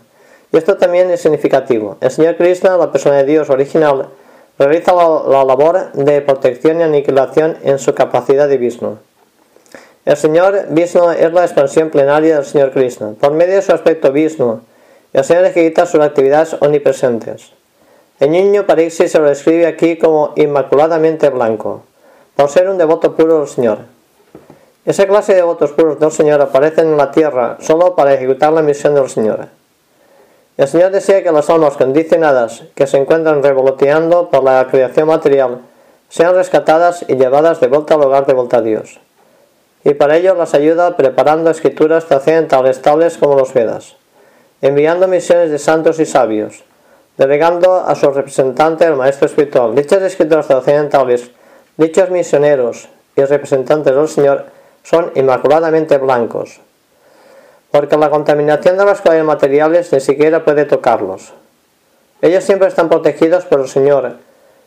Y 0.50 0.56
esto 0.56 0.76
también 0.76 1.10
es 1.10 1.20
significativo. 1.20 1.96
El 2.00 2.10
Señor 2.10 2.36
Krishna, 2.36 2.76
la 2.76 2.90
persona 2.90 3.18
de 3.18 3.24
Dios 3.24 3.50
original, 3.50 4.08
realiza 4.58 4.92
la, 4.94 5.44
labor 5.44 5.92
de 5.92 6.20
protección 6.22 6.80
y 6.80 6.82
aniquilación 6.82 7.56
en 7.62 7.78
su 7.78 7.94
capacidad 7.94 8.48
de 8.48 8.58
Vishnu. 8.58 8.98
El 10.04 10.16
Señor 10.16 10.66
Vishnu 10.70 11.10
es 11.10 11.32
la 11.32 11.44
expansión 11.44 11.90
plenaria 11.90 12.34
del 12.34 12.44
Señor 12.44 12.72
Krishna. 12.72 13.14
Por 13.20 13.32
medio 13.32 13.54
de 13.54 13.62
su 13.62 13.72
aspecto 13.72 14.10
Vishnu, 14.10 14.60
el 15.12 15.22
Señor 15.22 15.44
ejecuta 15.44 15.86
sus 15.86 16.00
actividades 16.00 16.56
omnipresentes. 16.58 17.52
El 18.22 18.30
niño 18.30 18.66
Parixi 18.66 19.08
se 19.08 19.18
lo 19.18 19.26
describe 19.26 19.66
aquí 19.66 19.98
como 19.98 20.32
inmaculadamente 20.36 21.28
blanco, 21.28 21.82
por 22.36 22.48
ser 22.50 22.68
un 22.68 22.78
devoto 22.78 23.16
puro 23.16 23.40
del 23.40 23.48
Señor. 23.48 23.78
Esa 24.86 25.08
clase 25.08 25.32
de 25.32 25.38
devotos 25.38 25.72
puros 25.72 25.98
del 25.98 26.12
Señor 26.12 26.40
aparecen 26.40 26.86
en 26.86 26.96
la 26.96 27.10
tierra 27.10 27.56
solo 27.58 27.96
para 27.96 28.14
ejecutar 28.14 28.52
la 28.52 28.62
misión 28.62 28.94
del 28.94 29.10
Señor. 29.10 29.48
El 30.56 30.68
Señor 30.68 30.92
desea 30.92 31.24
que 31.24 31.32
las 31.32 31.50
almas 31.50 31.76
condicionadas 31.76 32.62
que 32.76 32.86
se 32.86 32.98
encuentran 32.98 33.42
revoloteando 33.42 34.30
por 34.30 34.44
la 34.44 34.68
creación 34.70 35.08
material 35.08 35.58
sean 36.08 36.36
rescatadas 36.36 37.04
y 37.08 37.16
llevadas 37.16 37.58
de 37.58 37.66
vuelta 37.66 37.94
al 37.94 38.02
hogar 38.02 38.26
de 38.26 38.34
vuelta 38.34 38.58
a 38.58 38.62
Dios. 38.62 39.00
Y 39.82 39.94
para 39.94 40.16
ello 40.16 40.36
las 40.36 40.54
ayuda 40.54 40.96
preparando 40.96 41.50
escrituras 41.50 42.04
trascendentales 42.04 42.82
tales 42.82 43.18
como 43.18 43.34
los 43.34 43.52
Vedas, 43.52 43.96
enviando 44.60 45.08
misiones 45.08 45.50
de 45.50 45.58
santos 45.58 45.98
y 45.98 46.06
sabios, 46.06 46.62
delegando 47.22 47.76
a 47.76 47.94
su 47.94 48.10
representante 48.10 48.84
el 48.84 48.96
maestro 48.96 49.26
espiritual. 49.26 49.76
Dichas 49.76 50.02
escrituras 50.02 50.48
trascendentales, 50.48 51.30
dichos 51.76 52.10
misioneros 52.10 52.88
y 53.14 53.22
representantes 53.22 53.94
del 53.94 54.08
Señor 54.08 54.46
son 54.82 55.12
inmaculadamente 55.14 55.98
blancos, 55.98 56.60
porque 57.70 57.96
la 57.96 58.10
contaminación 58.10 58.76
de 58.76 58.84
las 58.84 59.00
cualidades 59.00 59.26
materiales 59.26 59.92
ni 59.92 60.00
siquiera 60.00 60.44
puede 60.44 60.64
tocarlos. 60.64 61.32
Ellos 62.20 62.42
siempre 62.42 62.66
están 62.66 62.88
protegidos 62.88 63.44
por 63.44 63.60
el 63.60 63.68
Señor 63.68 64.16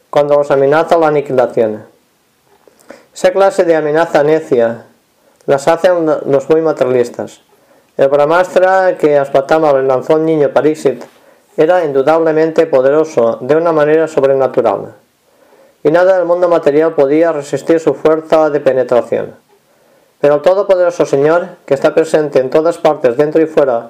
cuando 0.10 0.38
los 0.38 0.50
amenaza 0.50 0.98
la 0.98 1.08
aniquilación. 1.08 1.84
Esa 3.14 3.32
clase 3.32 3.66
de 3.66 3.76
amenaza 3.76 4.24
necia 4.24 4.86
las 5.46 5.68
hacen 5.68 6.06
los 6.06 6.50
muy 6.50 6.62
materialistas. 6.62 7.42
El 7.98 8.08
Brahmastra 8.08 8.98
que 8.98 9.18
Aspatama 9.18 9.74
le 9.74 9.84
lanzó 9.84 10.16
al 10.16 10.26
niño 10.26 10.52
Pariksit 10.54 11.04
era 11.58 11.86
indudablemente 11.86 12.68
poderoso 12.68 13.38
de 13.42 13.56
una 13.56 13.72
manera 13.72 14.08
sobrenatural, 14.08 14.94
y 15.84 15.92
nada 15.92 16.18
del 16.18 16.26
mundo 16.26 16.50
material 16.50 16.94
podía 16.94 17.32
resistir 17.32 17.80
su 17.80 17.94
fuerza 17.94 18.50
de 18.50 18.60
penetración. 18.60 19.36
Pero 20.20 20.36
el 20.36 20.42
Todopoderoso 20.42 21.06
Señor, 21.06 21.48
que 21.66 21.76
está 21.76 21.94
presente 21.94 22.40
en 22.40 22.50
todas 22.50 22.78
partes, 22.78 23.16
dentro 23.18 23.42
y 23.42 23.46
fuera, 23.46 23.90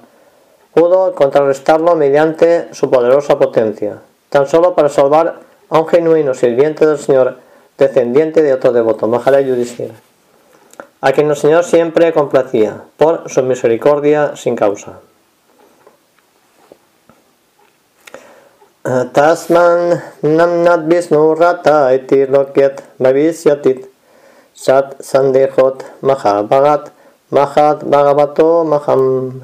pudo 0.73 1.15
contrarrestarlo 1.15 1.95
mediante 1.95 2.73
su 2.73 2.89
poderosa 2.89 3.39
potencia, 3.39 3.99
tan 4.29 4.45
solo 4.45 4.75
para 4.75 4.89
salvar 4.89 5.39
a 5.69 5.79
un 5.79 5.87
genuino 5.87 6.33
sirviente 6.33 6.85
del 6.85 6.99
Señor, 6.99 7.37
descendiente 7.77 8.41
de 8.41 8.53
otro 8.53 8.73
devoto, 8.73 9.07
Maharaj 9.07 9.45
Yudhishthira, 9.45 9.93
a 11.01 11.11
quien 11.13 11.29
el 11.29 11.35
Señor 11.35 11.63
siempre 11.63 12.13
complacía, 12.13 12.81
por 12.97 13.29
su 13.29 13.41
misericordia 13.43 14.35
sin 14.35 14.55
causa. 14.55 14.99
Tasman 18.85 19.97
namnat 20.21 20.85
visnu 20.85 21.33
rata 21.33 21.89
iti 21.89 22.29
lokyat 22.29 22.85
bhavisyatit 23.01 23.89
Sat 24.53 25.01
Sandehot 25.01 25.81
Mahabhagat 26.05 26.93
Mahat 27.33 27.81
Bhagavato 27.81 28.63
Maham. 28.63 29.41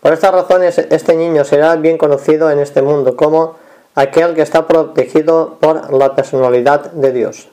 Por 0.00 0.12
estas 0.12 0.30
razones, 0.30 0.78
este 0.78 1.16
niño 1.16 1.44
será 1.44 1.74
bien 1.74 1.98
conocido 1.98 2.50
en 2.52 2.60
este 2.60 2.82
mundo 2.82 3.16
como 3.16 3.56
aquel 3.96 4.34
que 4.34 4.42
está 4.42 4.68
protegido 4.68 5.58
por 5.60 5.92
la 5.92 6.14
personalidad 6.14 6.92
de 6.92 7.10
Dios. 7.10 7.48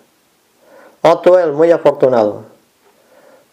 Oh 1.01 1.20
tú 1.20 1.38
el 1.38 1.53
muy 1.53 1.72
afortunado. 1.72 2.43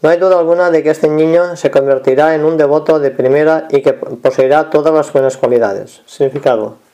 No 0.03 0.11
hay 0.11 0.19
duda 0.19 0.39
alguna 0.39 0.71
de 0.71 0.83
que 0.83 0.91
este 0.91 1.09
niño 1.09 1.57
se 1.57 1.71
convertirá 1.71 2.35
en 2.35 2.45
un 2.45 2.59
devoto 2.59 2.99
de 3.01 3.11
primera 3.11 3.67
y 3.71 3.81
que 3.81 3.95
poseerá 3.95 4.69
todas 4.69 4.93
las 4.93 5.11
buenas 5.11 5.39
cualidades. 5.39 6.03
Significado. 6.05 6.86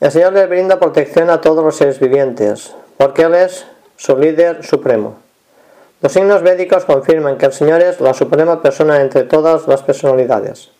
El 0.00 0.12
Señor 0.12 0.32
le 0.32 0.46
brinda 0.46 0.78
protección 0.78 1.28
a 1.28 1.40
todos 1.40 1.64
los 1.64 1.76
seres 1.76 1.98
vivientes, 1.98 2.72
porque 2.98 3.22
Él 3.22 3.34
es 3.34 3.66
su 3.96 4.16
líder 4.16 4.64
supremo. 4.64 5.16
Los 6.00 6.12
signos 6.12 6.42
védicos 6.42 6.84
confirman 6.84 7.36
que 7.36 7.46
el 7.46 7.52
Señor 7.52 7.82
es 7.82 8.00
la 8.00 8.14
suprema 8.14 8.62
persona 8.62 9.00
entre 9.00 9.24
todas 9.24 9.66
las 9.66 9.82
personalidades. 9.82 10.70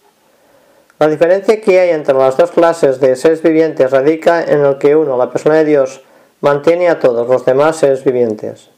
La 1.01 1.09
diferencia 1.09 1.61
que 1.61 1.81
hay 1.81 1.91
entre 1.91 2.14
las 2.14 2.37
dos 2.37 2.53
clases 2.53 3.01
de 3.01 3.16
seres 3.16 3.43
vivientes 3.43 3.91
radica 3.91 4.45
en 4.45 4.64
el 4.64 4.79
que 4.79 4.95
uno, 4.95 5.16
la 5.16 5.33
persona 5.33 5.57
de 5.57 5.64
Dios, 5.64 6.01
mantiene 6.41 6.89
a 6.89 7.01
todos 7.01 7.27
los 7.27 7.45
demás 7.45 7.77
seres 7.77 8.05
vivientes. 8.05 8.71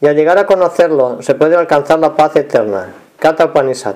Y 0.00 0.08
al 0.08 0.16
llegar 0.16 0.38
a 0.38 0.46
conocerlo 0.46 1.22
se 1.22 1.36
puede 1.36 1.54
alcanzar 1.54 2.00
la 2.00 2.16
paz 2.16 2.34
eterna, 2.34 2.92
Kata 3.20 3.44
Upanishad. 3.44 3.94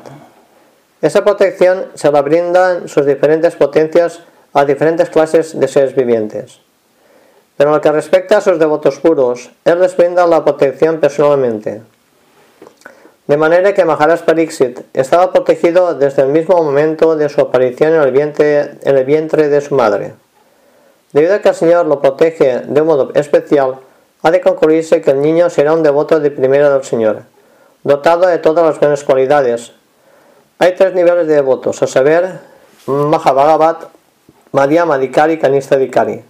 Esa 1.03 1.24
protección 1.24 1.86
se 1.94 2.12
la 2.12 2.22
brindan 2.22 2.86
sus 2.86 3.05
diferentes 3.05 3.57
potencias 3.57 4.20
a 4.53 4.64
diferentes 4.64 5.11
clases 5.11 5.59
de 5.59 5.68
seres 5.68 5.94
vivientes. 5.94 6.61
Pero 7.57 7.70
en 7.70 7.76
lo 7.76 7.80
que 7.80 7.92
respecta 7.92 8.38
a 8.38 8.40
sus 8.40 8.59
devotos 8.59 8.98
puros, 9.01 9.51
él 9.64 9.80
les 9.80 9.96
brinda 9.96 10.26
la 10.26 10.44
protección 10.44 10.98
personalmente. 10.98 11.82
De 13.26 13.36
manera 13.36 13.74
que 13.74 13.84
Maharaj 13.84 14.22
Pariksit 14.22 14.80
estaba 14.92 15.30
protegido 15.30 15.94
desde 15.94 16.22
el 16.22 16.28
mismo 16.28 16.57
momento 16.62 17.14
de 17.14 17.28
su 17.28 17.40
aparición 17.40 17.94
en 17.94 18.03
el 18.03 19.05
vientre, 19.05 19.48
de 19.48 19.61
su 19.61 19.74
madre. 19.76 20.14
Debido 21.12 21.34
a 21.34 21.38
que 21.38 21.51
el 21.51 21.55
Señor 21.55 21.86
lo 21.86 22.01
protege 22.01 22.61
de 22.61 22.80
un 22.80 22.86
modo 22.88 23.12
especial, 23.14 23.76
ha 24.22 24.30
de 24.30 24.40
concluirse 24.40 25.01
que 25.01 25.12
el 25.12 25.20
niño 25.20 25.48
será 25.48 25.74
un 25.74 25.82
devoto 25.82 26.18
de 26.18 26.30
primera 26.30 26.70
del 26.70 26.82
Señor, 26.82 27.22
dotado 27.84 28.26
de 28.26 28.38
todas 28.38 28.64
las 28.66 28.80
buenas 28.80 29.05
cualidades. 29.05 29.72
Hay 30.59 30.74
tres 30.74 30.94
niveles 30.94 31.26
de 31.26 31.34
devotos, 31.34 31.82
a 31.82 31.86
saber, 31.86 32.40
Mahabhagavat, 32.86 33.84
Madhya 34.53 34.84
Madhikari 34.84 35.34
y 35.34 35.38
Kanista 35.38 35.76
Dikari. 35.76 36.22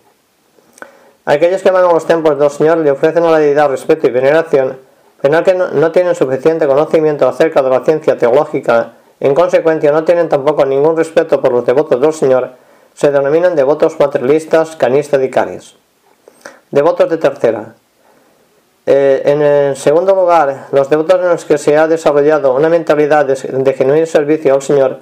Aquellos 1.25 1.63
que 1.63 1.71
van 1.71 1.85
a 1.85 1.93
los 1.93 2.07
templos 2.07 2.39
del 2.39 2.51
Señor 2.51 2.79
le 2.79 2.91
ofrecen 2.91 3.25
a 3.25 3.31
la 3.31 3.39
deidad 3.39 3.69
respeto 3.69 4.07
y 4.07 4.11
veneración, 4.11 4.79
pero 5.21 5.45
que 5.45 5.55
no, 5.55 5.93
tienen 5.93 6.15
suficiente 6.15 6.67
conocimiento 6.67 7.29
acerca 7.29 7.63
de 7.63 7.71
la 7.71 7.85
ciencia 7.85 8.17
teológica, 8.17 8.93
en 9.21 9.35
consecuencia 9.35 9.93
no 9.93 10.05
tienen 10.05 10.29
tampoco 10.29 10.65
ningún 10.65 10.97
respeto 10.97 11.41
por 11.41 11.53
los 11.53 11.65
devotos 11.67 12.01
del 12.01 12.13
Señor, 12.13 12.51
se 12.95 13.11
denominan 13.11 13.55
devotos 13.55 13.99
materialistas 14.01 14.77
canistas 14.77 15.23
y 15.23 15.31
caris. 15.31 15.77
Devotos 16.71 17.11
de 17.11 17.19
tercera. 17.19 17.75
Eh, 18.87 19.23
en 19.25 19.43
el 19.43 19.77
segundo 19.77 20.15
lugar, 20.15 20.67
los 20.73 20.89
devotos 20.89 21.21
en 21.21 21.29
los 21.29 21.45
que 21.45 21.59
se 21.59 21.77
ha 21.77 21.87
desarrollado 21.87 22.55
una 22.55 22.69
mentalidad 22.69 23.27
de, 23.27 23.35
de 23.35 23.73
genuino 23.75 24.07
servicio 24.07 24.55
al 24.55 24.63
Señor 24.63 24.99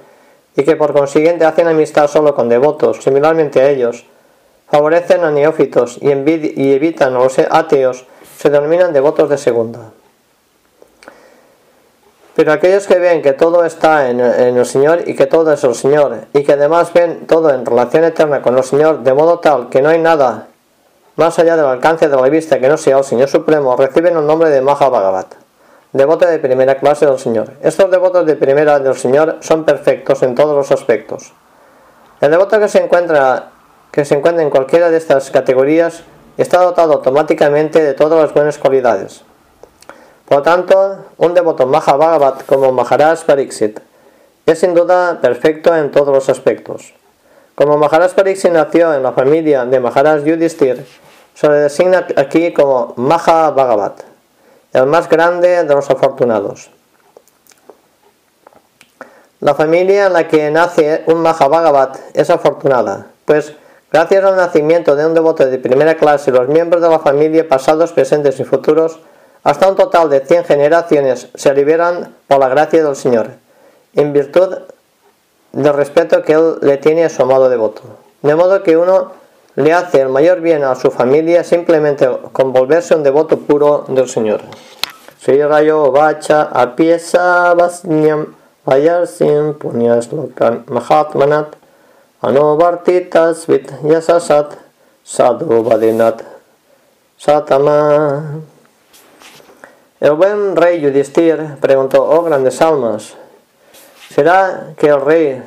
y 0.59 0.63
que 0.65 0.75
por 0.75 0.91
consiguiente 0.91 1.45
hacen 1.45 1.69
amistad 1.69 2.09
solo 2.09 2.35
con 2.35 2.49
devotos, 2.49 2.97
similarmente 3.01 3.61
a 3.61 3.69
ellos, 3.69 4.05
favorecen 4.69 5.23
a 5.23 5.31
neófitos 5.31 5.97
y, 6.01 6.09
evitan 6.11 7.15
a 7.15 7.19
los 7.19 7.39
ateos, 7.39 8.05
se 8.37 8.49
denominan 8.49 8.91
devotos 8.91 9.29
de 9.29 9.37
segunda. 9.37 9.91
Pero 12.35 12.51
aquellos 12.51 12.87
que 12.87 12.99
ven 12.99 13.21
que 13.21 13.31
todo 13.31 13.63
está 13.63 14.09
en, 14.09 14.19
el 14.19 14.65
Señor 14.65 15.07
y 15.07 15.15
que 15.15 15.27
todo 15.27 15.53
es 15.53 15.63
el 15.63 15.75
Señor, 15.75 16.25
y 16.33 16.43
que 16.43 16.51
además 16.51 16.91
ven 16.91 17.25
todo 17.25 17.53
en 17.53 17.65
relación 17.65 18.03
eterna 18.03 18.41
con 18.41 18.57
el 18.57 18.63
Señor, 18.65 18.99
de 19.03 19.13
modo 19.13 19.39
tal 19.39 19.69
que 19.69 19.81
no 19.81 19.87
hay 19.87 19.99
nada 19.99 20.47
más 21.15 21.39
allá 21.39 21.55
del 21.55 21.67
alcance 21.67 22.09
de 22.09 22.17
la 22.17 22.27
vista 22.27 22.59
que 22.59 22.67
no 22.67 22.75
sea 22.75 22.97
el 22.97 23.05
Señor 23.05 23.29
Supremo, 23.29 23.77
reciben 23.77 24.17
el 24.17 24.27
nombre 24.27 24.49
de 24.49 24.59
Maha 24.59 24.89
Bhagavat, 24.89 25.35
devoto 25.93 26.25
de 26.27 26.39
primera 26.39 26.75
clase 26.75 27.05
del 27.05 27.19
Señor. 27.19 27.53
Estos 27.61 27.89
devotos 27.89 28.25
de 28.25 28.35
primera 28.35 28.79
del 28.79 28.95
Señor 28.95 29.37
son 29.41 29.63
perfectos 29.63 30.21
en 30.23 30.35
todos 30.35 30.55
los 30.55 30.71
aspectos. 30.71 31.33
El 32.21 32.31
devoto 32.31 32.59
que 32.59 32.67
se 32.67 32.83
encuentra 32.83 33.51
que 33.91 34.05
se 34.05 34.15
encuentra 34.15 34.43
en 34.43 34.49
cualquiera 34.49 34.89
de 34.89 34.97
estas 34.97 35.31
categorías 35.31 36.03
está 36.37 36.61
dotado 36.61 36.93
automáticamente 36.93 37.83
de 37.83 37.93
todas 37.93 38.21
las 38.21 38.33
buenas 38.33 38.57
cualidades. 38.57 39.23
Por 40.27 40.43
tanto, 40.43 41.05
un 41.17 41.33
devoto 41.33 41.65
Mahabhagat 41.65 42.45
como 42.45 42.71
Maharaj 42.71 43.25
Pariksit 43.25 43.79
es 44.45 44.59
sin 44.59 44.73
duda 44.73 45.19
perfecto 45.21 45.75
en 45.75 45.91
todos 45.91 46.13
los 46.13 46.29
aspectos. 46.29 46.93
Como 47.55 47.77
Maharaj 47.77 48.13
Pariksit 48.13 48.51
nació 48.51 48.93
en 48.93 49.03
la 49.03 49.11
familia 49.11 49.65
de 49.65 49.79
Maharaj 49.79 50.23
Yudhishthir, 50.23 50.85
se 51.33 51.49
le 51.49 51.55
designa 51.55 52.05
aquí 52.15 52.53
como 52.53 52.93
Mahabhagat, 52.95 54.03
el 54.73 54.85
más 54.85 55.09
grande 55.09 55.63
de 55.63 55.73
los 55.73 55.89
afortunados. 55.89 56.69
La 59.39 59.55
familia 59.55 60.07
en 60.07 60.13
la 60.13 60.27
que 60.27 60.51
nace 60.51 61.03
un 61.07 61.21
Mahabhagat 61.21 61.97
es 62.13 62.29
afortunada, 62.29 63.07
pues 63.25 63.53
Gracias 63.91 64.23
al 64.23 64.35
nacimiento 64.35 64.95
de 64.95 65.03
un 65.03 65.15
devoto 65.15 65.47
de 65.47 65.57
primera 65.57 65.95
clase, 65.95 66.31
los 66.31 66.47
miembros 66.47 66.79
de 66.83 66.89
la 66.89 66.99
familia, 66.99 67.49
pasados, 67.49 67.91
presentes 67.91 68.39
y 68.39 68.43
futuros, 68.43 68.99
hasta 69.43 69.67
un 69.67 69.75
total 69.75 70.11
de 70.11 70.19
100 70.19 70.45
generaciones, 70.45 71.29
se 71.33 71.53
liberan 71.55 72.15
por 72.27 72.39
la 72.39 72.49
gracia 72.49 72.83
del 72.83 72.95
Señor, 72.95 73.29
en 73.95 74.13
virtud 74.13 74.59
del 75.53 75.73
respeto 75.73 76.21
que 76.21 76.33
Él 76.33 76.57
le 76.61 76.77
tiene 76.77 77.03
a 77.03 77.09
su 77.09 77.23
amado 77.23 77.49
devoto. 77.49 77.81
De 78.21 78.35
modo 78.35 78.61
que 78.61 78.77
uno 78.77 79.11
le 79.59 79.73
hace 79.73 79.99
el 79.99 80.07
mayor 80.07 80.39
bien 80.39 80.63
a 80.63 80.73
su 80.73 80.89
familia 80.89 81.43
simplemente 81.43 82.09
con 82.31 82.53
volverse 82.53 82.95
un 82.95 83.03
devoto 83.03 83.39
puro 83.39 83.83
del 83.89 84.07
Señor. 84.07 84.39
Sri 85.19 85.43
Rayo 85.43 85.91
Vacha 85.91 86.43
Apiesa 86.43 87.53
Vasnyam 87.53 88.35
Vayarsim 88.63 89.55
Punyaslokan 89.55 90.63
Mahatmanat 90.67 91.57
Anovartitas 92.21 93.47
Vit 93.47 93.69
Yasasat 93.83 94.53
Sadhu 95.03 95.61
Vadinat 95.61 96.23
Satama. 97.17 98.39
El 99.99 100.11
buen 100.13 100.55
rey 100.55 100.79
Yudhisthir 100.79 101.57
preguntó, 101.59 102.09
oh 102.09 102.23
grandes 102.23 102.61
almas, 102.61 103.15
¿será 104.09 104.73
que 104.77 104.87
el 104.87 105.01
rey 105.01 105.43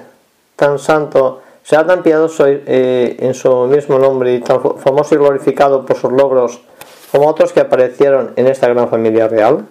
tan 0.56 0.78
santo 0.78 1.40
será 1.62 1.86
tan 1.86 2.02
piadoso 2.02 2.46
eh, 2.46 3.16
en 3.18 3.34
su 3.34 3.66
mismo 3.66 3.98
nombre 3.98 4.34
y 4.34 4.40
tan 4.40 4.60
famoso 4.78 5.14
y 5.14 5.18
glorificado 5.18 5.86
por 5.86 5.96
sus 5.96 6.12
logros 6.12 6.60
como 7.10 7.28
otros 7.28 7.52
que 7.52 7.60
aparecieron 7.60 8.32
en 8.36 8.46
esta 8.46 8.68
gran 8.68 8.88
familia 8.88 9.28
real? 9.28 9.66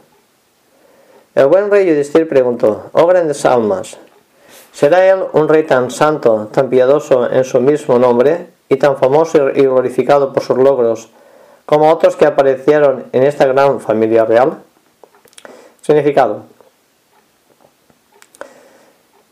El 1.33 1.47
buen 1.47 1.71
rey 1.71 1.87
Yudhisthir 1.87 2.27
preguntó, 2.27 2.89
oh 2.91 3.07
grandes 3.07 3.45
almas, 3.45 3.97
¿será 4.73 5.05
él 5.09 5.23
un 5.33 5.47
rey 5.47 5.63
tan 5.63 5.89
santo, 5.89 6.49
tan 6.51 6.69
piadoso 6.69 7.29
en 7.31 7.43
su 7.43 7.61
mismo 7.61 7.97
nombre 7.97 8.47
y 8.69 8.75
tan 8.75 8.97
famoso 8.97 9.49
y 9.49 9.61
glorificado 9.61 10.33
por 10.33 10.43
sus 10.43 10.57
logros 10.57 11.09
como 11.65 11.89
otros 11.89 12.15
que 12.15 12.25
aparecieron 12.25 13.05
en 13.13 13.23
esta 13.23 13.45
gran 13.45 13.79
familia 13.79 14.25
real? 14.25 14.61
Significado. 15.81 16.43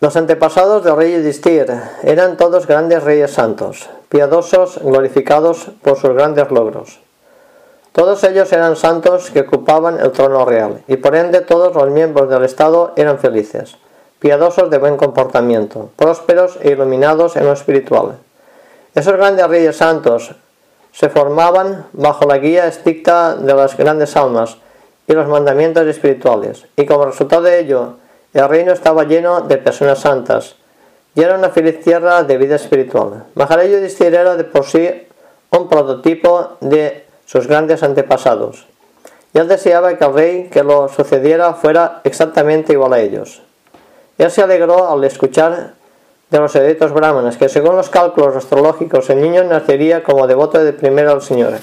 Los 0.01 0.15
antepasados 0.15 0.85
del 0.85 0.95
rey 0.95 1.11
Yudhisthir 1.11 1.73
eran 2.03 2.37
todos 2.37 2.67
grandes 2.67 3.03
reyes 3.03 3.31
santos, 3.31 3.89
piadosos, 4.07 4.79
glorificados 4.81 5.71
por 5.81 5.97
sus 5.97 6.13
grandes 6.13 6.49
logros. 6.51 7.01
Todos 7.91 8.23
ellos 8.23 8.53
eran 8.53 8.77
santos 8.77 9.29
que 9.29 9.41
ocupaban 9.41 9.99
el 9.99 10.13
trono 10.13 10.45
real, 10.45 10.83
y 10.87 10.95
por 10.95 11.17
ende 11.17 11.41
todos 11.41 11.75
los 11.75 11.89
miembros 11.89 12.29
del 12.29 12.45
Estado 12.45 12.93
eran 12.95 13.19
felices, 13.19 13.75
piadosos 14.19 14.69
de 14.69 14.77
buen 14.77 14.95
comportamiento, 14.95 15.89
prósperos 15.97 16.57
e 16.61 16.71
iluminados 16.71 17.35
en 17.35 17.43
lo 17.43 17.51
espiritual. 17.51 18.19
Esos 18.95 19.17
grandes 19.17 19.47
reyes 19.47 19.75
santos 19.75 20.33
se 20.93 21.09
formaban 21.09 21.87
bajo 21.91 22.25
la 22.25 22.37
guía 22.37 22.67
estricta 22.67 23.35
de 23.35 23.53
las 23.53 23.75
grandes 23.75 24.15
almas 24.15 24.59
y 25.07 25.13
los 25.13 25.27
mandamientos 25.27 25.85
espirituales, 25.87 26.67
y 26.77 26.85
como 26.85 27.03
resultado 27.03 27.41
de 27.41 27.59
ello, 27.59 27.95
el 28.33 28.47
reino 28.47 28.71
estaba 28.71 29.03
lleno 29.03 29.41
de 29.41 29.57
personas 29.57 29.99
santas, 29.99 30.55
y 31.15 31.21
era 31.21 31.35
una 31.35 31.49
feliz 31.49 31.81
tierra 31.81 32.23
de 32.23 32.37
vida 32.37 32.55
espiritual. 32.55 33.25
Maharaj 33.35 33.67
Yudhishthira 33.67 34.21
era 34.21 34.35
de 34.35 34.43
por 34.43 34.65
sí 34.65 35.07
un 35.51 35.67
prototipo 35.67 36.57
de 36.61 37.05
sus 37.25 37.47
grandes 37.47 37.83
antepasados, 37.83 38.67
y 39.33 39.39
él 39.39 39.47
deseaba 39.47 39.97
que 39.97 40.05
el 40.05 40.13
rey 40.13 40.49
que 40.51 40.63
lo 40.63 40.87
sucediera 40.89 41.53
fuera 41.53 42.01
exactamente 42.03 42.73
igual 42.73 42.93
a 42.93 42.99
ellos. 42.99 43.41
Él 44.17 44.29
se 44.31 44.41
alegró 44.41 44.91
al 44.91 45.03
escuchar 45.03 45.73
de 46.29 46.39
los 46.39 46.55
eruditos 46.55 46.91
brahmanas 46.91 47.37
que 47.37 47.49
según 47.49 47.75
los 47.75 47.89
cálculos 47.89 48.35
astrológicos 48.35 49.09
el 49.09 49.21
niño 49.21 49.43
nacería 49.43 50.03
como 50.03 50.27
devoto 50.27 50.63
de 50.63 50.73
primero 50.73 51.11
al 51.11 51.21
Señor 51.21 51.53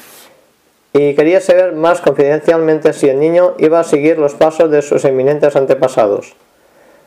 y 0.98 1.14
quería 1.14 1.40
saber 1.40 1.74
más 1.74 2.00
confidencialmente 2.00 2.92
si 2.92 3.08
el 3.08 3.20
niño 3.20 3.54
iba 3.58 3.80
a 3.80 3.84
seguir 3.84 4.18
los 4.18 4.34
pasos 4.34 4.70
de 4.70 4.80
sus 4.82 5.04
eminentes 5.04 5.54
antepasados. 5.54 6.34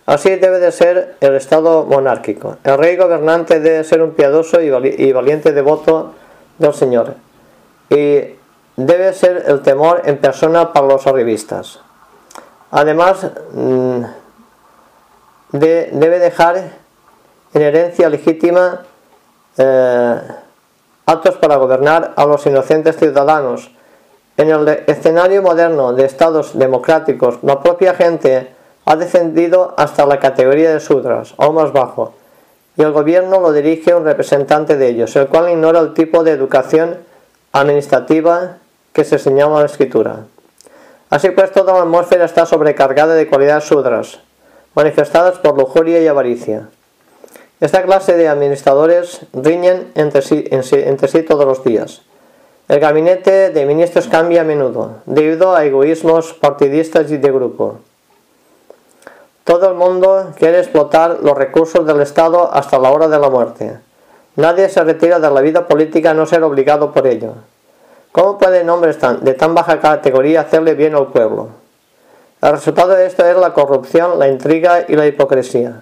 Así 0.09 0.37
debe 0.37 0.57
de 0.57 0.71
ser 0.71 1.17
el 1.21 1.35
Estado 1.35 1.85
monárquico. 1.85 2.57
El 2.63 2.79
rey 2.79 2.97
gobernante 2.97 3.59
debe 3.59 3.83
ser 3.83 4.01
un 4.01 4.13
piadoso 4.15 4.59
y 4.59 5.11
valiente 5.11 5.51
devoto 5.51 6.15
del 6.57 6.73
Señor. 6.73 7.13
Y 7.91 8.21
debe 8.75 9.13
ser 9.13 9.43
el 9.45 9.61
temor 9.61 10.01
en 10.05 10.17
persona 10.17 10.73
para 10.73 10.87
los 10.87 11.05
arribistas. 11.05 11.79
Además, 12.71 13.27
mm, 13.53 14.01
debe 15.51 16.17
dejar 16.17 16.57
en 17.53 17.61
herencia 17.61 18.09
legítima 18.09 18.81
eh, 19.57 20.21
actos 21.05 21.37
para 21.37 21.57
gobernar 21.57 22.13
a 22.15 22.25
los 22.25 22.43
inocentes 22.47 22.97
ciudadanos. 22.97 23.69
En 24.37 24.49
el 24.49 24.67
escenario 24.87 25.43
moderno 25.43 25.93
de 25.93 26.05
estados 26.05 26.57
democráticos, 26.57 27.37
la 27.43 27.61
propia 27.61 27.93
gente 27.93 28.57
ha 28.89 28.95
descendido 28.95 29.75
hasta 29.77 30.07
la 30.07 30.17
categoría 30.17 30.73
de 30.73 30.79
sudras, 30.79 31.35
o 31.37 31.53
más 31.53 31.71
bajo, 31.73 32.15
y 32.75 32.81
el 32.81 32.91
gobierno 32.91 33.39
lo 33.39 33.53
dirige 33.53 33.93
un 33.93 34.03
representante 34.03 34.77
de 34.77 34.87
ellos, 34.87 35.15
el 35.15 35.27
cual 35.27 35.51
ignora 35.51 35.79
el 35.79 35.93
tipo 35.93 36.23
de 36.23 36.31
educación 36.31 36.97
administrativa 37.51 38.57
que 38.91 39.03
se 39.03 39.19
señala 39.19 39.53
en 39.53 39.59
la 39.59 39.65
escritura. 39.67 40.25
Así 41.11 41.29
pues, 41.29 41.51
toda 41.51 41.73
la 41.73 41.81
atmósfera 41.81 42.25
está 42.25 42.47
sobrecargada 42.47 43.13
de 43.13 43.27
cualidades 43.27 43.65
sudras, 43.65 44.21
manifestadas 44.73 45.37
por 45.37 45.55
lujuria 45.55 46.01
y 46.01 46.07
avaricia. 46.07 46.69
Esta 47.59 47.83
clase 47.83 48.17
de 48.17 48.27
administradores 48.27 49.21
riñen 49.33 49.91
entre 49.93 50.23
sí, 50.23 50.45
entre 50.49 51.07
sí 51.07 51.21
todos 51.21 51.45
los 51.45 51.63
días. 51.63 52.01
El 52.67 52.79
gabinete 52.79 53.51
de 53.51 53.65
ministros 53.67 54.07
cambia 54.07 54.41
a 54.41 54.45
menudo, 54.45 54.95
debido 55.05 55.55
a 55.55 55.63
egoísmos 55.63 56.33
partidistas 56.33 57.11
y 57.11 57.17
de 57.17 57.31
grupo. 57.31 57.81
Todo 59.49 59.69
el 59.69 59.73
mundo 59.73 60.31
quiere 60.37 60.59
explotar 60.59 61.21
los 61.23 61.35
recursos 61.35 61.83
del 61.83 62.01
Estado 62.01 62.53
hasta 62.53 62.77
la 62.77 62.91
hora 62.91 63.07
de 63.07 63.17
la 63.17 63.31
muerte. 63.31 63.79
Nadie 64.35 64.69
se 64.69 64.83
retira 64.83 65.17
de 65.19 65.31
la 65.31 65.41
vida 65.41 65.67
política 65.67 66.11
a 66.11 66.13
no 66.13 66.27
ser 66.27 66.43
obligado 66.43 66.91
por 66.91 67.07
ello. 67.07 67.33
¿Cómo 68.11 68.37
pueden 68.37 68.69
hombres 68.69 68.99
de 69.21 69.33
tan 69.33 69.55
baja 69.55 69.79
categoría 69.79 70.41
hacerle 70.41 70.75
bien 70.75 70.93
al 70.93 71.07
pueblo? 71.07 71.49
El 72.43 72.51
resultado 72.51 72.89
de 72.89 73.07
esto 73.07 73.25
es 73.25 73.35
la 73.37 73.53
corrupción, 73.53 74.19
la 74.19 74.27
intriga 74.27 74.85
y 74.87 74.95
la 74.95 75.07
hipocresía. 75.07 75.81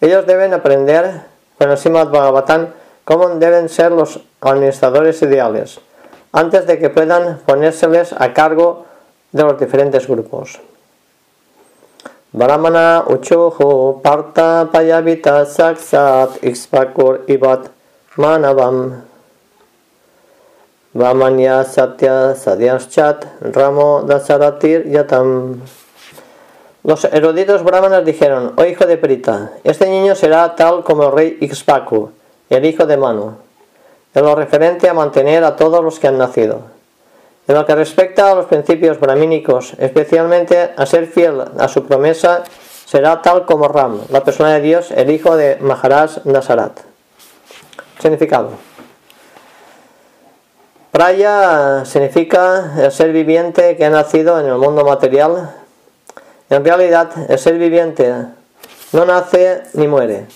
Ellos 0.00 0.26
deben 0.26 0.54
aprender 0.54 1.20
con 1.58 1.70
el 1.70 1.76
Simad 1.76 2.08
Bhagavatam 2.08 2.68
cómo 3.04 3.28
deben 3.28 3.68
ser 3.68 3.92
los 3.92 4.20
administradores 4.40 5.20
ideales, 5.20 5.80
antes 6.32 6.66
de 6.66 6.78
que 6.78 6.88
puedan 6.88 7.40
ponérseles 7.44 8.14
a 8.18 8.32
cargo 8.32 8.86
de 9.32 9.42
los 9.42 9.60
diferentes 9.60 10.08
grupos. 10.08 10.60
Brahmana 12.36 13.02
Uchuhu 13.08 14.02
Parta 14.04 14.68
Payavita 14.68 15.48
Saksat 15.48 16.44
Ixpakur 16.44 17.24
Ibat 17.32 17.72
Manavam 18.20 19.00
Vamanya 20.92 21.64
Satya 21.64 22.36
Sadyaschat 22.36 23.40
Ramo 23.56 24.04
Dasaratir 24.04 24.84
Yatam 24.84 25.62
Los 26.84 27.04
eruditos 27.04 27.64
brahmanas 27.64 28.04
dijeron, 28.04 28.52
oh 28.58 28.64
hijo 28.66 28.84
de 28.84 28.98
Prita, 28.98 29.52
este 29.64 29.88
niño 29.88 30.14
será 30.14 30.54
tal 30.54 30.84
como 30.84 31.04
el 31.04 31.12
rey 31.12 31.38
Ixpaku, 31.40 32.12
el 32.50 32.66
hijo 32.66 32.84
de 32.84 32.98
Manu, 32.98 33.38
en 34.14 34.24
lo 34.24 34.34
referente 34.36 34.90
a 34.90 34.94
mantener 34.94 35.42
a 35.42 35.56
todos 35.56 35.82
los 35.82 35.98
que 35.98 36.06
han 36.06 36.18
nacido. 36.18 36.75
En 37.48 37.54
lo 37.54 37.64
que 37.64 37.74
respecta 37.74 38.32
a 38.32 38.34
los 38.34 38.46
principios 38.46 38.98
brahmínicos, 38.98 39.74
especialmente 39.78 40.72
a 40.76 40.84
ser 40.84 41.06
fiel 41.06 41.44
a 41.58 41.68
su 41.68 41.84
promesa, 41.84 42.42
será 42.84 43.22
tal 43.22 43.46
como 43.46 43.68
Ram, 43.68 44.00
la 44.10 44.24
persona 44.24 44.54
de 44.54 44.60
Dios, 44.60 44.90
el 44.90 45.10
hijo 45.10 45.36
de 45.36 45.56
Maharaj 45.60 46.24
Nasarat. 46.24 46.80
Significado. 48.00 48.50
Praya 50.90 51.84
significa 51.84 52.72
el 52.78 52.90
ser 52.90 53.12
viviente 53.12 53.76
que 53.76 53.84
ha 53.84 53.90
nacido 53.90 54.40
en 54.40 54.46
el 54.46 54.56
mundo 54.56 54.84
material. 54.84 55.54
En 56.48 56.64
realidad, 56.64 57.10
el 57.28 57.38
ser 57.38 57.58
viviente 57.58 58.12
no 58.92 59.04
nace 59.04 59.62
ni 59.74 59.86
muere, 59.86 60.26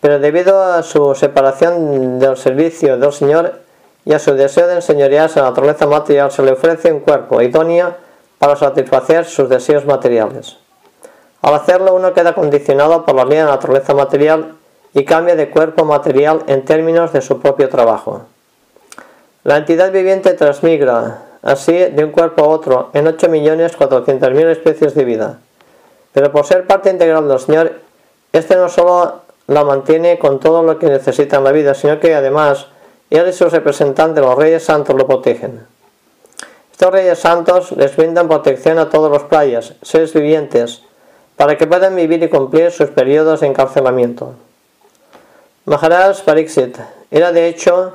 pero 0.00 0.18
debido 0.18 0.62
a 0.62 0.82
su 0.82 1.14
separación 1.14 2.18
del 2.18 2.36
servicio 2.36 2.98
del 2.98 3.12
Señor, 3.12 3.60
y 4.04 4.12
a 4.12 4.18
su 4.18 4.34
deseo 4.34 4.66
de 4.66 4.76
enseñorearse 4.76 5.38
a 5.38 5.42
la 5.42 5.48
naturaleza 5.50 5.86
material 5.86 6.30
se 6.30 6.42
le 6.42 6.52
ofrece 6.52 6.92
un 6.92 7.00
cuerpo 7.00 7.42
idóneo 7.42 7.94
para 8.38 8.56
satisfacer 8.56 9.24
sus 9.26 9.48
deseos 9.48 9.84
materiales. 9.84 10.56
Al 11.42 11.54
hacerlo 11.54 11.94
uno 11.94 12.12
queda 12.12 12.34
condicionado 12.34 13.04
por 13.04 13.14
la 13.14 13.24
ley 13.24 13.38
de 13.38 13.44
la 13.44 13.50
naturaleza 13.50 13.94
material 13.94 14.54
y 14.92 15.04
cambia 15.04 15.36
de 15.36 15.50
cuerpo 15.50 15.84
material 15.84 16.42
en 16.46 16.64
términos 16.64 17.12
de 17.12 17.20
su 17.20 17.40
propio 17.40 17.68
trabajo. 17.68 18.22
La 19.44 19.56
entidad 19.56 19.90
viviente 19.92 20.34
transmigra 20.34 21.22
así 21.42 21.72
de 21.72 22.04
un 22.04 22.10
cuerpo 22.10 22.44
a 22.44 22.48
otro 22.48 22.90
en 22.92 23.06
8.400.000 23.06 24.46
especies 24.50 24.94
de 24.94 25.04
vida. 25.04 25.38
Pero 26.12 26.32
por 26.32 26.44
ser 26.44 26.66
parte 26.66 26.90
integral 26.90 27.28
del 27.28 27.38
Señor, 27.38 27.72
este 28.32 28.56
no 28.56 28.68
solo 28.68 29.22
la 29.46 29.64
mantiene 29.64 30.18
con 30.18 30.40
todo 30.40 30.62
lo 30.62 30.78
que 30.78 30.86
necesita 30.86 31.38
en 31.38 31.44
la 31.44 31.52
vida, 31.52 31.74
sino 31.74 31.98
que 32.00 32.14
además 32.14 32.66
y 33.10 33.32
sus 33.32 33.52
representantes, 33.52 34.24
los 34.24 34.36
reyes 34.36 34.62
santos, 34.62 34.96
lo 34.96 35.06
protegen. 35.06 35.66
Estos 36.70 36.92
reyes 36.92 37.18
santos 37.18 37.72
les 37.72 37.94
brindan 37.96 38.28
protección 38.28 38.78
a 38.78 38.88
todos 38.88 39.10
los 39.10 39.24
playas, 39.24 39.74
seres 39.82 40.14
vivientes, 40.14 40.82
para 41.36 41.58
que 41.58 41.66
puedan 41.66 41.96
vivir 41.96 42.22
y 42.22 42.28
cumplir 42.28 42.70
sus 42.70 42.90
periodos 42.90 43.40
de 43.40 43.48
encarcelamiento. 43.48 44.34
Maharaj 45.66 46.22
Pariksit 46.22 46.78
era 47.10 47.32
de 47.32 47.48
hecho 47.48 47.94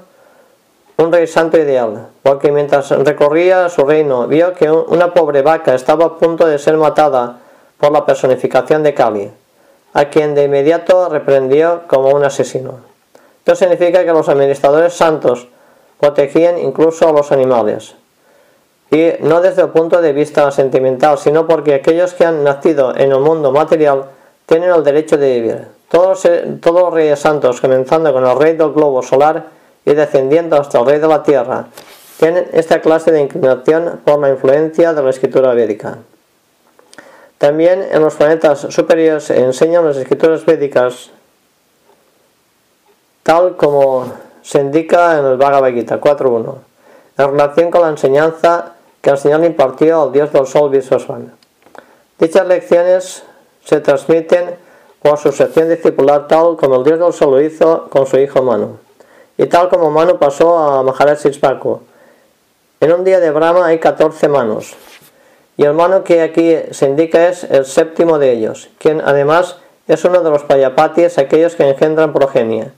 un 0.97 1.11
rey 1.11 1.28
santo 1.28 1.57
ideal, 1.57 2.07
porque 2.22 2.51
mientras 2.51 2.89
recorría 2.89 3.70
su 3.70 3.86
reino 3.86 4.28
vio 4.28 4.53
que 4.53 4.70
una 4.70 5.13
pobre 5.13 5.41
vaca 5.41 5.76
estaba 5.76 6.05
a 6.05 6.18
punto 6.18 6.45
de 6.45 6.59
ser 6.59 6.78
matada 6.78 7.39
por 7.80 7.91
la 7.91 8.05
personificación 8.05 8.84
de 8.84 8.93
Kali, 8.93 9.32
a 9.93 10.05
quien 10.05 10.36
de 10.36 10.43
inmediato 10.43 11.09
reprendió 11.09 11.84
como 11.88 12.09
un 12.09 12.24
asesino. 12.24 12.94
Esto 13.45 13.55
significa 13.57 14.03
que 14.03 14.11
los 14.11 14.27
administradores 14.27 14.95
santos 14.95 15.47
protegían 15.99 16.57
incluso 16.57 17.07
a 17.07 17.11
los 17.11 17.31
animales. 17.31 17.93
Y 18.89 19.11
no 19.19 19.39
desde 19.39 19.61
el 19.61 19.69
punto 19.69 20.01
de 20.01 20.13
vista 20.13 20.49
sentimental, 20.49 21.19
sino 21.19 21.45
porque 21.47 21.75
aquellos 21.75 22.15
que 22.15 22.25
han 22.25 22.43
nacido 22.43 22.97
en 22.97 23.11
el 23.11 23.19
mundo 23.19 23.51
material 23.51 24.05
tienen 24.47 24.71
el 24.71 24.83
derecho 24.83 25.17
de 25.17 25.39
vivir. 25.39 25.67
Todos, 25.91 26.25
los 26.25 26.93
reyes 26.93 27.19
santos, 27.19 27.61
comenzando 27.61 28.11
con 28.11 28.25
el 28.25 28.35
rey 28.35 28.57
del 28.57 28.71
globo 28.71 29.03
solar 29.03 29.45
y 29.85 29.93
descendiendo 29.93 30.59
hasta 30.59 30.79
el 30.79 30.87
rey 30.87 30.99
de 30.99 31.07
la 31.07 31.21
tierra, 31.21 31.67
tienen 32.17 32.47
esta 32.51 32.81
clase 32.81 33.11
de 33.11 33.21
inclinación 33.21 34.01
por 34.03 34.17
la 34.17 34.29
influencia 34.29 34.91
de 34.91 35.03
la 35.03 35.11
escritura 35.11 35.53
védica. 35.53 35.99
También 37.37 37.85
en 37.91 38.01
los 38.01 38.15
planetas 38.15 38.61
superiores 38.69 39.29
enseñan 39.29 39.85
las 39.85 39.97
escrituras 39.97 40.43
védicas 40.47 41.11
tal 43.26 43.55
como 43.55 44.05
se 44.43 44.59
indica 44.59 45.17
en 45.17 45.26
el 45.26 45.38
Bhagavad 45.38 45.71
Gita 45.71 45.99
4.1, 45.99 46.57
en 47.17 47.32
relación 47.32 47.71
con 47.71 47.82
la 47.82 47.89
enseñanza 47.89 48.73
que 49.01 49.09
el 49.09 49.17
Señor 49.17 49.43
impartió 49.43 50.03
al 50.03 50.11
Dios 50.11 50.32
del 50.32 50.45
Sol 50.45 50.69
Vishwasvana. 50.69 51.34
Dichas 52.19 52.45
lecciones 52.45 53.23
se 53.63 53.80
transmiten 53.80 54.55
por 55.01 55.17
su 55.17 55.32
sección 55.32 55.69
discipular 55.69 56.28
tal 56.28 56.55
como 56.55 56.76
el 56.76 56.84
Dios 56.84 56.99
del 56.99 57.13
Sol 57.13 57.32
lo 57.32 57.41
hizo 57.41 57.88
con 57.89 58.05
su 58.05 58.19
hijo 58.19 58.43
Manu, 58.43 58.78
y 59.39 59.47
tal 59.47 59.69
como 59.69 59.89
Manu 59.89 60.19
pasó 60.19 60.59
a 60.59 60.84
Maharaj 60.84 61.26
Ispaku. 61.26 61.82
En 62.80 62.93
un 62.93 63.03
día 63.03 63.19
de 63.19 63.32
Brahma 63.32 63.65
hay 63.65 63.80
14 63.80 64.28
manos, 64.28 64.76
y 65.57 65.63
el 65.63 65.73
mano 65.73 66.03
que 66.03 66.21
aquí 66.21 66.57
se 66.69 66.86
indica 66.86 67.28
es 67.28 67.43
el 67.43 67.65
séptimo 67.65 68.19
de 68.19 68.34
ellos, 68.34 68.69
quien 68.78 69.01
además 69.01 69.57
es 69.88 70.05
uno 70.05 70.21
de 70.21 70.30
los 70.30 70.43
payapatis, 70.43 71.17
aquellos 71.17 71.55
que 71.55 71.67
engendran 71.67 72.13
progenie, 72.13 72.69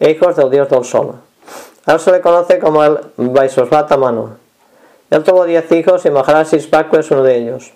hijos 0.00 0.36
del 0.36 0.50
dios 0.50 0.68
del 0.68 0.84
sol. 0.84 1.14
A 1.86 1.92
él 1.92 2.00
se 2.00 2.12
le 2.12 2.20
conoce 2.20 2.58
como 2.58 2.84
el 2.84 2.98
Vaisosvata 3.16 3.96
Manu. 3.96 4.30
Él 5.10 5.22
tuvo 5.24 5.44
diez 5.44 5.70
hijos 5.72 6.04
y 6.04 6.10
Maharaj 6.10 6.52
Isbaku 6.52 6.96
es 6.96 7.10
uno 7.10 7.22
de 7.22 7.36
ellos. 7.36 7.72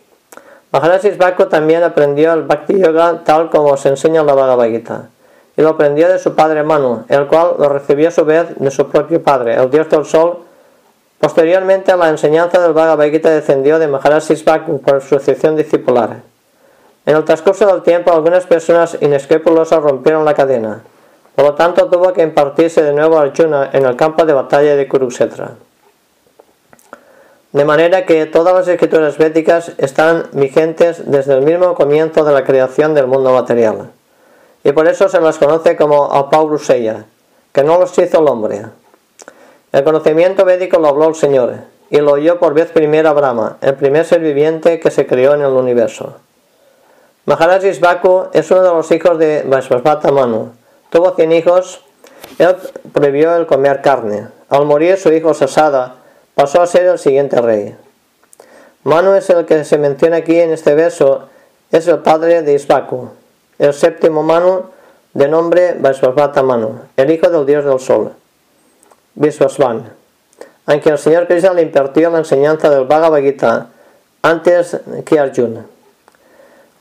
Maharaj 0.70 1.04
Isbaku 1.04 1.46
también 1.46 1.82
aprendió 1.82 2.32
el 2.32 2.42
Bhakti 2.42 2.78
Yoga 2.78 3.22
tal 3.24 3.50
como 3.50 3.76
se 3.76 3.88
enseña 3.88 4.20
en 4.20 4.26
la 4.26 4.34
Bhagavad 4.34 4.68
Gita. 4.68 5.08
Y 5.56 5.62
lo 5.62 5.70
aprendió 5.70 6.08
de 6.08 6.18
su 6.18 6.34
padre 6.34 6.62
Manu, 6.62 7.04
el 7.08 7.26
cual 7.26 7.54
lo 7.58 7.68
recibió 7.68 8.08
a 8.08 8.12
su 8.12 8.24
vez 8.24 8.46
de 8.56 8.70
su 8.70 8.88
propio 8.88 9.22
padre, 9.22 9.54
el 9.54 9.70
dios 9.70 9.88
del 9.88 10.04
sol, 10.04 10.38
Posteriormente, 11.22 11.96
la 11.96 12.08
enseñanza 12.08 12.60
del 12.60 12.72
Bhagavad 12.72 13.08
Gita 13.08 13.30
descendió 13.30 13.78
de 13.78 13.86
Maharaj 13.86 14.24
Sisbaku 14.24 14.80
por 14.80 15.00
su 15.02 15.14
excepción 15.14 15.54
discipular. 15.54 16.16
En 17.06 17.16
el 17.16 17.22
transcurso 17.22 17.64
del 17.64 17.82
tiempo, 17.82 18.10
algunas 18.10 18.44
personas 18.44 18.98
inescrupulosas 19.00 19.80
rompieron 19.80 20.24
la 20.24 20.34
cadena. 20.34 20.82
Por 21.34 21.44
lo 21.44 21.54
tanto, 21.54 21.88
tuvo 21.88 22.12
que 22.12 22.22
impartirse 22.22 22.82
de 22.82 22.92
nuevo 22.92 23.18
a 23.18 23.22
Arjuna 23.22 23.70
en 23.72 23.86
el 23.86 23.96
campo 23.96 24.24
de 24.24 24.32
batalla 24.32 24.76
de 24.76 24.86
Kurukshetra. 24.86 25.52
De 27.52 27.64
manera 27.64 28.06
que 28.06 28.24
todas 28.26 28.54
las 28.54 28.68
escrituras 28.68 29.18
védicas 29.18 29.72
están 29.76 30.24
vigentes 30.32 31.10
desde 31.10 31.34
el 31.34 31.42
mismo 31.42 31.74
comienzo 31.74 32.24
de 32.24 32.32
la 32.32 32.44
creación 32.44 32.94
del 32.94 33.06
mundo 33.06 33.32
material. 33.32 33.90
Y 34.64 34.72
por 34.72 34.88
eso 34.88 35.08
se 35.08 35.20
las 35.20 35.38
conoce 35.38 35.76
como 35.76 36.12
Apauruseya, 36.12 37.04
que 37.52 37.62
no 37.62 37.78
los 37.78 37.98
hizo 37.98 38.20
el 38.20 38.28
hombre. 38.28 38.62
El 39.72 39.84
conocimiento 39.84 40.44
védico 40.44 40.78
lo 40.78 40.88
habló 40.88 41.08
el 41.08 41.14
Señor, 41.14 41.54
y 41.90 41.98
lo 41.98 42.12
oyó 42.12 42.38
por 42.38 42.54
vez 42.54 42.70
primera 42.70 43.12
Brahma, 43.12 43.58
el 43.60 43.74
primer 43.74 44.06
ser 44.06 44.20
viviente 44.20 44.80
que 44.80 44.90
se 44.90 45.06
creó 45.06 45.34
en 45.34 45.42
el 45.42 45.52
universo. 45.52 46.14
Maharaj 47.26 47.64
Isbaku 47.66 48.28
es 48.32 48.50
uno 48.50 48.62
de 48.62 48.70
los 48.70 48.90
hijos 48.90 49.18
de 49.18 49.42
Vaisvasvata 49.46 50.10
Manu. 50.10 50.52
Tuvo 50.92 51.14
cien 51.14 51.32
hijos, 51.32 51.80
él 52.38 52.54
prohibió 52.92 53.34
el 53.34 53.46
comer 53.46 53.80
carne. 53.80 54.28
Al 54.50 54.66
morir 54.66 54.98
su 54.98 55.10
hijo 55.10 55.32
Sasada 55.32 55.94
pasó 56.34 56.60
a 56.60 56.66
ser 56.66 56.84
el 56.84 56.98
siguiente 56.98 57.40
rey. 57.40 57.74
Manu 58.84 59.14
es 59.14 59.30
el 59.30 59.46
que 59.46 59.64
se 59.64 59.78
menciona 59.78 60.18
aquí 60.18 60.38
en 60.38 60.52
este 60.52 60.74
verso, 60.74 61.30
es 61.70 61.88
el 61.88 62.00
padre 62.00 62.42
de 62.42 62.52
Isbaku, 62.52 63.08
el 63.58 63.72
séptimo 63.72 64.22
Manu 64.22 64.64
de 65.14 65.28
nombre 65.28 65.76
Vaisvasvata 65.78 66.42
Manu, 66.42 66.80
el 66.98 67.10
hijo 67.10 67.30
del 67.30 67.46
dios 67.46 67.64
del 67.64 67.80
sol. 67.80 68.12
Viswasvan, 69.14 69.94
aunque 70.66 70.90
el 70.90 70.98
Señor 70.98 71.26
Krishna 71.26 71.54
le 71.54 71.62
impartió 71.62 72.10
la 72.10 72.18
enseñanza 72.18 72.68
del 72.68 72.84
Bhagavad 72.84 73.20
Gita 73.20 73.68
antes 74.20 74.78
que 75.06 75.18
Arjuna. 75.18 75.64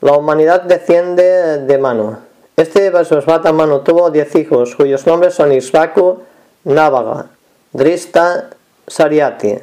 La 0.02 0.12
humanidad 0.12 0.60
desciende 0.60 1.60
de 1.60 1.78
Manu. 1.78 2.18
Este 2.54 2.90
Vasvasvata 2.90 3.50
Manu 3.50 3.80
tuvo 3.80 4.10
diez 4.10 4.34
hijos, 4.36 4.76
cuyos 4.76 5.06
nombres 5.06 5.34
son 5.34 5.52
Isvaku, 5.52 6.20
Navaga, 6.64 7.26
Drista, 7.72 8.50
Sariati, 8.86 9.58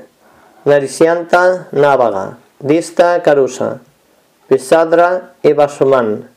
Narishyanta, 0.66 1.68
Navaga, 1.72 2.38
Dista, 2.58 3.22
Karusa, 3.22 3.78
Visadra 4.50 5.34
y 5.44 5.54
Vasuman. 5.54 6.30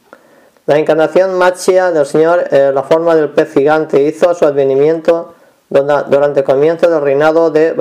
La 0.66 0.78
encarnación 0.78 1.38
machia 1.38 1.90
del 1.90 2.04
Señor, 2.04 2.44
en 2.50 2.74
la 2.74 2.82
forma 2.82 3.16
del 3.16 3.30
pez 3.30 3.54
gigante, 3.54 4.02
hizo 4.02 4.34
su 4.34 4.44
advenimiento 4.44 5.34
durante 5.70 6.40
el 6.40 6.44
comienzo 6.44 6.90
del 6.90 7.00
reinado 7.00 7.50
de 7.50 7.74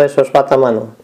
Manu. 0.57 0.95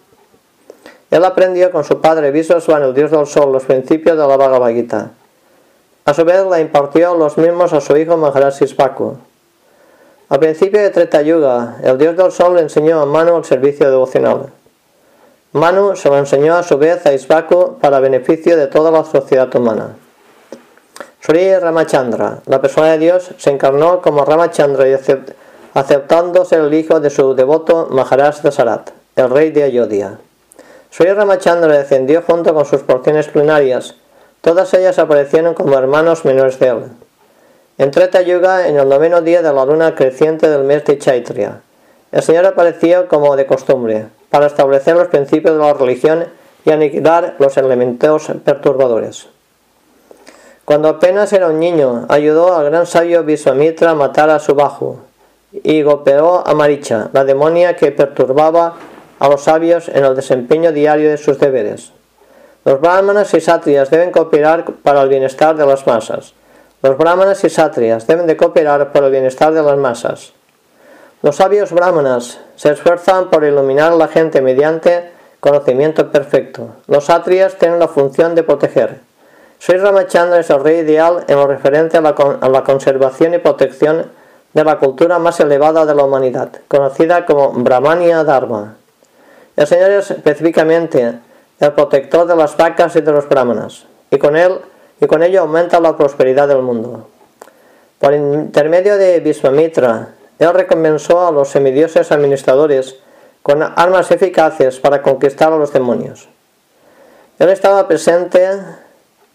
Él 1.12 1.26
aprendió 1.26 1.70
con 1.72 1.84
su 1.84 2.00
padre 2.00 2.32
Visvasvan, 2.32 2.84
el 2.84 2.94
dios 2.94 3.12
del 3.12 3.28
sol, 3.28 3.52
los 3.52 3.66
principios 3.66 4.18
de 4.18 4.26
la 4.26 4.38
Bhagavad 4.38 4.72
Gita. 4.72 5.12
A 6.08 6.14
su 6.14 6.24
vez 6.24 6.46
la 6.46 6.62
impartió 6.62 7.16
los 7.16 7.38
mismos 7.38 7.74
a 7.74 7.82
su 7.82 7.98
hijo 7.98 8.16
Maharaj 8.16 8.54
Sispaku. 8.54 9.18
Al 10.30 10.40
principio 10.40 10.80
de 10.80 10.90
Treta 10.90 11.22
Yuga, 11.22 11.80
el 11.84 11.98
dios 11.98 12.16
del 12.16 12.32
sol 12.32 12.56
le 12.56 12.62
enseñó 12.62 13.02
a 13.02 13.06
Manu 13.06 13.36
el 13.36 13.44
servicio 13.44 13.90
devocional. 13.90 14.46
Manu 15.52 15.98
se 15.98 16.08
lo 16.08 16.18
enseñó 16.18 16.56
a 16.56 16.64
su 16.64 16.78
vez 16.78 17.06
a 17.06 17.12
Isbaku 17.12 17.78
para 17.82 18.00
beneficio 18.00 18.56
de 18.56 18.68
toda 18.68 18.90
la 18.90 19.04
sociedad 19.04 19.54
humana. 19.54 19.98
Sri 21.20 21.54
Ramachandra, 21.58 22.40
la 22.46 22.62
persona 22.62 22.92
de 22.92 23.00
Dios, 23.00 23.32
se 23.38 23.50
encarnó 23.50 24.02
como 24.02 24.24
Ramachandra 24.24 24.88
y 24.88 24.94
aceptó 24.94 25.34
aceptando 25.74 26.46
ser 26.46 26.62
el 26.62 26.74
hijo 26.74 27.02
de 27.02 27.10
su 27.10 27.36
devoto 27.36 27.90
Maharaj 27.92 28.44
Dasarat, 28.44 28.92
el 29.18 29.30
rey 29.30 29.52
de 29.52 29.64
Ayodhya. 29.64 30.20
Sri 30.90 31.12
Ramachandra 31.12 31.78
descendió 31.78 32.22
junto 32.22 32.54
con 32.54 32.64
sus 32.64 32.84
porciones 32.84 33.28
plenarias, 33.28 33.96
todas 34.48 34.74
ellas 34.74 34.98
aparecieron 34.98 35.54
como 35.54 35.78
hermanos 35.78 36.24
menores 36.24 36.58
de 36.58 36.70
él. 36.70 36.84
En 37.78 37.92
Treta 37.92 38.22
Yuga, 38.22 38.70
en 38.70 38.78
el 38.78 38.88
noveno 38.88 39.20
día 39.20 39.42
de 39.42 39.52
la 39.52 39.66
luna 39.66 39.94
creciente 39.94 40.50
del 40.50 40.64
mes 40.64 40.86
de 40.86 40.98
Chaitria, 40.98 41.60
el 42.14 42.24
Señor 42.24 42.46
apareció 42.46 43.10
como 43.10 43.36
de 43.36 43.46
costumbre, 43.46 44.06
para 44.30 44.48
establecer 44.48 44.96
los 44.96 45.10
principios 45.10 45.54
de 45.56 45.60
la 45.60 45.74
religión 45.74 46.28
y 46.64 46.72
aniquilar 46.72 47.36
los 47.40 47.58
elementos 47.58 48.32
perturbadores. 48.46 49.28
Cuando 50.64 50.88
apenas 50.88 51.34
era 51.34 51.50
un 51.50 51.60
niño, 51.60 52.06
ayudó 52.08 52.56
al 52.56 52.70
gran 52.70 52.86
sabio 52.86 53.26
Viswamitra 53.26 53.92
a 53.92 53.96
matar 53.96 54.30
a 54.30 54.40
su 54.40 54.56
bajo, 54.56 55.00
y 55.52 55.82
golpeó 55.82 56.48
a 56.48 56.54
Maricha, 56.54 57.10
la 57.12 57.26
demonia 57.26 57.76
que 57.76 57.92
perturbaba 57.92 58.76
a 59.20 59.28
los 59.28 59.44
sabios 59.44 59.90
en 59.90 60.06
el 60.06 60.16
desempeño 60.16 60.72
diario 60.72 61.10
de 61.10 61.18
sus 61.18 61.38
deberes. 61.38 61.92
Los 62.68 62.82
brahmanas 62.82 63.34
y 63.34 63.40
satrias 63.40 63.90
deben 63.90 64.12
cooperar 64.12 64.66
para 64.84 65.02
el 65.02 65.08
bienestar 65.08 65.56
de 65.56 65.66
las 65.66 65.88
masas. 65.88 66.34
Los 66.82 66.98
brahmanas 66.98 67.42
y 67.46 67.50
satrias 67.50 68.06
deben 68.06 68.28
de 68.28 68.36
cooperar 68.36 68.92
por 68.92 69.06
el 69.06 69.12
bienestar 69.12 69.54
de 69.54 69.64
las 69.64 69.78
masas. 69.78 70.34
Los 71.22 71.38
sabios 71.38 71.72
brahmanas 71.72 72.42
se 72.58 72.72
esfuerzan 72.74 73.30
por 73.30 73.46
iluminar 73.46 73.94
a 73.94 73.96
la 73.96 74.10
gente 74.10 74.42
mediante 74.42 75.12
conocimiento 75.40 76.12
perfecto. 76.12 76.76
Los 76.88 77.06
satrias 77.06 77.56
tienen 77.56 77.80
la 77.80 77.88
función 77.88 78.36
de 78.36 78.44
proteger. 78.44 79.00
Sri 79.60 79.78
Ramachandra 79.78 80.40
es 80.40 80.50
el 80.50 80.62
rey 80.62 80.80
ideal 80.80 81.24
en 81.30 81.38
lo 81.38 81.48
referente 81.48 81.96
a 81.96 82.02
la, 82.02 82.10
a 82.10 82.50
la 82.50 82.66
conservación 82.66 83.34
y 83.34 83.38
protección 83.38 84.12
de 84.52 84.64
la 84.66 84.78
cultura 84.78 85.20
más 85.20 85.40
elevada 85.40 85.86
de 85.86 85.96
la 85.96 86.04
humanidad, 86.04 86.50
conocida 86.68 87.26
como 87.26 87.54
Brahmania 87.54 88.26
Dharma. 88.26 88.76
El 89.56 89.68
Señor 89.68 89.92
es 89.92 90.12
específicamente 90.12 91.18
el 91.60 91.74
protector 91.74 92.28
de 92.28 92.36
las 92.36 92.56
vacas 92.56 92.96
y 92.96 93.02
de 93.02 93.12
los 93.12 93.28
brahmanas, 93.28 93.86
y 94.12 94.18
con 94.18 94.36
él 94.36 94.60
y 95.00 95.06
con 95.06 95.24
ello 95.24 95.42
aumenta 95.42 95.80
la 95.80 95.96
prosperidad 95.96 96.48
del 96.48 96.62
mundo. 96.62 97.08
Por 98.00 98.14
intermedio 98.14 98.98
de 98.98 99.20
Vishwamitra, 99.20 100.10
él 100.40 100.54
recompensó 100.54 101.28
a 101.28 101.32
los 101.32 101.50
semidioses 101.50 102.12
administradores 102.12 102.98
con 103.42 103.64
armas 103.64 104.12
eficaces 104.12 104.80
para 104.80 105.02
conquistar 105.02 105.52
a 105.52 105.58
los 105.58 105.74
demonios. 105.74 106.30
Él 107.40 107.50
estaba 107.50 107.88
presente 107.88 108.44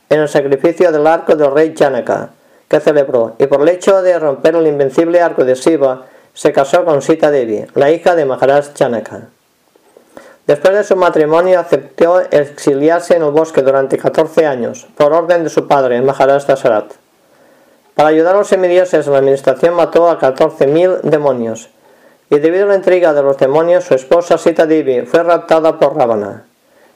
en 0.09 0.21
el 0.21 0.29
sacrificio 0.29 0.93
del 0.93 1.07
arco 1.07 1.35
del 1.35 1.53
rey 1.53 1.75
Janaka, 1.77 2.31
que 2.69 2.81
celebró, 2.81 3.35
y 3.39 3.47
por 3.47 3.63
el 3.63 3.69
hecho 3.69 4.03
de 4.03 4.19
romper 4.19 4.57
el 4.57 4.67
invencible 4.67 5.21
arco 5.21 5.45
de 5.45 5.55
Shiva, 5.55 6.07
se 6.35 6.53
casó 6.53 6.85
con 6.85 7.03
Sita 7.03 7.31
Devi, 7.31 7.67
la 7.75 7.91
hija 7.91 8.15
de 8.15 8.25
Maharaj 8.25 8.73
Chanaka. 8.75 9.29
Después 10.47 10.75
de 10.75 10.85
su 10.85 10.97
matrimonio 10.97 11.61
aceptó 11.61 12.21
exiliarse 12.21 13.17
en 13.17 13.23
el 13.23 13.31
bosque 13.31 13.63
durante 13.63 13.97
14 13.97 14.47
años, 14.47 14.87
por 14.97 15.13
orden 15.13 15.45
de 15.45 15.51
su 15.51 15.69
padre, 15.69 16.01
Maharaj 16.03 16.47
Dasarat. 16.47 16.95
Para 17.95 18.09
ayudar 18.09 18.35
a 18.35 18.39
los 18.39 18.49
semidioses, 18.49 19.07
la 19.07 19.19
administración 19.19 19.75
mató 19.75 20.09
a 20.09 20.19
14.000 20.19 21.03
demonios, 21.03 21.71
y 22.31 22.39
debido 22.39 22.65
a 22.65 22.69
la 22.69 22.77
intriga 22.77 23.13
de 23.13 23.23
los 23.23 23.37
demonios, 23.37 23.85
su 23.85 23.95
esposa 23.95 24.39
Sita 24.39 24.67
Devi 24.67 25.03
fue 25.03 25.23
raptada 25.23 25.79
por 25.79 25.95
Ravana. 25.95 26.45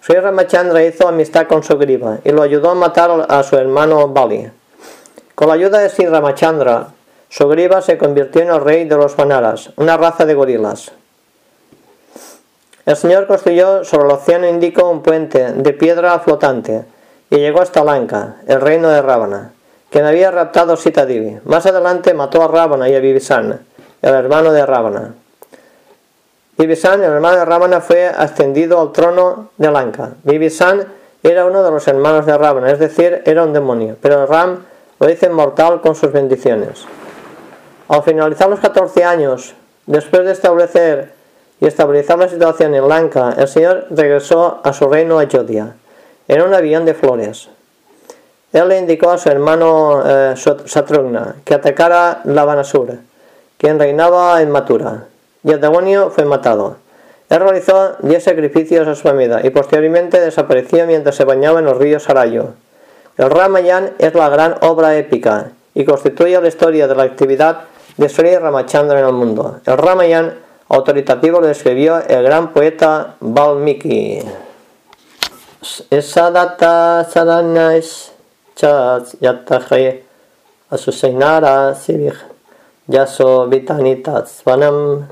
Sri 0.01 0.21
Ramachandra 0.21 0.85
hizo 0.85 1.09
amistad 1.09 1.47
con 1.47 1.63
Sugriva 1.63 2.19
y 2.25 2.31
lo 2.31 2.43
ayudó 2.43 2.71
a 2.71 2.75
matar 2.75 3.27
a 3.29 3.43
su 3.43 3.57
hermano 3.57 4.09
Bali. 4.09 4.51
Con 5.35 5.49
la 5.49 5.55
ayuda 5.55 5.79
de 5.79 5.89
Sri 5.89 6.07
Ramachandra, 6.07 6.89
Sugriva 7.29 7.83
se 7.83 7.99
convirtió 7.99 8.43
en 8.43 8.51
el 8.51 8.61
rey 8.61 8.85
de 8.85 8.97
los 8.97 9.17
Vanaras, 9.17 9.73
una 9.77 9.97
raza 9.97 10.25
de 10.25 10.35
gorilas. 10.35 10.93
El 12.87 12.95
Señor 12.97 13.27
construyó 13.27 13.83
sobre 13.83 14.07
el 14.07 14.13
océano 14.13 14.47
Índico 14.47 14.89
un 14.89 15.03
puente 15.03 15.53
de 15.53 15.73
piedra 15.73 16.21
flotante 16.21 16.85
y 17.31 17.37
llegó 17.37 17.61
hasta 17.61 17.83
Lanka, 17.83 18.37
el 18.47 18.61
reino 18.61 18.89
de 18.89 19.03
Ravana, 19.03 19.51
quien 19.91 20.05
había 20.05 20.31
raptado 20.31 20.77
Sita 20.77 21.05
Devi. 21.05 21.41
Más 21.47 21.67
adelante 21.67 22.15
mató 22.15 22.45
a 22.45 22.47
Ravana 22.47 22.89
y 22.89 22.95
a 22.95 23.01
Vivisan, 23.01 23.59
el 24.03 24.15
hermano 24.15 24.53
de 24.53 24.65
Ravana. 24.65 25.15
Vivisan, 26.57 27.03
el 27.03 27.11
hermano 27.11 27.39
de 27.39 27.45
Ravana, 27.45 27.81
fue 27.81 28.07
ascendido 28.07 28.81
al 28.81 28.93
trono 28.93 29.51
de 29.57 29.69
Lanka. 29.73 30.13
Vivisan 30.23 30.87
era 31.25 31.45
uno 31.45 31.65
de 31.65 31.73
los 31.73 31.89
hermanos 31.89 32.25
de 32.25 32.39
Ravana, 32.39 32.71
es 32.71 32.79
decir, 32.79 33.21
era 33.27 33.43
un 33.43 33.53
demonio, 33.53 33.97
pero 34.01 34.27
Ram 34.27 34.65
lo 35.01 35.11
hizo 35.11 35.27
inmortal 35.27 35.81
con 35.81 35.97
sus 35.97 36.13
bendiciones. 36.13 36.85
Al 37.89 38.05
finalizar 38.05 38.49
los 38.49 38.61
14 38.61 39.03
años, 39.03 39.57
después 39.87 40.25
de 40.25 40.31
establecer 40.31 41.16
y 41.61 41.67
estabilizar 41.67 42.19
la 42.19 42.29
situación 42.29 42.75
en 42.75 42.89
Lanka, 42.89 43.35
el 43.39 43.49
Señor 43.49 43.87
regresó 43.91 44.61
a 44.63 44.73
su 44.73 44.89
reino 44.89 45.19
Ayodhya, 45.19 45.75
en 46.29 46.43
un 46.43 46.55
avión 46.55 46.85
de 46.85 46.95
flores. 46.95 47.49
Él 48.53 48.69
le 48.69 48.79
indicó 48.79 49.11
a 49.11 49.19
su 49.19 49.29
hermano 49.29 50.03
eh, 50.07 50.35
Satrugna 50.37 51.37
que 51.45 51.55
atacara 51.55 52.21
Lavanasura, 52.25 52.97
quien 53.59 53.79
reinaba 53.79 54.41
en 54.41 54.51
Mathura 54.51 55.05
y 55.47 55.53
el 55.53 55.61
demonio 55.61 56.11
fue 56.11 56.25
matado. 56.25 56.77
Él 57.29 57.41
realizó 57.41 57.97
diez 58.01 58.25
sacrificios 58.25 58.87
a 58.89 58.95
su 58.95 59.09
amiga 59.09 59.41
y 59.45 59.51
posteriormente 59.51 60.21
desapareció 60.21 60.87
mientras 60.87 61.15
se 61.17 61.25
bañaba 61.25 61.61
en 61.61 61.65
los 61.65 61.79
ríos 61.79 62.09
Arayo. 62.09 62.51
El 63.17 63.31
Ramayan 63.31 63.93
es 63.99 64.15
la 64.15 64.29
gran 64.29 64.57
obra 64.61 64.97
épica 64.97 65.51
y 65.75 65.85
constituye 65.85 66.41
la 66.41 66.49
historia 66.49 66.89
de 66.89 66.95
la 66.95 67.05
actividad 67.05 67.63
de 67.97 68.09
Sri 68.09 68.37
Ramachandra 68.37 69.01
en 69.01 69.07
el 69.07 69.13
mundo. 69.13 69.61
El 69.67 69.79
Ramayan 69.79 70.35
autoritativo 70.69 71.41
lo 71.41 71.49
escribió 71.49 71.99
el 71.99 72.23
gran 72.23 72.53
poeta 72.53 73.17
Valmiki. 73.21 74.21
Esadata 75.91 77.05
saranais 77.11 78.13
chas 78.55 79.17
yatahe 79.21 80.05
asusainara 80.71 81.75
sivih 81.75 82.15
yaso 82.89 83.47
vitanitas 83.49 84.43
vanam 84.45 85.09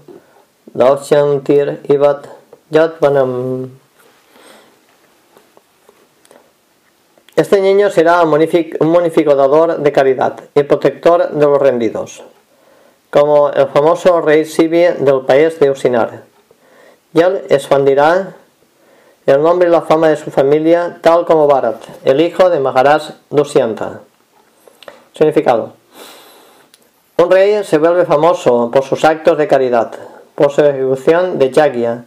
Tir 1.44 1.80
Ivat 1.88 2.26
Yatvanam. 2.70 3.70
Este 7.36 7.60
niño 7.60 7.90
será 7.90 8.22
un 8.22 8.90
monificador 8.90 9.78
de 9.78 9.92
caridad 9.92 10.40
y 10.54 10.62
protector 10.62 11.30
de 11.30 11.46
los 11.46 11.58
rendidos, 11.60 12.22
como 13.14 13.48
el 13.50 13.68
famoso 13.68 14.20
rey 14.22 14.44
Sibi 14.44 14.86
del 14.98 15.20
país 15.20 15.60
de 15.60 15.70
Usinar. 15.70 16.24
Y 17.12 17.20
él 17.20 17.44
expandirá 17.48 18.34
el 19.24 19.40
nombre 19.40 19.68
y 19.68 19.70
la 19.70 19.82
fama 19.82 20.08
de 20.08 20.16
su 20.16 20.32
familia, 20.32 20.98
tal 21.00 21.24
como 21.24 21.46
Bharat, 21.46 21.76
el 22.04 22.20
hijo 22.20 22.50
de 22.50 22.58
Maharaj 22.58 23.10
Dushyanta. 23.30 24.00
Significado. 25.12 25.74
Un 27.16 27.30
rey 27.30 27.62
se 27.62 27.78
vuelve 27.78 28.04
famoso 28.04 28.72
por 28.72 28.82
sus 28.82 29.04
actos 29.04 29.38
de 29.38 29.46
caridad, 29.46 29.92
por 30.34 30.50
su 30.50 30.62
ejecución 30.62 31.38
de 31.38 31.52
Yagya, 31.52 32.06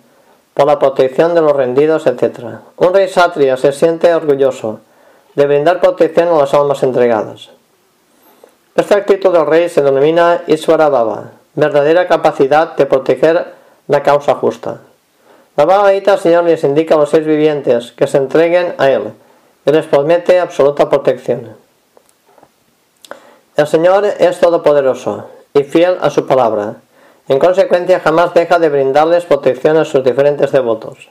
por 0.54 0.68
la 0.68 0.78
protección 0.78 1.34
de 1.34 1.40
los 1.40 1.56
rendidos, 1.56 2.06
etc. 2.06 2.40
Un 2.76 2.94
rey 2.94 3.08
satria 3.08 3.56
se 3.56 3.72
siente 3.72 4.14
orgulloso 4.14 4.82
de 5.36 5.48
brindar 5.48 5.80
protección 5.80 6.28
a 6.28 6.38
las 6.40 6.54
almas 6.54 6.84
entregadas. 6.84 7.52
Esta 8.78 8.96
actitud 8.96 9.34
del 9.34 9.48
rey 9.48 9.70
se 9.70 9.82
denomina 9.82 10.44
Iswara 10.46 10.88
Baba, 10.88 11.32
verdadera 11.56 12.08
capacidad 12.08 12.76
de 12.76 12.86
proteger 12.86 13.54
la 13.88 14.04
causa 14.04 14.36
justa. 14.36 14.82
La 15.56 15.66
Baba 15.66 15.92
el 15.92 16.20
Señor 16.20 16.44
les 16.44 16.64
indica 16.64 16.94
a 16.94 17.00
los 17.00 17.10
seres 17.10 17.26
vivientes 17.26 17.92
que 17.94 18.06
se 18.06 18.18
entreguen 18.18 18.76
a 18.78 18.92
Él 18.92 19.14
y 19.66 19.72
les 19.72 19.88
promete 19.88 20.40
absoluta 20.40 20.88
protección. 20.90 21.58
El 23.56 23.66
Señor 23.66 24.06
es 24.06 24.40
todopoderoso 24.40 25.28
y 25.56 25.64
fiel 25.64 25.98
a 26.00 26.12
su 26.12 26.28
palabra 26.28 26.76
en 27.28 27.40
consecuencia, 27.40 28.00
jamás 28.00 28.36
deja 28.36 28.60
de 28.60 28.70
brindarles 28.70 29.26
protección 29.26 29.78
a 29.78 29.86
sus 29.86 30.04
diferentes 30.04 30.52
devotos. 30.52 31.10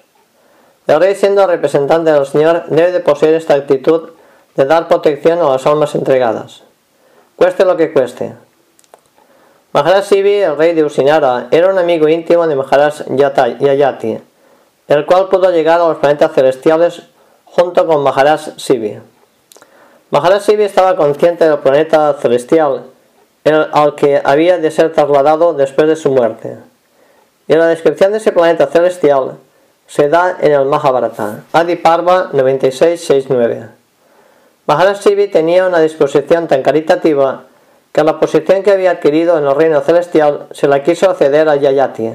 El 0.86 1.00
rey, 1.00 1.16
siendo 1.16 1.44
representante 1.48 2.12
del 2.12 2.26
Señor, 2.26 2.66
debe 2.68 2.92
de 2.92 3.00
poseer 3.00 3.34
esta 3.34 3.54
actitud 3.54 4.10
de 4.54 4.64
dar 4.64 4.86
protección 4.86 5.40
a 5.40 5.50
las 5.50 5.66
almas 5.66 5.96
entregadas, 5.96 6.62
cueste 7.37 7.64
lo 7.64 7.76
que 7.76 7.93
cueste. 7.93 8.32
Maharaj 9.72 10.05
Sivi, 10.05 10.34
el 10.34 10.57
rey 10.57 10.74
de 10.74 10.84
Usinara, 10.84 11.49
era 11.51 11.68
un 11.68 11.78
amigo 11.78 12.09
íntimo 12.09 12.47
de 12.47 12.57
Maharaj 12.57 13.03
Yayati, 13.09 14.18
el 14.89 15.07
cual 15.07 15.28
pudo 15.28 15.51
llegar 15.51 15.80
a 15.80 15.89
los 15.89 15.99
planetas 15.99 16.32
celestiales 16.32 17.03
junto 17.45 17.87
con 17.87 18.03
Maharaj 18.03 18.57
Sivi. 18.57 18.99
Maharaj 20.11 20.43
Sivi 20.43 20.64
estaba 20.64 20.97
consciente 20.97 21.47
del 21.47 21.59
planeta 21.59 22.14
celestial 22.14 22.84
al 23.72 23.95
que 23.95 24.20
había 24.24 24.59
de 24.59 24.70
ser 24.70 24.93
trasladado 24.93 25.53
después 25.55 25.87
de 25.89 25.97
su 25.97 26.11
muerte. 26.11 26.57
Y 27.47 27.55
la 27.55 27.66
descripción 27.66 28.12
de 28.12 28.18
ese 28.18 28.32
planeta 28.32 28.66
celestial 28.66 29.37
se 29.87 30.09
da 30.09 30.37
en 30.41 30.53
el 30.53 30.64
Mahabharata, 30.64 31.45
Adi 31.53 31.76
Parva 31.76 32.30
9669. 32.32 33.68
Maharaj 34.66 35.00
Sivi 35.00 35.28
tenía 35.28 35.64
una 35.66 35.78
disposición 35.78 36.48
tan 36.48 36.62
caritativa 36.62 37.44
que 37.92 38.02
la 38.02 38.18
posición 38.18 38.64
que 38.64 38.72
había 38.72 38.90
adquirido 38.90 39.38
en 39.38 39.46
el 39.46 39.54
reino 39.54 39.80
celestial 39.80 40.48
se 40.50 40.66
la 40.66 40.82
quiso 40.82 41.14
ceder 41.14 41.48
a 41.48 41.54
Yayati, 41.54 42.12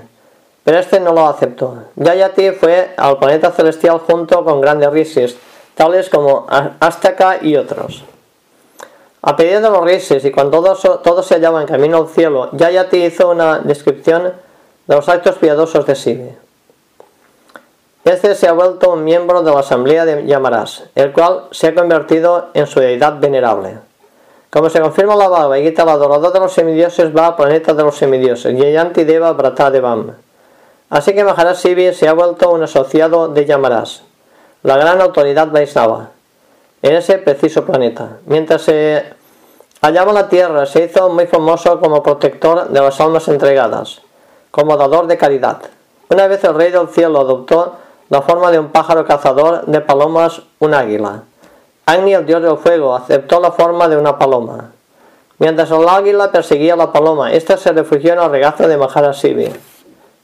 pero 0.65 0.77
este 0.77 0.99
no 0.99 1.13
lo 1.13 1.27
aceptó. 1.27 1.85
Yayati 1.95 2.51
fue 2.51 2.93
al 2.97 3.17
planeta 3.19 3.51
celestial 3.51 3.99
junto 3.99 4.43
con 4.43 4.59
grandes 4.59 4.91
rishis, 4.91 5.37
tales 5.75 6.09
como 6.09 6.45
Astaka 6.79 7.39
y 7.41 7.55
otros. 7.55 8.03
A 9.21 9.35
pedido 9.37 9.61
de 9.61 9.69
los 9.69 9.83
reyes 9.85 10.25
y 10.25 10.31
cuando 10.31 10.61
todos, 10.61 11.25
se 11.25 11.35
hallaban 11.35 11.65
camino 11.65 11.99
al 11.99 12.09
cielo, 12.09 12.49
Yayati 12.51 13.05
hizo 13.05 13.29
una 13.29 13.59
descripción 13.59 14.33
de 14.87 14.95
los 14.95 15.07
actos 15.07 15.37
piadosos 15.37 15.85
de 15.85 15.95
Sibi. 15.95 16.40
Este 18.03 18.33
se 18.33 18.47
ha 18.47 18.53
vuelto 18.53 18.93
un 18.93 19.03
miembro 19.03 19.43
de 19.43 19.51
la 19.51 19.59
asamblea 19.59 20.05
de 20.05 20.25
Yamaras, 20.25 20.85
el 20.95 21.11
cual 21.11 21.43
se 21.51 21.67
ha 21.67 21.75
convertido 21.75 22.47
en 22.55 22.65
su 22.65 22.79
deidad 22.79 23.19
venerable. 23.19 23.77
Como 24.49 24.71
se 24.71 24.81
confirma 24.81 25.15
la 25.15 25.27
Bhagavad 25.27 25.57
Gita, 25.57 25.83
el 25.83 25.89
adorador 25.89 26.33
de 26.33 26.39
los 26.39 26.51
semidioses 26.51 27.15
va 27.15 27.27
al 27.27 27.35
planeta 27.35 27.75
de 27.75 27.83
los 27.83 27.95
semidioses, 27.95 28.57
Yayanti 28.57 29.03
Deva 29.03 29.33
Bratadevam. 29.33 30.13
Así 30.89 31.13
que 31.13 31.23
Maharaj 31.23 31.57
se 31.57 32.07
ha 32.07 32.13
vuelto 32.13 32.51
un 32.51 32.63
asociado 32.63 33.27
de 33.27 33.45
Yamaras, 33.45 34.01
la 34.63 34.77
gran 34.77 34.99
autoridad 34.99 35.49
Vaisnava 35.51 36.09
en 36.81 36.95
ese 36.95 37.19
preciso 37.19 37.63
planeta. 37.65 38.17
Mientras 38.25 38.63
se 38.63 39.03
hallaba 39.81 40.11
la 40.11 40.27
tierra, 40.27 40.65
se 40.65 40.85
hizo 40.85 41.07
muy 41.09 41.27
famoso 41.27 41.79
como 41.79 42.01
protector 42.01 42.67
de 42.67 42.81
las 42.81 42.99
almas 42.99 43.27
entregadas, 43.27 44.01
como 44.49 44.75
dador 44.75 45.05
de 45.05 45.17
caridad. 45.17 45.61
Una 46.09 46.27
vez 46.27 46.43
el 46.43 46.55
rey 46.55 46.71
del 46.71 46.89
cielo 46.89 47.21
adoptó 47.21 47.77
la 48.11 48.21
forma 48.21 48.51
de 48.51 48.59
un 48.59 48.71
pájaro 48.73 49.05
cazador 49.05 49.65
de 49.67 49.79
palomas, 49.79 50.41
un 50.59 50.73
águila. 50.73 51.23
Agni, 51.85 52.13
el 52.13 52.25
dios 52.25 52.41
del 52.41 52.57
fuego, 52.57 52.93
aceptó 52.93 53.39
la 53.39 53.53
forma 53.53 53.87
de 53.87 53.95
una 53.95 54.19
paloma. 54.19 54.71
Mientras 55.39 55.71
el 55.71 55.87
águila 55.87 56.29
perseguía 56.29 56.73
a 56.73 56.75
la 56.75 56.91
paloma, 56.91 57.31
ésta 57.31 57.55
se 57.55 57.71
refugió 57.71 58.11
en 58.11 58.19
el 58.19 58.29
regazo 58.29 58.67
de 58.67 58.75
Maharasivi. 58.75 59.49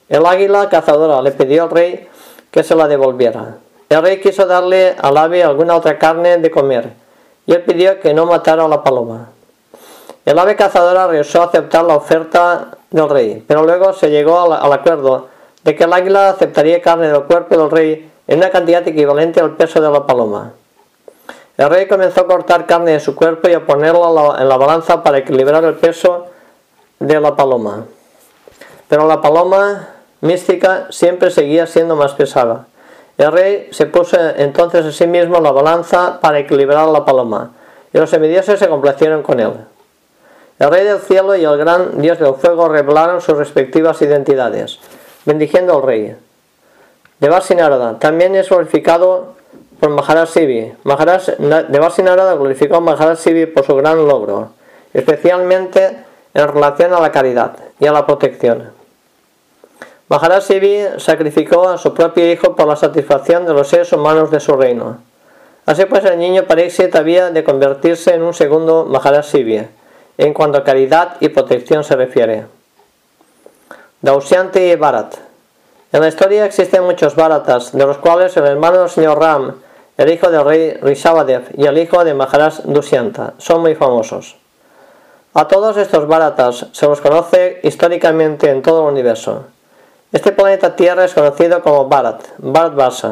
El 0.10 0.26
águila 0.26 0.68
cazadora 0.68 1.22
le 1.22 1.32
pidió 1.32 1.64
al 1.64 1.70
rey 1.70 2.10
que 2.52 2.62
se 2.62 2.76
la 2.76 2.90
devolviera. 2.90 3.56
El 3.88 4.02
rey 4.02 4.20
quiso 4.20 4.46
darle 4.46 4.98
al 5.02 5.16
ave 5.16 5.46
alguna 5.46 5.78
otra 5.78 5.98
carne 5.98 6.40
de 6.40 6.52
comer, 6.52 6.92
y 7.46 7.54
él 7.54 7.62
pidió 7.64 8.02
que 8.02 8.14
no 8.14 8.26
matara 8.26 8.66
a 8.66 8.68
la 8.68 8.84
paloma. 8.84 9.30
El 10.26 10.38
ave 10.38 10.58
cazadora 10.58 11.08
rehusó 11.08 11.42
aceptar 11.42 11.86
la 11.86 11.96
oferta 11.96 12.68
del 12.92 13.08
rey, 13.08 13.46
pero 13.48 13.64
luego 13.64 13.94
se 13.94 14.10
llegó 14.10 14.42
al, 14.54 14.74
acuerdo 14.74 15.30
de 15.68 15.76
que 15.76 15.84
el 15.84 15.91
águila 15.91 16.30
aceptaría 16.30 16.82
carne 16.82 17.09
del 17.09 17.24
cuerpo 17.24 17.57
del 17.57 17.70
rey 17.70 18.09
en 18.26 18.38
una 18.38 18.49
cantidad 18.51 18.88
equivalente 18.88 19.41
al 19.41 19.57
peso 19.57 19.82
de 19.82 19.91
la 19.91 20.05
paloma. 20.05 20.53
El 21.57 21.70
rey 21.70 21.89
comenzó 21.89 22.22
a 22.22 22.26
cortar 22.26 22.65
carne 22.65 22.91
de 22.91 23.01
su 23.01 23.15
cuerpo 23.15 23.49
y 23.49 23.53
a 23.53 23.65
ponerla 23.65 24.38
en 24.39 24.47
la 24.47 24.55
balanza 24.55 25.03
para 25.03 25.18
equilibrar 25.18 25.65
el 25.65 25.74
peso 25.74 26.28
de 26.99 27.20
la 27.20 27.36
paloma. 27.36 27.84
pero 28.88 29.09
la 29.09 29.22
paloma 29.22 29.89
mística 30.22 30.88
siempre 30.89 31.32
seguía 31.32 31.68
siendo 31.68 31.97
más 31.97 32.13
pesada. 32.13 32.68
El 33.18 33.34
rey 33.34 33.68
se 33.72 33.88
puso 33.88 34.18
entonces 34.38 34.86
a 34.86 34.91
sí 34.93 35.05
mismo 35.05 35.41
la 35.41 35.51
balanza 35.51 36.22
para 36.22 36.39
equilibrar 36.39 36.88
la 36.88 37.03
paloma, 37.03 37.51
y 37.91 37.97
los 37.97 38.09
semidioses 38.09 38.57
se 38.57 38.70
complacieron 38.70 39.22
con 39.22 39.41
él. 39.41 39.51
El 40.59 40.72
rey 40.72 40.86
del 40.86 40.99
cielo 40.99 41.36
y 41.36 41.43
el 41.43 41.57
gran 41.57 42.01
dios 42.01 42.20
del 42.20 42.36
fuego 42.36 42.70
revelaron 42.70 43.20
sus 43.20 43.38
respectivas 43.38 44.01
identidades, 44.01 44.80
bendiciendo 45.28 45.75
al 45.75 45.84
rey. 45.84 46.15
Devasi 47.19 47.53
Narada 47.53 47.99
también 47.99 48.36
es 48.36 48.49
glorificado 48.49 49.36
por 49.80 49.89
Maharaj 49.89 50.30
Sivi. 50.30 50.73
Maharaj, 50.84 51.38
Devasi 51.67 52.01
Narada 52.01 52.34
glorificó 52.36 52.78
a 52.78 52.80
Maharaj 52.80 53.19
Sivi 53.19 53.45
por 53.45 53.65
su 53.65 53.75
gran 53.75 54.07
logro, 54.07 54.51
especialmente 54.93 55.97
en 56.34 56.47
relación 56.47 56.93
a 56.93 57.01
la 57.01 57.11
caridad 57.11 57.57
y 57.80 57.88
a 57.88 57.91
la 57.91 58.05
protección. 58.05 58.71
Maharaj 60.07 60.43
Sivi 60.43 60.80
sacrificó 60.97 61.67
a 61.67 61.78
su 61.78 61.93
propio 61.93 62.32
hijo 62.32 62.55
por 62.55 62.67
la 62.67 62.78
satisfacción 62.78 63.45
de 63.45 63.53
los 63.53 63.67
seres 63.67 63.91
humanos 63.91 64.32
de 64.32 64.39
su 64.39 64.55
reino. 64.55 64.99
Así 65.65 65.84
pues, 65.86 66.05
el 66.05 66.17
niño 66.17 66.43
Pariksit 66.43 66.95
había 66.95 67.30
de 67.30 67.43
convertirse 67.43 68.13
en 68.13 68.23
un 68.23 68.34
segundo 68.34 68.86
Maharaj 68.86 69.25
Sivi, 69.25 69.67
en 70.17 70.34
cuanto 70.34 70.59
a 70.59 70.63
caridad 70.63 71.17
y 71.19 71.28
protección 71.28 71.84
se 71.84 71.97
refiere. 71.97 72.45
Dausyanti 74.00 74.60
y 74.60 74.76
Bharat. 74.76 75.16
En 75.91 76.02
la 76.02 76.08
historia 76.08 76.45
existen 76.45 76.84
muchos 76.84 77.16
Bharatas, 77.16 77.72
de 77.72 77.84
los 77.84 77.98
cuales 77.98 78.38
el 78.38 78.45
hermano 78.45 78.82
del 78.82 78.89
señor 78.89 79.20
Ram, 79.20 79.56
el 79.98 80.12
hijo 80.12 80.30
del 80.30 80.45
rey 80.45 80.74
Rishabhadev 80.80 81.50
y 81.58 81.66
el 81.66 81.80
hijo 81.80 82.04
de 82.04 82.14
Maharaj 82.14 82.60
Dusyanta 82.66 83.34
son 83.39 83.62
muy 83.62 83.74
famosos. 83.74 84.36
A 85.34 85.48
todos 85.48 85.78
estos 85.78 86.08
Bharatas 86.08 86.68
se 86.74 86.86
los 86.86 87.02
conoce 87.02 87.60
históricamente 87.64 88.52
en 88.52 88.62
todo 88.62 88.84
el 88.84 88.93
universo. 88.93 89.45
Este 90.12 90.32
planeta 90.32 90.76
Tierra 90.76 91.04
es 91.04 91.16
conocido 91.16 91.64
como 91.64 91.88
Bharat, 91.88 92.22
Bharat 92.38 93.04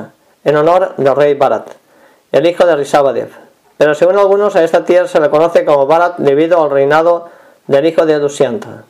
en 0.44 0.56
honor 0.56 0.94
del 0.98 1.16
rey 1.16 1.34
Bharat, 1.34 1.68
el 2.32 2.46
hijo 2.46 2.64
de 2.64 2.76
Rishabhadev. 2.76 3.32
Pero 3.78 3.96
según 3.96 4.20
algunos 4.20 4.56
a 4.56 4.64
esta 4.64 4.86
tierra 4.86 5.08
se 5.08 5.20
le 5.20 5.32
conoce 5.32 5.66
como 5.66 5.88
Bharat 5.88 6.18
debido 6.18 6.64
al 6.64 6.70
reinado 6.70 7.30
del 7.66 7.88
hijo 7.88 8.06
de 8.06 8.20
Dusyanta. 8.20 8.84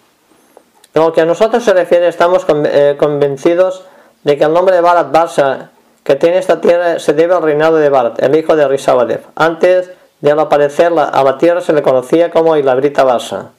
En 0.95 1.01
lo 1.01 1.11
que 1.11 1.19
a 1.19 1.25
nosotros 1.25 1.61
se 1.61 1.73
refiere, 1.73 2.07
estamos 2.07 2.45
eh, 2.47 2.95
convencidos 2.97 3.83
de 4.23 4.37
que 4.37 4.45
el 4.45 4.53
nombre 4.53 4.73
de 4.73 4.81
Bharat 4.81 5.11
Varsa 5.11 5.69
que 6.05 6.15
tiene 6.15 6.37
esta 6.37 6.61
tierra 6.61 6.99
se 6.99 7.13
debe 7.13 7.35
al 7.35 7.43
reinado 7.43 7.75
de 7.75 7.89
Bharat, 7.89 8.23
el 8.23 8.33
hijo 8.37 8.55
de 8.55 8.65
Rishabhadev. 8.65 9.21
Antes 9.35 9.91
de 10.21 10.31
aparecer 10.31 10.93
a 10.97 11.23
la 11.23 11.37
tierra 11.37 11.59
se 11.59 11.73
le 11.73 11.81
conocía 11.81 12.31
como 12.31 12.55
Ilabrita 12.55 13.03
Varsa. 13.03 13.49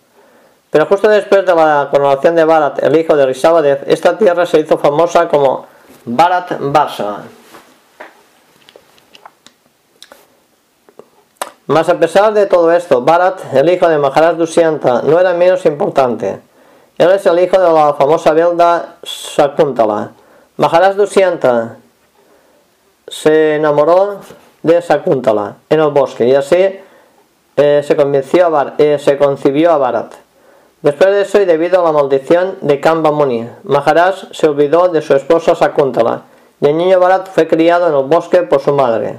Pero 0.70 0.86
justo 0.86 1.08
después 1.08 1.44
de 1.44 1.54
la 1.54 1.88
coronación 1.90 2.36
de 2.36 2.44
Bharat, 2.44 2.82
el 2.82 2.96
hijo 2.96 3.14
de 3.14 3.26
Rishabhadev, 3.26 3.84
esta 3.86 4.16
tierra 4.16 4.46
se 4.46 4.60
hizo 4.60 4.78
famosa 4.78 5.28
como 5.28 5.66
Bharat 6.06 6.52
Varsa. 6.58 7.18
Mas 11.66 11.88
a 11.90 11.98
pesar 11.98 12.32
de 12.32 12.46
todo 12.46 12.72
esto, 12.72 13.02
Bharat, 13.02 13.52
el 13.52 13.68
hijo 13.68 13.88
de 13.88 13.98
Maharaj 13.98 14.36
Dushyanta, 14.36 15.02
no 15.02 15.20
era 15.20 15.34
menos 15.34 15.66
importante. 15.66 16.45
Él 16.98 17.10
es 17.10 17.26
el 17.26 17.38
hijo 17.38 17.60
de 17.60 17.70
la 17.70 17.92
famosa 17.92 18.32
Velda 18.32 18.96
Sakuntala. 19.02 20.12
Maharaj 20.56 20.96
Dushyanta 20.96 21.76
se 23.06 23.56
enamoró 23.56 24.20
de 24.62 24.80
Sakuntala 24.80 25.56
en 25.68 25.80
el 25.80 25.90
bosque 25.90 26.26
y 26.26 26.34
así 26.34 26.80
eh, 27.56 27.82
se, 27.86 27.96
convenció 27.96 28.46
a 28.56 28.74
eh, 28.78 28.98
se 28.98 29.18
concibió 29.18 29.72
a 29.72 29.76
Bharat. 29.76 30.14
Después 30.80 31.10
de 31.10 31.20
eso 31.20 31.38
y 31.38 31.44
debido 31.44 31.80
a 31.80 31.84
la 31.84 31.92
maldición 31.92 32.56
de 32.62 32.80
Kamba 32.80 33.10
Muni, 33.10 33.46
Maharaj 33.64 34.32
se 34.32 34.48
olvidó 34.48 34.88
de 34.88 35.02
su 35.02 35.14
esposa 35.14 35.54
Sakuntala 35.54 36.22
y 36.62 36.68
el 36.68 36.78
niño 36.78 36.98
Bharat 36.98 37.28
fue 37.28 37.46
criado 37.46 37.88
en 37.88 37.94
el 37.94 38.04
bosque 38.04 38.40
por 38.40 38.60
su 38.60 38.72
madre. 38.72 39.18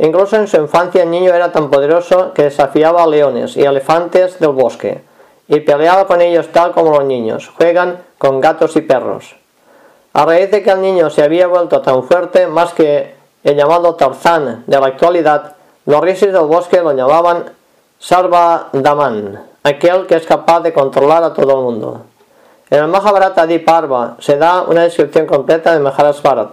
Incluso 0.00 0.34
en 0.34 0.48
su 0.48 0.56
infancia 0.56 1.04
el 1.04 1.10
niño 1.10 1.32
era 1.32 1.52
tan 1.52 1.70
poderoso 1.70 2.32
que 2.34 2.42
desafiaba 2.42 3.04
a 3.04 3.06
leones 3.06 3.56
y 3.56 3.62
elefantes 3.62 4.40
del 4.40 4.50
bosque 4.50 5.06
y 5.48 5.60
peleaba 5.60 6.06
con 6.06 6.20
ellos 6.20 6.48
tal 6.52 6.72
como 6.72 6.92
los 6.92 7.04
niños 7.04 7.50
juegan 7.56 8.02
con 8.18 8.40
gatos 8.40 8.76
y 8.76 8.82
perros. 8.82 9.34
A 10.12 10.24
raíz 10.24 10.50
de 10.50 10.62
que 10.62 10.70
el 10.70 10.82
niño 10.82 11.10
se 11.10 11.22
había 11.22 11.46
vuelto 11.46 11.80
tan 11.80 12.04
fuerte, 12.04 12.46
más 12.46 12.72
que 12.74 13.14
el 13.44 13.56
llamado 13.56 13.94
Tarzán 13.94 14.64
de 14.66 14.78
la 14.78 14.86
actualidad, 14.86 15.54
los 15.86 16.00
rishis 16.00 16.32
del 16.32 16.44
bosque 16.46 16.82
lo 16.82 16.92
llamaban 16.92 17.44
Sarva 17.98 18.68
Daman, 18.72 19.42
aquel 19.62 20.06
que 20.06 20.16
es 20.16 20.26
capaz 20.26 20.60
de 20.60 20.72
controlar 20.72 21.24
a 21.24 21.32
todo 21.32 21.52
el 21.52 21.64
mundo. 21.64 22.02
En 22.70 22.80
el 22.80 22.88
Mahabharata 22.88 23.46
Parva 23.64 24.16
se 24.18 24.36
da 24.36 24.62
una 24.62 24.82
descripción 24.82 25.26
completa 25.26 25.72
de 25.72 25.80
Maharaj. 25.80 26.50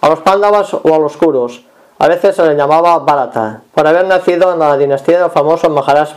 A 0.00 0.08
los 0.08 0.20
Pándavas 0.20 0.72
o 0.72 0.94
a 0.94 0.98
los 0.98 1.16
Kurus 1.16 1.62
a 1.98 2.08
veces 2.08 2.34
se 2.34 2.46
le 2.46 2.54
llamaba 2.54 2.98
Bharata, 2.98 3.60
por 3.74 3.86
haber 3.86 4.06
nacido 4.06 4.52
en 4.52 4.58
la 4.58 4.76
dinastía 4.76 5.20
del 5.20 5.30
famoso 5.30 5.68
Maharaj 5.68 6.14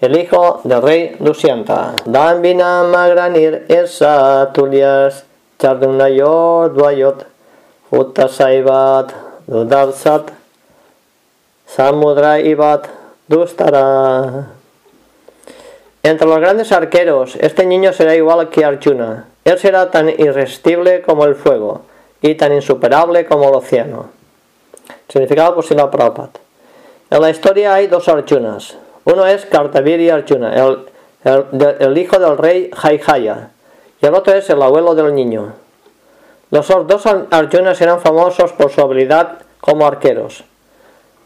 el 0.00 0.16
hijo 0.16 0.60
del 0.64 0.82
rey 0.82 1.16
Dushyanta. 1.18 1.94
Dambina 2.04 2.84
Magranir 2.84 3.66
Esa 3.68 4.52
Tulias 4.52 5.24
Chardunayor 5.58 6.72
Dvayot 6.74 7.26
Uttasaivat 7.90 9.12
Dudavsat 9.46 10.30
Samudra 11.66 12.38
Ivat 12.38 12.88
Dustara. 13.26 14.46
Entre 16.02 16.26
los 16.26 16.38
grandes 16.38 16.72
arqueros, 16.72 17.36
este 17.36 17.66
niño 17.66 17.92
será 17.92 18.14
igual 18.14 18.48
que 18.48 18.64
Arjuna. 18.64 19.26
Él 19.44 19.58
será 19.58 19.90
tan 19.90 20.08
irresistible 20.08 21.02
como 21.02 21.24
el 21.24 21.34
fuego 21.34 21.82
y 22.22 22.36
tan 22.36 22.54
insuperable 22.54 23.26
como 23.26 23.48
el 23.48 23.54
océano. 23.56 24.10
Significado 25.08 25.56
por 25.56 25.64
Sila 25.64 25.90
Prabhupada. 25.90 26.30
En 27.10 27.20
la 27.20 27.30
historia 27.30 27.74
hay 27.74 27.88
dos 27.88 28.08
Arjunas. 28.08 28.76
Uno 29.10 29.24
es 29.24 29.46
Kartaviri 29.46 30.10
Arjuna, 30.10 30.54
el, 31.24 31.96
hijo 31.96 32.18
del 32.18 32.36
rey 32.36 32.70
Jaihaya, 32.74 33.48
y 34.02 34.06
el 34.06 34.14
otro 34.14 34.34
es 34.34 34.50
el 34.50 34.60
abuelo 34.60 34.94
del 34.94 35.14
niño. 35.14 35.54
Los 36.50 36.68
dos 36.68 37.06
Arjunas 37.06 37.80
eran 37.80 38.00
famosos 38.00 38.52
por 38.52 38.70
su 38.70 38.82
habilidad 38.82 39.38
como 39.62 39.86
arqueros. 39.86 40.44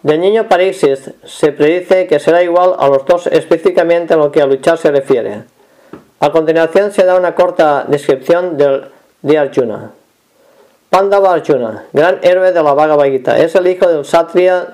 Del 0.04 0.20
niño 0.20 0.48
Pariksit 0.48 1.24
se 1.24 1.50
predice 1.50 2.06
que 2.06 2.20
será 2.20 2.44
igual 2.44 2.76
a 2.78 2.86
los 2.86 3.04
dos 3.04 3.26
específicamente 3.26 4.14
en 4.14 4.20
lo 4.20 4.30
que 4.30 4.42
a 4.42 4.46
luchar 4.46 4.78
se 4.78 4.92
refiere. 4.92 5.42
A 6.20 6.30
continuación 6.30 6.92
se 6.92 7.04
da 7.04 7.16
una 7.16 7.34
corta 7.34 7.84
descripción 7.88 8.56
del, 8.56 8.92
de 9.22 9.38
Arjuna. 9.38 9.90
Pandava 10.88 11.32
Arjuna, 11.32 11.86
gran 11.92 12.20
héroe 12.22 12.52
de 12.52 12.62
la 12.62 12.74
Bhagavad 12.74 13.06
Gita, 13.06 13.38
es 13.38 13.56
el 13.56 13.66
hijo 13.66 13.88
del 13.88 14.04
Satria 14.04 14.68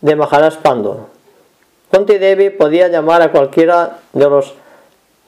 de 0.00 0.16
Maharaj 0.16 0.56
Pandu. 0.56 1.09
Kunti 1.90 2.18
Devi 2.18 2.50
podía 2.50 2.88
llamar 2.88 3.22
a 3.22 3.32
cualquiera 3.32 3.98
de 4.12 4.28
los 4.28 4.54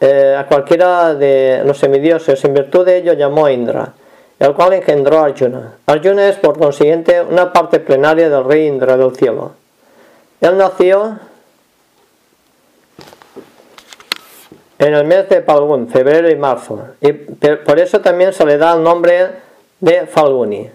eh, 0.04 0.34
a 0.36 0.46
cualquiera 0.46 1.14
de 1.14 1.62
los 1.64 1.78
semidioses, 1.78 2.44
en 2.44 2.54
virtud 2.54 2.84
de 2.84 2.96
ello 2.96 3.12
llamó 3.12 3.46
a 3.46 3.52
Indra, 3.52 3.92
el 4.40 4.52
cual 4.52 4.72
engendró 4.72 5.20
a 5.20 5.26
Arjuna. 5.26 5.74
Arjuna 5.86 6.28
es 6.28 6.38
por 6.38 6.58
consiguiente 6.58 7.22
una 7.22 7.52
parte 7.52 7.78
plenaria 7.78 8.28
del 8.28 8.42
rey 8.42 8.66
Indra 8.66 8.96
del 8.96 9.14
cielo. 9.14 9.52
Él 10.40 10.58
nació 10.58 11.20
en 14.76 14.94
el 14.94 15.04
mes 15.04 15.28
de 15.28 15.40
Palgun, 15.40 15.88
febrero 15.88 16.28
y 16.28 16.34
marzo, 16.34 16.80
y 17.00 17.12
por 17.12 17.78
eso 17.78 18.00
también 18.00 18.32
se 18.32 18.44
le 18.44 18.58
da 18.58 18.74
el 18.74 18.82
nombre 18.82 19.30
de 19.78 20.08
Falguni. 20.08 20.68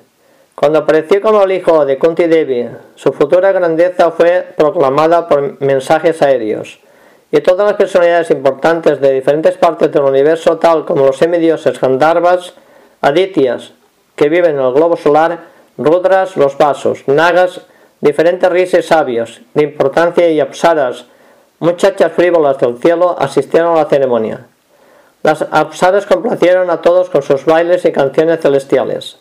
Cuando 0.59 0.79
apareció 0.79 1.21
como 1.21 1.43
el 1.43 1.51
hijo 1.51 1.85
de 1.85 1.99
Kunti 1.99 2.25
Devi, 2.25 2.67
su 2.95 3.13
futura 3.13 3.51
grandeza 3.51 4.09
fue 4.09 4.43
proclamada 4.57 5.27
por 5.27 5.61
mensajes 5.61 6.19
aéreos, 6.23 6.79
y 7.31 7.41
todas 7.41 7.67
las 7.67 7.75
personalidades 7.75 8.31
importantes 8.31 8.99
de 8.99 9.11
diferentes 9.11 9.55
partes 9.55 9.91
del 9.91 10.01
universo, 10.01 10.57
tal 10.57 10.83
como 10.83 11.05
los 11.05 11.17
semidioses 11.17 11.79
Gandharvas, 11.79 12.55
Adityas, 13.01 13.73
que 14.15 14.29
viven 14.29 14.55
en 14.55 14.65
el 14.65 14.73
globo 14.73 14.97
solar, 14.97 15.41
Rudras, 15.77 16.35
los 16.35 16.57
vasos, 16.57 17.07
Nagas, 17.07 17.61
diferentes 18.01 18.49
rises 18.49 18.87
sabios 18.87 19.41
de 19.53 19.61
importancia 19.61 20.27
y 20.27 20.39
apsaras, 20.39 21.05
muchachas 21.59 22.13
frívolas 22.13 22.57
del 22.57 22.79
cielo, 22.79 23.15
asistieron 23.19 23.75
a 23.75 23.83
la 23.83 23.89
ceremonia. 23.89 24.47
Las 25.21 25.43
apsaras 25.51 26.07
complacieron 26.07 26.71
a 26.71 26.81
todos 26.81 27.11
con 27.11 27.21
sus 27.21 27.45
bailes 27.45 27.85
y 27.85 27.91
canciones 27.91 28.39
celestiales. 28.41 29.19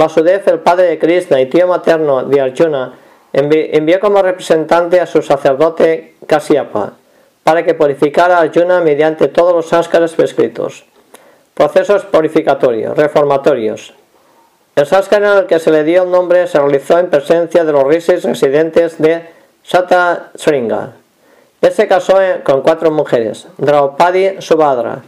Vasudev, 0.00 0.48
el 0.48 0.60
padre 0.60 0.86
de 0.86 0.98
Krishna 0.98 1.42
y 1.42 1.46
tío 1.46 1.68
materno 1.68 2.24
de 2.24 2.40
Arjuna, 2.40 2.94
envió 3.34 4.00
como 4.00 4.22
representante 4.22 4.98
a 4.98 5.04
su 5.04 5.20
sacerdote 5.20 6.14
Kasyapa 6.26 6.94
para 7.44 7.62
que 7.66 7.74
purificara 7.74 8.38
a 8.38 8.40
Arjuna 8.40 8.80
mediante 8.80 9.28
todos 9.28 9.52
los 9.52 9.68
sáskaras 9.68 10.14
prescritos. 10.14 10.86
Procesos 11.52 12.06
purificatorios, 12.06 12.96
reformatorios. 12.96 13.92
El 14.74 14.86
sáskara 14.86 15.36
al 15.36 15.46
que 15.46 15.58
se 15.58 15.70
le 15.70 15.84
dio 15.84 16.04
el 16.04 16.10
nombre 16.10 16.46
se 16.46 16.58
realizó 16.58 16.98
en 16.98 17.10
presencia 17.10 17.62
de 17.64 17.72
los 17.72 17.84
rishis 17.84 18.24
residentes 18.24 18.96
de 18.96 19.28
Sata 19.62 20.30
Sringa. 20.34 20.92
Él 21.60 21.72
se 21.72 21.86
casó 21.86 22.16
con 22.42 22.62
cuatro 22.62 22.90
mujeres, 22.90 23.48
Draupadi 23.58 24.40
Subhadra, 24.40 25.02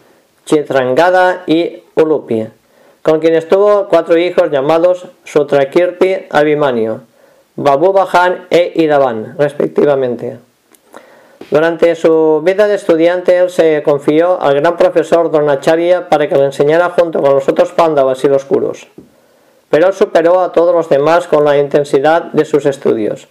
Chitrangada 0.45 1.45
y 1.47 1.83
Ulupi, 1.95 2.47
con 3.03 3.19
quienes 3.19 3.49
tuvo 3.49 3.89
cuatro 3.89 4.17
hijos 4.17 4.51
llamados 4.51 5.07
Sutrakirti 5.25 6.27
Abhimanyu, 6.31 7.01
Babu 7.57 7.93
Bajan 7.93 8.47
e 8.51 8.73
Iravan, 8.77 9.35
respectivamente. 9.39 10.39
Durante 11.51 11.95
su 11.97 12.41
vida 12.45 12.69
de 12.69 12.77
estudiante, 12.77 13.37
él 13.37 13.51
se 13.51 13.83
confió 13.83 14.41
al 14.41 14.55
gran 14.55 14.77
profesor 14.77 15.31
Dronacharya 15.31 16.09
para 16.09 16.29
que 16.29 16.37
le 16.37 16.45
enseñara 16.45 16.91
junto 16.91 17.21
con 17.21 17.35
los 17.35 17.49
otros 17.49 17.73
pándavas 17.73 18.23
y 18.25 18.29
los 18.29 18.45
Kurus. 18.45 18.87
Pero 19.69 19.89
él 19.89 19.93
superó 19.93 20.41
a 20.41 20.53
todos 20.53 20.75
los 20.75 20.89
demás 20.89 21.27
con 21.27 21.45
la 21.45 21.59
intensidad 21.59 22.23
de 22.33 22.45
sus 22.45 22.65
estudios, 22.67 23.27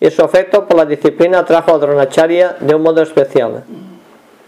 y 0.00 0.10
su 0.10 0.22
afecto 0.22 0.66
por 0.66 0.76
la 0.76 0.84
disciplina 0.84 1.44
trajo 1.44 1.74
a 1.74 1.78
Dronacharya 1.78 2.56
de 2.58 2.74
un 2.74 2.82
modo 2.82 3.02
especial. 3.02 3.62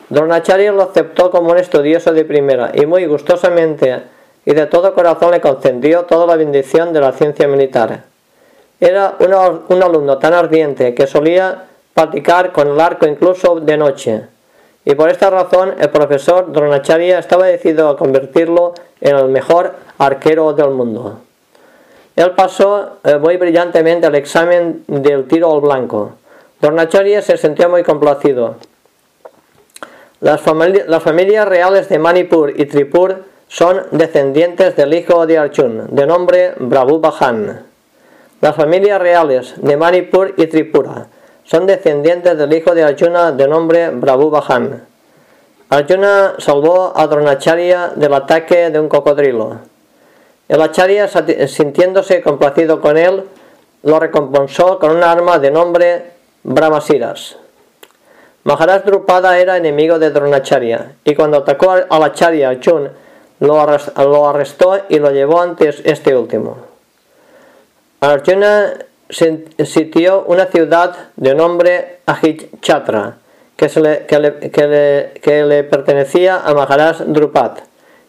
Dronacharya 0.09 0.72
lo 0.72 0.82
aceptó 0.82 1.30
como 1.30 1.52
un 1.52 1.59
estudioso 1.59 2.12
de 2.12 2.24
primera 2.24 2.72
y 2.74 2.86
muy 2.86 3.06
gustosamente 3.06 4.02
y 4.46 4.54
de 4.54 4.66
todo 4.66 4.94
corazón 4.94 5.30
le 5.30 5.40
concedió 5.40 6.04
toda 6.04 6.26
la 6.26 6.36
bendición 6.36 6.92
de 6.92 7.00
la 7.00 7.12
ciencia 7.12 7.48
militar. 7.48 8.04
Era 8.80 9.14
un 9.18 9.82
alumno 9.82 10.18
tan 10.18 10.34
ardiente 10.34 10.94
que 10.94 11.06
solía 11.06 11.64
practicar 11.94 12.52
con 12.52 12.68
el 12.68 12.80
arco 12.80 13.06
incluso 13.06 13.60
de 13.60 13.76
noche. 13.76 14.22
Y 14.84 14.94
por 14.94 15.08
esta 15.08 15.30
razón 15.30 15.74
el 15.78 15.88
profesor 15.88 16.52
Dronacharya 16.52 17.18
estaba 17.18 17.46
decidido 17.46 17.88
a 17.88 17.96
convertirlo 17.96 18.74
en 19.00 19.16
el 19.16 19.28
mejor 19.28 19.74
arquero 19.98 20.52
del 20.52 20.70
mundo. 20.70 21.20
Él 22.16 22.32
pasó 22.32 22.98
eh, 23.02 23.16
muy 23.16 23.36
brillantemente 23.36 24.06
el 24.06 24.14
examen 24.14 24.84
del 24.86 25.26
tiro 25.26 25.52
al 25.52 25.60
blanco. 25.60 26.12
Dronacharya 26.60 27.22
se 27.22 27.36
sentía 27.36 27.68
muy 27.68 27.82
complacido. 27.82 28.56
Las, 30.20 30.40
familias 30.40 31.48
reales 31.48 31.88
de 31.88 31.98
Manipur 31.98 32.52
y 32.58 32.64
Tripur 32.66 33.24
son 33.55 33.86
descendientes 33.93 34.74
del 34.74 34.93
hijo 34.94 35.26
de 35.26 35.39
Arjun, 35.39 35.86
de 35.94 36.06
nombre 36.06 36.55
Brabhu 36.59 36.98
Bahan. 36.98 37.64
Las 38.40 38.56
familias 38.56 39.01
reales 39.01 39.55
de 39.59 39.76
Manipur 39.76 40.35
y 40.36 40.48
Tripura 40.48 41.06
son 41.44 41.64
descendientes 41.64 42.36
del 42.36 42.52
hijo 42.52 42.74
de 42.74 42.82
Arjuna 42.82 43.31
de 43.31 43.47
nombre 43.47 43.90
Brabhu 43.90 44.28
Bahan. 44.31 44.82
Arjuna 45.68 46.35
salvó 46.39 46.94
a 46.97 47.06
Dronacharya 47.06 47.93
del 47.94 48.14
ataque 48.14 48.70
de 48.70 48.81
un 48.81 48.89
cocodrilo. 48.89 49.59
El 50.48 50.60
Acharya, 50.60 51.06
sintiéndose 51.47 52.22
complacido 52.22 52.81
con 52.81 52.97
él, 52.97 53.22
lo 53.85 54.01
recompensó 54.01 54.81
con 54.81 54.97
un 54.97 55.05
arma 55.05 55.39
de 55.39 55.52
nombre 55.52 56.02
Brahmasiras. 56.43 57.36
Maharaj 58.43 58.82
Drupada 58.85 59.39
era 59.39 59.56
enemigo 59.56 60.01
de 60.01 60.10
Dronacharya 60.10 60.97
y 61.05 61.14
cuando 61.14 61.36
atacó 61.36 61.70
al 61.70 62.02
Acharya 62.02 62.48
Arjuna 62.48 62.90
lo 63.44 64.28
arrestó 64.28 64.80
y 64.88 64.98
lo 64.98 65.10
llevó 65.10 65.40
ante 65.40 65.68
este 65.84 66.16
último. 66.16 66.74
Arjuna 68.00 68.74
sitió 69.08 70.24
una 70.24 70.46
ciudad 70.46 71.10
de 71.16 71.34
nombre 71.34 72.00
Ahichatra, 72.06 73.16
que, 73.56 73.68
le, 73.80 74.06
que, 74.50 75.44
le, 75.44 75.64
pertenecía 75.64 76.40
a 76.44 76.52
Maharaj 76.54 77.02
Drupat, 77.06 77.60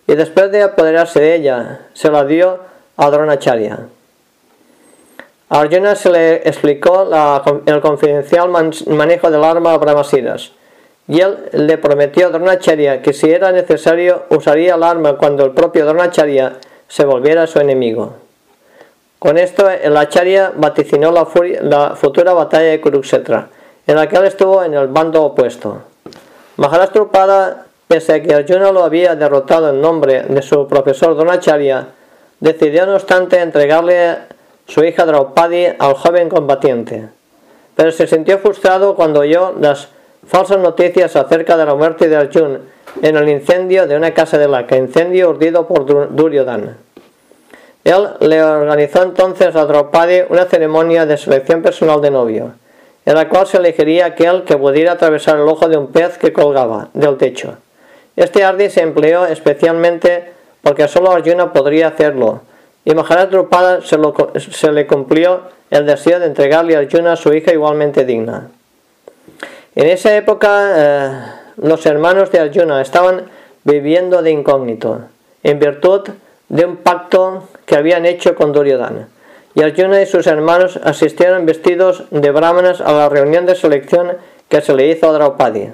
y 0.07 0.15
después 0.15 0.51
de 0.51 0.63
apoderarse 0.63 1.19
de 1.19 1.35
ella, 1.35 1.81
se 1.93 2.09
la 2.09 2.25
dio 2.25 2.59
a 2.97 3.09
Dronacharya. 3.09 3.79
Arjuna 5.49 5.95
se 5.95 6.09
le 6.09 6.35
explicó 6.47 7.07
el 7.65 7.81
confidencial 7.81 8.49
manejo 8.87 9.31
del 9.31 9.43
arma 9.43 9.73
a 9.73 9.77
Brahmasiras, 9.77 10.51
y 11.07 11.21
él 11.21 11.49
le 11.51 11.77
prometió 11.77 12.27
a 12.27 12.29
Dronacharya 12.29 13.01
que 13.01 13.13
si 13.13 13.29
era 13.29 13.51
necesario 13.51 14.23
usaría 14.29 14.75
el 14.75 14.83
arma 14.83 15.17
cuando 15.17 15.45
el 15.45 15.51
propio 15.51 15.85
Dronacharya 15.85 16.53
se 16.87 17.05
volviera 17.05 17.47
su 17.47 17.59
enemigo. 17.59 18.13
Con 19.19 19.37
esto, 19.37 19.69
el 19.69 19.97
Acharya 19.97 20.51
vaticinó 20.55 21.11
la, 21.11 21.25
futura 21.95 22.33
batalla 22.33 22.69
de 22.69 22.79
Kurukshetra, 22.79 23.47
en 23.87 23.95
la 23.95 24.07
que 24.07 24.17
él 24.17 24.25
estuvo 24.25 24.63
en 24.63 24.75
el 24.75 24.87
bando 24.87 25.23
opuesto. 25.23 25.81
Maharaj 26.57 26.91
Drupada, 26.91 27.65
pese 27.87 28.13
a 28.13 28.21
que 28.21 28.35
Arjuna 28.35 28.71
lo 28.71 28.83
había 28.83 29.15
derrotado 29.15 29.69
en 29.69 29.81
nombre 29.81 30.23
de 30.23 30.41
su 30.41 30.67
profesor 30.67 31.15
Donacharya, 31.15 31.87
decidió 32.39 32.85
no 32.85 32.93
obstante 32.93 33.39
entregarle 33.39 34.17
su 34.67 34.83
hija 34.83 35.05
Draupadi 35.05 35.67
al 35.79 35.95
joven 35.95 36.29
combatiente. 36.29 37.09
Pero 37.75 37.91
se 37.91 38.05
sintió 38.05 38.37
frustrado 38.37 38.95
cuando 38.95 39.21
oyó 39.21 39.55
las 39.59 39.87
falsas 40.27 40.59
noticias 40.59 41.15
acerca 41.15 41.57
de 41.57 41.65
la 41.65 41.75
muerte 41.75 42.09
de 42.09 42.15
Arjuna 42.15 42.59
en 43.01 43.17
el 43.17 43.29
incendio 43.29 43.87
de 43.87 43.95
una 43.95 44.13
casa 44.13 44.37
de 44.37 44.47
Laka, 44.47 44.77
incendio 44.77 45.29
urdido 45.29 45.67
por 45.67 45.85
Duryodhana. 46.15 46.77
Él 47.83 48.09
le 48.19 48.41
organizó 48.41 49.03
entonces 49.03 49.55
a 49.55 49.65
Draupadi 49.65 50.21
una 50.29 50.45
ceremonia 50.45 51.05
de 51.05 51.17
selección 51.17 51.61
personal 51.61 52.01
de 52.01 52.09
novio, 52.09 52.53
en 53.05 53.13
la 53.13 53.29
cual 53.29 53.45
se 53.45 53.57
elegiría 53.57 54.07
aquel 54.07 54.43
que 54.43 54.57
pudiera 54.57 54.93
atravesar 54.93 55.35
el 55.35 55.47
ojo 55.47 55.67
de 55.67 55.77
un 55.77 55.91
pez 55.91 56.17
que 56.17 56.33
colgaba 56.33 56.89
del 56.93 57.17
techo. 57.17 57.57
Este 58.15 58.43
ardi 58.43 58.69
se 58.69 58.81
empleó 58.81 59.25
especialmente 59.25 60.31
porque 60.63 60.87
solo 60.87 61.11
Arjuna 61.11 61.53
podría 61.53 61.89
hacerlo, 61.89 62.41
y 62.85 62.95
Maharaj 62.95 63.29
Drupada 63.29 63.81
se, 63.81 64.71
le 64.71 64.87
cumplió 64.87 65.41
el 65.69 65.85
deseo 65.85 66.19
de 66.19 66.25
entregarle 66.25 66.75
a 66.75 66.79
Arjuna 66.79 67.13
a 67.13 67.15
su 67.15 67.33
hija 67.33 67.53
igualmente 67.53 68.03
digna. 68.05 68.49
En 69.75 69.87
esa 69.87 70.15
época 70.15 70.71
eh, 70.77 71.11
los 71.57 71.85
hermanos 71.85 72.31
de 72.31 72.39
Arjuna 72.39 72.81
estaban 72.81 73.25
viviendo 73.65 74.21
de 74.21 74.31
incógnito, 74.31 75.01
en 75.43 75.59
virtud 75.59 76.09
de 76.47 76.65
un 76.65 76.77
pacto 76.77 77.43
que 77.65 77.75
habían 77.75 78.05
hecho 78.05 78.35
con 78.35 78.53
Duryodhana. 78.53 79.09
Y 79.53 79.63
Arjuna 79.63 80.01
y 80.01 80.05
sus 80.05 80.27
hermanos 80.27 80.79
asistieron 80.81 81.45
vestidos 81.45 82.05
de 82.09 82.31
brahmanas 82.31 82.79
a 82.79 82.93
la 82.93 83.09
reunión 83.09 83.45
de 83.45 83.55
selección 83.55 84.13
que 84.47 84.61
se 84.61 84.73
le 84.73 84.87
hizo 84.87 85.09
a 85.09 85.13
Draupadi. 85.13 85.71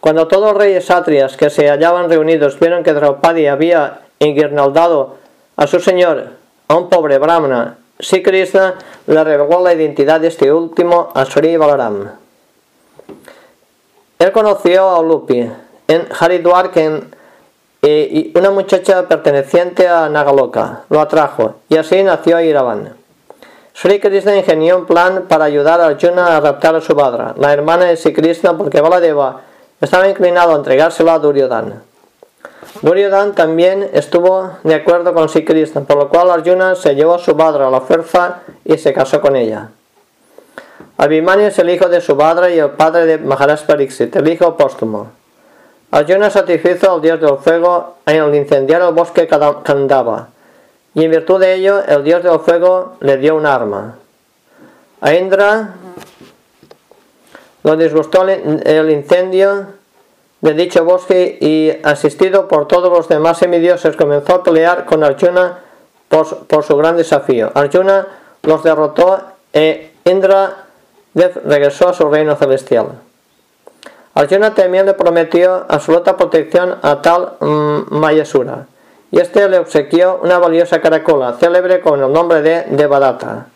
Cuando 0.00 0.26
todos 0.26 0.52
los 0.52 0.60
reyes 0.60 0.86
satrias 0.86 1.36
que 1.36 1.48
se 1.48 1.68
hallaban 1.68 2.10
reunidos 2.10 2.58
vieron 2.58 2.82
que 2.82 2.92
Draupadi 2.92 3.46
había 3.46 4.00
enguirnaldado 4.18 5.18
a 5.56 5.68
su 5.68 5.78
señor, 5.78 6.30
a 6.66 6.74
un 6.74 6.88
pobre 6.88 7.18
brahmana, 7.18 7.78
Sri 8.00 8.20
Krishna 8.20 8.74
le 9.06 9.22
reveló 9.22 9.62
la 9.62 9.74
identidad 9.74 10.20
de 10.20 10.26
este 10.26 10.52
último 10.52 11.12
a 11.14 11.24
Sri 11.24 11.56
Balaram. 11.56 12.21
Él 14.22 14.30
conoció 14.30 14.82
a 14.82 15.00
Ulupi 15.00 15.50
en 15.88 16.08
Haridwar 16.16 16.70
y 17.82 18.38
una 18.38 18.52
muchacha 18.52 19.08
perteneciente 19.08 19.88
a 19.88 20.08
Nagaloka 20.08 20.82
lo 20.90 21.00
atrajo 21.00 21.56
y 21.68 21.76
así 21.76 22.04
nació 22.04 22.40
Iravan. 22.40 22.94
Sri 23.74 23.98
Krishna 23.98 24.36
ingenió 24.36 24.78
un 24.78 24.86
plan 24.86 25.24
para 25.26 25.46
ayudar 25.46 25.80
a 25.80 25.86
Arjuna 25.86 26.36
a 26.36 26.40
raptar 26.40 26.76
a 26.76 26.80
su 26.80 26.94
padre, 26.94 27.34
la 27.34 27.52
hermana 27.52 27.86
de 27.86 27.96
Sri 27.96 28.12
Krishna, 28.12 28.56
porque 28.56 28.80
Baladeva 28.80 29.40
estaba 29.80 30.06
inclinado 30.06 30.52
a 30.52 30.56
entregársela 30.56 31.14
a 31.14 31.18
Duryodhana. 31.18 31.82
Duryodhana 32.80 33.34
también 33.34 33.90
estuvo 33.92 34.52
de 34.62 34.76
acuerdo 34.76 35.14
con 35.14 35.28
Sri 35.28 35.44
Krishna, 35.44 35.80
por 35.80 35.96
lo 35.96 36.08
cual 36.08 36.30
Arjuna 36.30 36.76
se 36.76 36.94
llevó 36.94 37.14
a 37.14 37.18
su 37.18 37.36
padre 37.36 37.64
a 37.64 37.70
la 37.70 37.80
fuerza 37.80 38.42
y 38.64 38.78
se 38.78 38.92
casó 38.92 39.20
con 39.20 39.34
ella. 39.34 39.70
Abhimanyu 41.02 41.46
es 41.46 41.58
el 41.58 41.68
hijo 41.68 41.88
de 41.88 42.00
su 42.00 42.16
padre 42.16 42.54
y 42.54 42.60
el 42.60 42.70
padre 42.70 43.06
de 43.06 43.18
Maharaj 43.18 43.66
Pariksit, 43.66 44.14
el 44.14 44.28
hijo 44.28 44.56
póstumo. 44.56 45.10
Arjuna 45.90 46.30
satisfizo 46.30 46.92
al 46.92 47.00
dios 47.00 47.20
del 47.20 47.38
fuego 47.38 47.96
el 48.06 48.32
incendiar 48.36 48.82
el 48.82 48.94
bosque 48.94 49.26
Kandava, 49.26 50.28
y 50.94 51.04
en 51.04 51.10
virtud 51.10 51.40
de 51.40 51.54
ello 51.54 51.82
el 51.88 52.04
dios 52.04 52.22
del 52.22 52.38
fuego 52.38 52.98
le 53.00 53.16
dio 53.16 53.34
un 53.34 53.46
arma. 53.46 53.96
A 55.00 55.12
Indra 55.14 55.74
lo 57.64 57.76
disgustó 57.76 58.22
el 58.22 58.90
incendio 58.92 59.66
de 60.40 60.54
dicho 60.54 60.84
bosque 60.84 61.36
y 61.40 61.72
asistido 61.82 62.46
por 62.46 62.68
todos 62.68 62.96
los 62.96 63.08
demás 63.08 63.38
semidioses 63.38 63.96
comenzó 63.96 64.36
a 64.36 64.42
pelear 64.44 64.84
con 64.84 65.02
Arjuna 65.02 65.58
por, 66.08 66.46
por 66.46 66.62
su 66.62 66.76
gran 66.76 66.96
desafío. 66.96 67.50
Arjuna 67.54 68.06
los 68.44 68.62
derrotó 68.62 69.20
e 69.52 69.90
Indra 70.04 70.68
regresó 71.14 71.88
a 71.88 71.94
su 71.94 72.08
reino 72.08 72.36
celestial. 72.36 73.00
Arjuna 74.14 74.54
también 74.54 74.86
le 74.86 74.94
prometió 74.94 75.64
absoluta 75.68 76.16
protección 76.16 76.76
a 76.82 77.00
tal 77.00 77.34
mm, 77.40 77.94
Mayasura, 77.94 78.66
y 79.10 79.18
este 79.18 79.48
le 79.48 79.58
obsequió 79.58 80.20
una 80.22 80.38
valiosa 80.38 80.80
caracola, 80.80 81.34
célebre 81.38 81.80
con 81.80 82.02
el 82.02 82.12
nombre 82.12 82.42
de 82.42 82.64
Devadatta. 82.70 83.46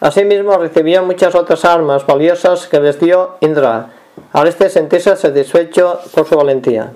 Asimismo 0.00 0.56
recibió 0.56 1.02
muchas 1.02 1.34
otras 1.34 1.64
armas 1.66 2.06
valiosas 2.06 2.66
que 2.66 2.80
les 2.80 2.98
dio 2.98 3.36
Indra, 3.40 3.90
al 4.32 4.46
este 4.46 4.70
sentirse 4.70 5.14
satisfecho 5.16 6.00
por 6.14 6.26
su 6.26 6.36
valentía. 6.36 6.92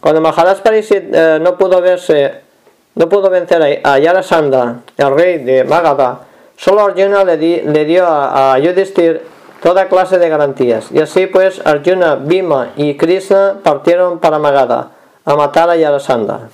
Cuando 0.00 0.20
Maharaj 0.20 0.60
eh, 0.64 1.38
no 1.40 1.58
pudo 1.58 1.82
no 2.94 3.08
pudo 3.08 3.30
vencer 3.30 3.80
a 3.82 3.98
Yarasandha, 3.98 4.80
el 4.96 5.14
rey 5.14 5.38
de 5.38 5.64
Magadha, 5.64 6.20
solo 6.56 6.82
Arjuna 6.82 7.24
le, 7.24 7.62
le 7.64 7.84
dio 7.84 8.06
a, 8.06 8.54
a 8.54 8.58
toda 9.62 9.88
clase 9.88 10.18
de 10.18 10.28
garantías. 10.28 10.90
Y 10.90 11.00
así 11.00 11.26
pues 11.26 11.64
Arjuna, 11.64 12.16
Bhima 12.16 12.72
y 12.76 12.96
Krishna 12.96 13.58
partieron 13.62 14.18
para 14.18 14.38
Magadha, 14.38 14.90
a 15.24 15.36
matar 15.36 15.70
a 15.70 15.76
Yarasandha. 15.76 16.48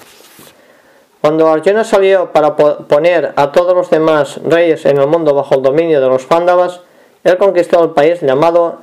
Cuando 1.20 1.48
Arjuna 1.48 1.84
salió 1.84 2.32
para 2.32 2.54
poner 2.54 3.32
a 3.34 3.50
todos 3.50 3.74
los 3.74 3.90
demás 3.90 4.40
reyes 4.44 4.84
en 4.86 4.98
el 4.98 5.08
mundo 5.08 5.34
bajo 5.34 5.56
el 5.56 5.62
dominio 5.62 6.00
de 6.00 6.06
los 6.06 6.26
Pándavas, 6.26 6.80
él 7.24 7.36
conquistó 7.38 7.82
el 7.82 7.90
país 7.90 8.20
llamado 8.20 8.80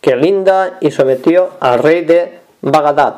Kelinda 0.00 0.78
y 0.80 0.90
sometió 0.90 1.50
al 1.60 1.78
rey 1.78 2.04
de 2.04 2.38
Bagdad. 2.60 3.16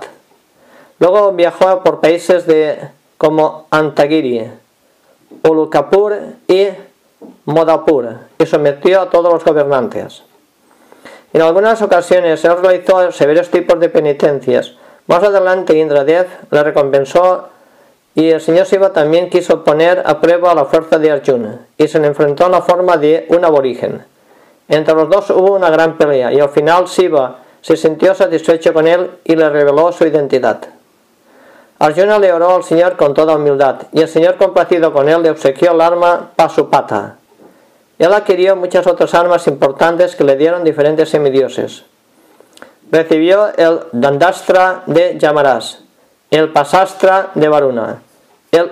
Luego 0.98 1.32
viajó 1.32 1.82
por 1.82 2.01
países 2.01 2.47
de, 2.47 2.78
como 3.16 3.66
Antagiri, 3.70 4.51
Ulukapur 5.43 6.16
y 6.47 6.68
Modapur 7.44 8.19
y 8.39 8.47
sometió 8.47 9.01
a 9.01 9.11
todos 9.11 9.32
los 9.32 9.44
gobernantes. 9.44 10.23
En 11.32 11.43
algunas 11.43 11.82
ocasiones 11.82 12.44
él 12.44 12.57
realizó 12.62 13.12
severos 13.12 13.51
tipos 13.51 13.78
de 13.78 13.89
penitencias. 13.89 14.73
Más 15.07 15.23
adelante 15.23 15.77
Indradev 15.77 16.27
le 16.51 16.62
recompensó 16.62 17.48
y 18.15 18.31
el 18.31 18.40
señor 18.40 18.66
Siva 18.66 18.93
también 18.93 19.28
quiso 19.28 19.62
poner 19.62 20.03
a 20.07 20.20
prueba 20.20 20.55
la 20.55 20.65
fuerza 20.65 20.98
de 20.98 21.11
Arjuna 21.11 21.61
y 21.77 21.86
se 21.89 22.01
le 22.01 22.07
enfrentó 22.07 22.47
en 22.47 22.53
la 22.53 22.62
forma 22.62 22.97
de 22.97 23.27
un 23.28 23.44
aborigen. 23.44 24.05
Entre 24.69 24.94
los 24.94 25.11
dos 25.11 25.31
hubo 25.31 25.55
una 25.55 25.69
gran 25.69 25.98
pelea 25.98 26.32
y 26.32 26.40
al 26.40 26.48
final 26.48 26.89
Siva 26.89 27.40
se 27.61 27.77
sintió 27.77 28.15
satisfecho 28.15 28.73
con 28.73 28.86
él 28.86 29.11
y 29.24 29.36
le 29.36 29.51
reveló 29.51 29.93
su 29.93 30.07
identidad. 30.07 30.61
Arjuna 31.78 32.19
le 32.19 32.32
oró 32.32 32.57
al 32.57 32.65
Señor 32.65 32.97
con 32.97 33.12
toda 33.12 33.36
humildad 33.36 33.82
y 33.93 34.01
el 34.01 34.09
Señor 34.09 34.36
complacido 34.36 34.94
con 34.94 35.11
él 35.11 35.23
le 35.23 35.31
obsequió 35.31 35.73
el 35.73 35.82
arma 35.82 36.31
Pasupata. 36.35 37.15
Él 37.98 38.12
adquirió 38.12 38.56
muchas 38.56 38.86
otras 38.86 39.14
armas 39.14 39.47
importantes 39.47 40.16
que 40.16 40.24
le 40.24 40.36
dieron 40.36 40.64
diferentes 40.64 41.09
semidioses. 41.09 41.85
Recibió 42.90 43.48
el 43.56 43.81
Dandastra 43.93 44.82
de 44.86 45.18
Yamaras, 45.18 45.82
el 46.31 46.52
Pasastra 46.52 47.31
de 47.35 47.48
Varuna, 47.48 48.02
el 48.52 48.70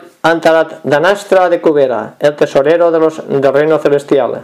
Danastra 0.82 1.48
de 1.48 1.60
Kubera, 1.60 2.16
el 2.18 2.36
tesorero 2.36 2.90
de 2.90 2.98
los, 2.98 3.26
del 3.26 3.52
reino 3.52 3.78
celestial. 3.78 4.42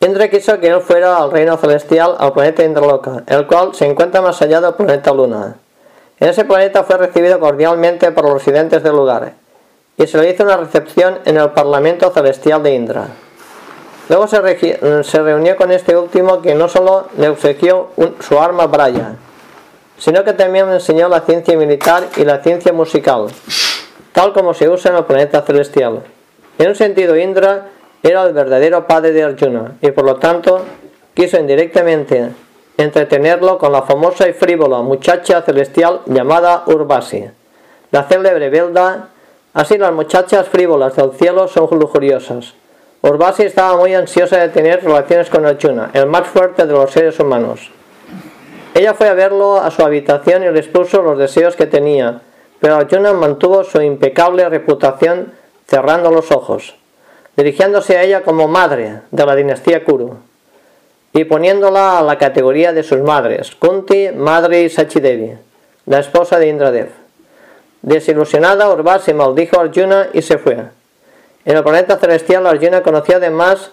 Indra 0.00 0.28
quiso 0.28 0.58
que 0.58 0.68
él 0.68 0.80
fuera 0.80 1.18
al 1.18 1.30
reino 1.30 1.58
celestial, 1.58 2.16
al 2.18 2.32
planeta 2.32 2.64
Indraloka, 2.64 3.22
el 3.26 3.46
cual 3.46 3.74
se 3.74 3.86
encuentra 3.86 4.22
más 4.22 4.40
allá 4.40 4.62
del 4.62 4.72
planeta 4.72 5.12
Luna. 5.12 5.56
En 6.18 6.28
ese 6.28 6.46
planeta 6.46 6.84
fue 6.84 6.96
recibido 6.96 7.38
cordialmente 7.38 8.10
por 8.12 8.24
los 8.24 8.34
residentes 8.34 8.82
del 8.82 8.96
lugar 8.96 9.34
y 10.00 10.06
se 10.06 10.16
le 10.18 10.30
hizo 10.30 10.44
una 10.44 10.56
recepción 10.56 11.18
en 11.26 11.36
el 11.36 11.50
Parlamento 11.50 12.10
Celestial 12.10 12.62
de 12.62 12.74
Indra. 12.74 13.08
Luego 14.08 14.26
se, 14.26 14.40
reunió 15.20 15.56
con 15.56 15.70
este 15.70 15.94
último 15.94 16.40
que 16.40 16.54
no 16.54 16.68
solo 16.68 17.08
le 17.18 17.28
obsequió 17.28 17.90
su 18.18 18.40
arma 18.40 18.66
Braya, 18.66 19.16
sino 19.98 20.24
que 20.24 20.32
también 20.32 20.68
le 20.68 20.76
enseñó 20.76 21.08
la 21.08 21.20
ciencia 21.20 21.56
militar 21.56 22.08
y 22.16 22.24
la 22.24 22.42
ciencia 22.42 22.72
musical, 22.72 23.26
tal 24.12 24.32
como 24.32 24.54
se 24.54 24.70
usa 24.70 24.90
en 24.90 24.96
el 24.96 25.04
planeta 25.04 25.42
celestial. 25.42 26.02
En 26.58 26.68
un 26.68 26.74
sentido, 26.74 27.16
Indra 27.16 27.68
era 28.02 28.22
el 28.22 28.32
verdadero 28.32 28.86
padre 28.86 29.12
de 29.12 29.22
Arjuna 29.22 29.76
y 29.82 29.90
por 29.90 30.06
lo 30.06 30.16
tanto 30.16 30.64
quiso 31.12 31.38
indirectamente 31.38 32.30
entretenerlo 32.78 33.58
con 33.58 33.70
la 33.70 33.82
famosa 33.82 34.26
y 34.26 34.32
frívola 34.32 34.80
muchacha 34.80 35.42
celestial 35.42 36.00
llamada 36.06 36.64
Urbasi. 36.66 37.26
La 37.90 38.04
célebre 38.04 38.48
Belda, 38.48 39.09
así 39.54 39.78
las 39.78 39.92
muchachas 39.92 40.48
frívolas 40.48 40.96
del 40.96 41.12
cielo 41.12 41.48
son 41.48 41.68
lujuriosas. 41.78 42.54
Urbasi 43.02 43.44
estaba 43.44 43.76
muy 43.76 43.94
ansiosa 43.94 44.38
de 44.38 44.50
tener 44.50 44.84
relaciones 44.84 45.30
con 45.30 45.46
Arjuna, 45.46 45.90
el 45.94 46.06
más 46.06 46.26
fuerte 46.26 46.66
de 46.66 46.72
los 46.72 46.90
seres 46.90 47.18
humanos. 47.18 47.70
Ella 48.74 48.94
fue 48.94 49.08
a 49.08 49.14
verlo 49.14 49.56
a 49.56 49.70
su 49.70 49.82
habitación 49.82 50.44
y 50.44 50.50
le 50.50 50.60
expuso 50.60 51.02
los 51.02 51.18
deseos 51.18 51.56
que 51.56 51.66
tenía, 51.66 52.20
pero 52.60 52.76
Arjuna 52.76 53.12
mantuvo 53.12 53.64
su 53.64 53.80
impecable 53.80 54.48
reputación 54.48 55.32
cerrando 55.66 56.10
los 56.10 56.30
ojos, 56.30 56.74
dirigiéndose 57.36 57.96
a 57.96 58.02
ella 58.02 58.22
como 58.22 58.48
madre 58.48 59.00
de 59.10 59.26
la 59.26 59.34
dinastía 59.34 59.84
Kuru 59.84 60.18
y 61.12 61.24
poniéndola 61.24 61.98
a 61.98 62.02
la 62.02 62.18
categoría 62.18 62.72
de 62.72 62.82
sus 62.82 63.00
madres, 63.00 63.54
Kunti, 63.56 64.10
madre 64.10 64.62
y 64.62 64.68
Sachidevi, 64.68 65.32
la 65.86 65.98
esposa 65.98 66.38
de 66.38 66.48
Indradev. 66.48 66.99
Desilusionada, 67.82 68.70
Urvasi 68.70 69.14
maldijo 69.14 69.58
a 69.58 69.62
Arjuna 69.62 70.08
y 70.12 70.22
se 70.22 70.38
fue. 70.38 70.58
En 71.44 71.56
el 71.56 71.62
planeta 71.62 71.96
celestial, 71.96 72.46
Arjuna 72.46 72.82
conoció 72.82 73.16
además 73.16 73.70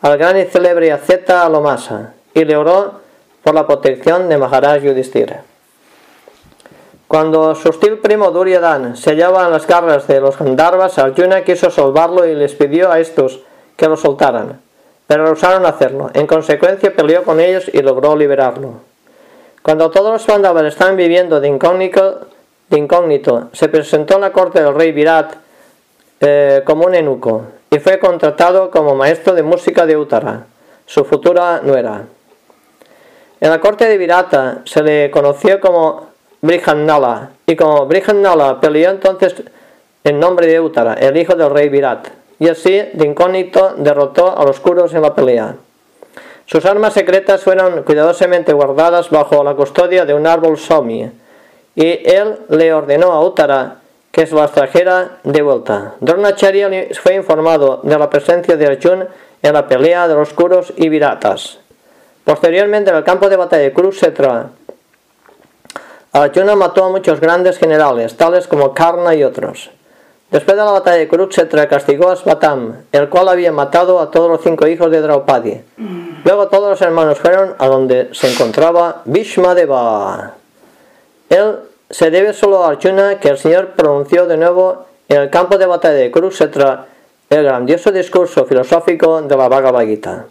al 0.00 0.18
gran 0.18 0.38
y 0.38 0.44
célebre 0.44 0.92
Azeta 0.92 1.44
Alomasa 1.44 2.14
y 2.34 2.44
le 2.44 2.56
oró 2.56 3.00
por 3.42 3.54
la 3.54 3.66
protección 3.66 4.28
de 4.28 4.36
Maharaj 4.36 4.82
Yudhishthira. 4.82 5.42
Cuando 7.08 7.54
su 7.54 7.68
hostil 7.68 7.98
primo 7.98 8.30
Duryodhan 8.30 8.96
se 8.96 9.10
hallaba 9.10 9.46
en 9.46 9.52
las 9.52 9.66
garras 9.66 10.06
de 10.06 10.20
los 10.20 10.38
Gandharvas, 10.38 10.98
Arjuna 10.98 11.44
quiso 11.44 11.70
salvarlo 11.70 12.26
y 12.26 12.34
les 12.34 12.54
pidió 12.54 12.90
a 12.90 13.00
estos 13.00 13.40
que 13.76 13.88
lo 13.88 13.96
soltaran 13.96 14.66
pero 15.06 15.24
rehusaron 15.24 15.66
hacerlo. 15.66 16.10
En 16.14 16.26
consecuencia 16.26 16.94
peleó 16.94 17.22
con 17.22 17.40
ellos 17.40 17.70
y 17.72 17.80
logró 17.82 18.16
liberarlo. 18.16 18.80
Cuando 19.62 19.90
todos 19.90 20.12
los 20.12 20.24
Pandavas 20.24 20.64
estaban 20.64 20.96
viviendo 20.96 21.40
de 21.40 21.48
incógnito, 21.48 22.26
de 22.68 22.78
incógnito, 22.78 23.48
se 23.52 23.68
presentó 23.68 24.14
en 24.14 24.22
la 24.22 24.32
corte 24.32 24.62
del 24.62 24.74
rey 24.74 24.92
Virat 24.92 25.34
eh, 26.20 26.62
como 26.64 26.86
un 26.86 26.94
eunuco 26.94 27.42
y 27.70 27.78
fue 27.78 27.98
contratado 27.98 28.70
como 28.70 28.94
maestro 28.94 29.34
de 29.34 29.42
música 29.42 29.86
de 29.86 29.96
Uttara, 29.96 30.46
su 30.86 31.04
futura 31.04 31.60
nuera. 31.62 32.04
En 33.40 33.50
la 33.50 33.60
corte 33.60 33.86
de 33.86 33.98
Virata 33.98 34.62
se 34.64 34.82
le 34.82 35.10
conoció 35.10 35.60
como 35.60 36.08
Brihannala 36.40 37.30
y 37.46 37.54
como 37.54 37.86
Brihannala 37.86 38.60
peleó 38.60 38.90
entonces 38.90 39.34
en 40.04 40.18
nombre 40.18 40.46
de 40.46 40.60
Uttara, 40.60 40.94
el 40.94 41.16
hijo 41.16 41.34
del 41.34 41.50
rey 41.50 41.68
Virat 41.68 42.08
y 42.38 42.48
así 42.48 42.82
de 42.92 43.06
incógnito 43.06 43.74
derrotó 43.76 44.36
a 44.36 44.44
los 44.44 44.60
curos 44.60 44.94
en 44.94 45.02
la 45.02 45.14
pelea. 45.14 45.56
Sus 46.46 46.64
armas 46.64 46.92
secretas 46.92 47.42
fueron 47.42 47.82
cuidadosamente 47.82 48.52
guardadas 48.52 49.10
bajo 49.10 49.42
la 49.42 49.54
custodia 49.54 50.04
de 50.04 50.14
un 50.14 50.26
árbol 50.26 50.56
somi, 50.56 51.10
y 51.76 52.00
él 52.10 52.38
le 52.48 52.72
ordenó 52.72 53.12
a 53.12 53.24
Uttara 53.24 53.76
que 54.10 54.26
se 54.26 54.34
las 54.34 54.50
trajera 54.50 55.18
de 55.24 55.42
vuelta. 55.42 55.94
Dronacharya 56.00 56.70
fue 57.02 57.14
informado 57.14 57.80
de 57.82 57.98
la 57.98 58.08
presencia 58.08 58.56
de 58.56 58.66
Arjun 58.66 59.04
en 59.42 59.52
la 59.52 59.68
pelea 59.68 60.08
de 60.08 60.14
los 60.14 60.32
curos 60.32 60.72
y 60.76 60.88
viratas. 60.88 61.58
Posteriormente, 62.24 62.90
en 62.90 62.96
el 62.96 63.04
campo 63.04 63.28
de 63.28 63.36
batalla 63.36 63.62
de 63.62 63.74
Kurukshetra, 63.74 64.48
Arjuna 66.12 66.56
mató 66.56 66.84
a 66.84 66.88
muchos 66.88 67.20
grandes 67.20 67.58
generales, 67.58 68.16
tales 68.16 68.48
como 68.48 68.72
Karna 68.72 69.14
y 69.14 69.22
otros. 69.22 69.70
Después 70.30 70.56
de 70.56 70.64
la 70.64 70.70
batalla 70.70 70.96
de 70.96 71.08
Kurukshetra 71.08 71.68
castigó 71.68 72.08
a 72.08 72.16
Svatam, 72.16 72.84
el 72.90 73.10
cual 73.10 73.28
había 73.28 73.52
matado 73.52 74.00
a 74.00 74.10
todos 74.10 74.30
los 74.30 74.40
cinco 74.42 74.66
hijos 74.66 74.90
de 74.90 75.02
Draupadi. 75.02 75.60
Luego 76.24 76.48
todos 76.48 76.70
los 76.70 76.80
hermanos 76.80 77.18
fueron 77.18 77.54
a 77.58 77.66
donde 77.66 78.08
se 78.12 78.32
encontraba 78.32 79.02
Bhishmadeva. 79.04 80.32
Él 81.28 81.56
se 81.90 82.10
debe 82.10 82.32
solo 82.32 82.64
a 82.64 82.70
Arjuna 82.70 83.20
que 83.20 83.28
el 83.28 83.38
Señor 83.38 83.74
pronunció 83.76 84.26
de 84.26 84.36
nuevo 84.36 84.86
en 85.08 85.22
el 85.22 85.30
campo 85.30 85.58
de 85.58 85.66
batalla 85.66 85.94
de 85.94 86.10
Kurukshetra 86.10 86.86
el 87.30 87.44
grandioso 87.44 87.90
discurso 87.90 88.44
filosófico 88.44 89.20
de 89.22 89.36
la 89.36 89.48
Bhagavad 89.48 89.84
Gita. 89.86 90.26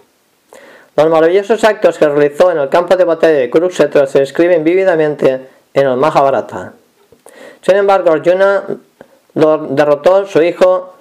Los 0.95 1.09
maravillosos 1.09 1.63
actos 1.63 1.97
que 1.97 2.07
realizó 2.07 2.51
en 2.51 2.59
el 2.59 2.69
campo 2.69 2.95
de 2.95 3.03
batalla 3.03 3.37
de 3.37 3.49
Kurukshetra 3.49 4.07
se 4.07 4.19
describen 4.19 4.63
vívidamente 4.63 5.47
en 5.73 5.87
el 5.87 5.97
Mahabharata. 5.97 6.73
Sin 7.61 7.75
embargo, 7.75 8.11
Arjuna 8.11 8.63
derrotó 9.33 10.25
su 10.25 10.41
hijo 10.41 10.93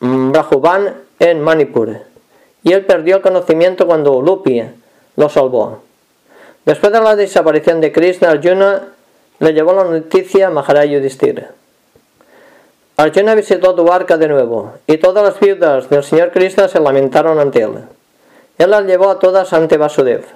Brahuban 0.00 0.94
en 1.18 1.40
Manipur 1.40 1.98
y 2.62 2.72
él 2.72 2.84
perdió 2.84 3.16
el 3.16 3.22
conocimiento 3.22 3.86
cuando 3.86 4.12
Ulupi 4.12 4.62
lo 5.16 5.28
salvó. 5.28 5.82
Después 6.64 6.92
de 6.92 7.00
la 7.00 7.16
desaparición 7.16 7.80
de 7.80 7.92
Krishna, 7.92 8.30
Arjuna 8.30 8.82
le 9.40 9.54
llevó 9.54 9.72
la 9.72 9.84
noticia 9.84 10.46
a 10.46 10.50
Maharaj 10.50 10.86
Yudhishthira. 10.86 11.50
Arjuna 12.98 13.34
visitó 13.34 13.72
Dwarka 13.72 14.18
de 14.18 14.28
nuevo 14.28 14.74
y 14.86 14.98
todas 14.98 15.24
las 15.24 15.40
viudas 15.40 15.88
del 15.88 16.04
señor 16.04 16.30
Krishna 16.30 16.68
se 16.68 16.78
lamentaron 16.78 17.38
ante 17.38 17.62
él. 17.62 17.72
Él 18.58 18.70
las 18.70 18.84
llevó 18.84 19.08
a 19.08 19.18
todas 19.18 19.54
ante 19.54 19.78
Vasudev 19.78 20.26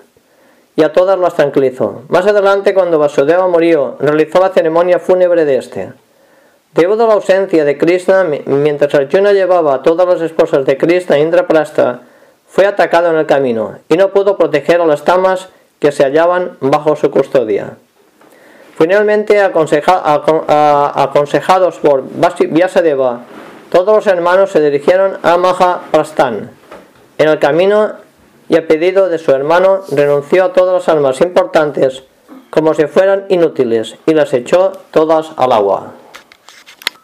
y 0.74 0.82
a 0.82 0.92
todas 0.92 1.18
las 1.18 1.34
tranquilizó. 1.34 2.02
Más 2.08 2.26
adelante, 2.26 2.72
cuando 2.72 2.98
Vasudeva 2.98 3.46
murió, 3.46 3.96
realizó 4.00 4.40
la 4.40 4.48
ceremonia 4.48 4.98
fúnebre 4.98 5.44
de 5.44 5.58
este. 5.58 5.92
Debido 6.72 7.04
a 7.04 7.08
la 7.08 7.14
ausencia 7.14 7.66
de 7.66 7.76
Krishna, 7.76 8.24
mientras 8.46 8.94
Arjuna 8.94 9.32
llevaba 9.32 9.74
a 9.74 9.82
todas 9.82 10.08
las 10.08 10.22
esposas 10.22 10.64
de 10.64 10.78
Krishna 10.78 11.16
a 11.16 11.18
Indraprastha, 11.18 12.00
fue 12.48 12.64
atacado 12.64 13.10
en 13.10 13.16
el 13.16 13.26
camino 13.26 13.78
y 13.90 13.98
no 13.98 14.08
pudo 14.08 14.38
proteger 14.38 14.80
a 14.80 14.86
las 14.86 15.04
tamas 15.04 15.50
que 15.78 15.92
se 15.92 16.04
hallaban 16.04 16.56
bajo 16.60 16.96
su 16.96 17.10
custodia. 17.10 17.76
Finalmente, 18.76 19.40
aconsejados 19.40 20.20
por 21.78 22.04
Vyasadeva, 22.48 23.20
todos 23.70 23.94
los 23.96 24.06
hermanos 24.06 24.50
se 24.50 24.60
dirigieron 24.60 25.18
a 25.22 25.36
Mahaprasthan. 25.36 26.50
En 27.18 27.28
el 27.28 27.38
camino 27.38 27.92
y 28.48 28.56
a 28.56 28.66
pedido 28.66 29.08
de 29.08 29.18
su 29.18 29.30
hermano 29.32 29.82
renunció 29.90 30.44
a 30.44 30.52
todas 30.52 30.74
las 30.74 30.88
almas 30.88 31.20
importantes 31.20 32.02
como 32.50 32.74
si 32.74 32.86
fueran 32.86 33.24
inútiles 33.28 33.96
y 34.06 34.14
las 34.14 34.32
echó 34.32 34.72
todas 34.90 35.32
al 35.36 35.52
agua. 35.52 35.92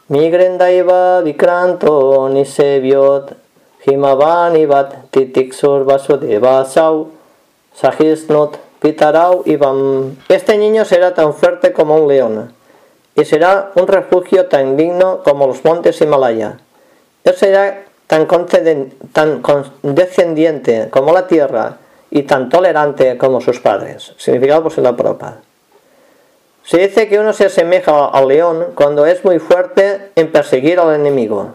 Migrendaiva 0.08 1.20
Vikranto 1.22 2.28
Niseviot 2.28 3.32
Himavanivat 3.86 5.10
Titiksur 5.10 5.84
Vasudeva 5.84 6.64
Sau 6.64 7.10
Sahisnot 7.74 8.69
Pitarau 8.80 9.42
Ivam. 9.44 10.16
Este 10.28 10.56
niño 10.56 10.84
será 10.84 11.14
tan 11.14 11.34
fuerte 11.34 11.72
como 11.72 11.96
un 11.96 12.08
león 12.08 12.52
y 13.14 13.24
será 13.24 13.72
un 13.74 13.86
refugio 13.86 14.46
tan 14.46 14.76
digno 14.76 15.22
como 15.22 15.46
los 15.46 15.64
montes 15.64 16.00
Himalaya. 16.00 16.58
Él 17.24 17.34
será 17.34 17.84
tan, 18.06 18.26
tan 19.12 19.42
como 19.42 21.12
la 21.12 21.26
tierra 21.26 21.76
y 22.10 22.22
tan 22.22 22.48
tolerante 22.48 23.18
como 23.18 23.40
sus 23.40 23.60
padres. 23.60 24.14
Significado 24.16 24.62
por 24.62 24.78
la 24.78 24.96
propa. 24.96 25.36
Se 26.64 26.78
dice 26.78 27.08
que 27.08 27.18
uno 27.18 27.32
se 27.32 27.46
asemeja 27.46 28.06
al 28.06 28.28
león 28.28 28.68
cuando 28.74 29.04
es 29.06 29.24
muy 29.24 29.38
fuerte 29.38 30.10
en 30.14 30.32
perseguir 30.32 30.78
al 30.78 30.94
enemigo. 30.94 31.54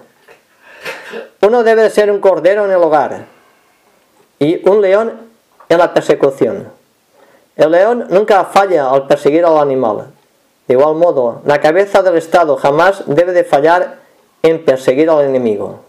Uno 1.41 1.64
debe 1.64 1.89
ser 1.89 2.11
un 2.11 2.19
cordero 2.19 2.65
en 2.65 2.72
el 2.72 2.77
hogar 2.77 3.26
y 4.39 4.68
un 4.68 4.81
león 4.81 5.14
en 5.69 5.77
la 5.77 5.93
persecución. 5.93 6.74
El 7.56 7.72
león 7.72 8.07
nunca 8.10 8.44
falla 8.45 8.90
al 8.90 9.07
perseguir 9.07 9.45
al 9.45 9.57
animal. 9.57 10.07
De 10.68 10.73
igual 10.73 10.95
modo, 10.95 11.41
la 11.45 11.61
cabeza 11.61 12.02
del 12.02 12.18
Estado 12.18 12.57
jamás 12.57 13.03
debe 13.06 13.32
de 13.32 13.44
fallar 13.44 13.99
en 14.44 14.65
perseguir 14.65 15.10
al 15.10 15.23
enemigo. 15.23 15.80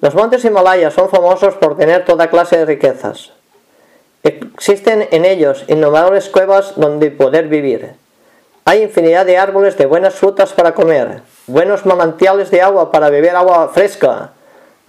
Los 0.00 0.14
montes 0.14 0.44
Himalayas 0.44 0.94
son 0.94 1.08
famosos 1.10 1.54
por 1.54 1.76
tener 1.76 2.04
toda 2.04 2.28
clase 2.28 2.56
de 2.56 2.64
riquezas. 2.64 3.32
Existen 4.22 5.06
en 5.10 5.24
ellos 5.24 5.64
innumerables 5.68 6.28
cuevas 6.28 6.74
donde 6.76 7.10
poder 7.10 7.48
vivir. 7.48 7.94
Hay 8.64 8.82
infinidad 8.82 9.26
de 9.26 9.38
árboles 9.38 9.76
de 9.78 9.86
buenas 9.86 10.14
frutas 10.14 10.52
para 10.52 10.74
comer, 10.74 11.22
buenos 11.46 11.86
manantiales 11.86 12.50
de 12.50 12.62
agua 12.62 12.90
para 12.90 13.10
beber 13.10 13.36
agua 13.36 13.68
fresca, 13.72 14.32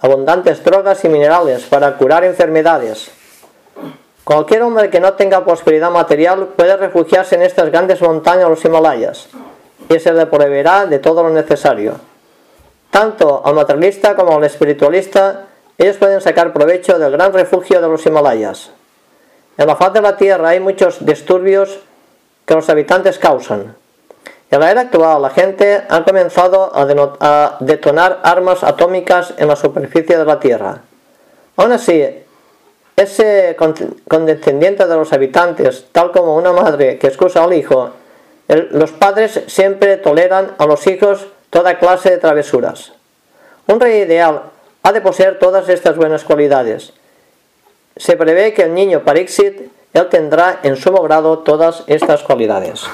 abundantes 0.00 0.62
drogas 0.64 1.04
y 1.04 1.08
minerales 1.08 1.64
para 1.64 1.96
curar 1.96 2.24
enfermedades. 2.24 3.10
Cualquier 4.24 4.62
hombre 4.62 4.88
que 4.88 5.00
no 5.00 5.14
tenga 5.14 5.44
prosperidad 5.44 5.90
material 5.90 6.48
puede 6.56 6.76
refugiarse 6.76 7.34
en 7.34 7.42
estas 7.42 7.70
grandes 7.70 8.00
montañas 8.00 8.48
los 8.48 8.64
Himalayas 8.64 9.28
y 9.88 9.98
se 9.98 10.12
le 10.12 10.26
proveerá 10.26 10.86
de 10.86 11.00
todo 11.00 11.22
lo 11.24 11.30
necesario. 11.30 11.94
Tanto 12.90 13.42
al 13.44 13.54
materialista 13.54 14.14
como 14.14 14.36
al 14.36 14.44
espiritualista, 14.44 15.46
ellos 15.76 15.96
pueden 15.96 16.20
sacar 16.20 16.52
provecho 16.52 16.98
del 16.98 17.10
gran 17.10 17.32
refugio 17.32 17.80
de 17.80 17.88
los 17.88 18.06
Himalayas. 18.06 18.70
En 19.58 19.66
la 19.66 19.76
faz 19.76 19.92
de 19.92 20.00
la 20.00 20.16
Tierra 20.16 20.50
hay 20.50 20.60
muchos 20.60 21.04
disturbios 21.04 21.80
que 22.46 22.54
los 22.54 22.68
habitantes 22.68 23.18
causan. 23.18 23.74
En 24.50 24.60
la 24.60 24.70
era 24.70 24.82
actual, 24.82 25.22
la 25.22 25.30
gente 25.30 25.82
ha 25.88 26.04
comenzado 26.04 26.70
a, 26.74 27.56
detonar 27.60 28.20
armas 28.22 28.62
atómicas 28.62 29.34
en 29.38 29.48
la 29.48 29.56
superficie 29.56 30.18
de 30.18 30.24
la 30.24 30.38
Tierra. 30.38 30.82
Aún 31.56 31.72
así, 31.72 32.21
ese 32.96 33.56
condescendiente 34.08 34.86
de 34.86 34.96
los 34.96 35.12
habitantes, 35.12 35.86
tal 35.92 36.12
como 36.12 36.36
una 36.36 36.52
madre 36.52 36.98
que 36.98 37.06
excusa 37.06 37.42
al 37.42 37.52
hijo, 37.52 37.90
los 38.48 38.92
padres 38.92 39.42
siempre 39.46 39.96
toleran 39.96 40.52
a 40.58 40.66
los 40.66 40.86
hijos 40.86 41.26
toda 41.50 41.78
clase 41.78 42.10
de 42.10 42.18
travesuras. 42.18 42.92
Un 43.66 43.80
rey 43.80 44.02
ideal 44.02 44.42
ha 44.82 44.92
de 44.92 45.00
poseer 45.00 45.38
todas 45.38 45.68
estas 45.68 45.96
buenas 45.96 46.24
cualidades 46.24 46.92
se 47.96 48.16
prevé 48.16 48.52
que 48.54 48.62
el 48.62 48.74
niño 48.74 49.04
Parixit 49.04 49.70
él 49.92 50.08
tendrá 50.08 50.60
en 50.62 50.76
sumo 50.76 51.02
grado 51.02 51.40
todas 51.40 51.84
estas 51.86 52.22
cualidades. 52.22 52.84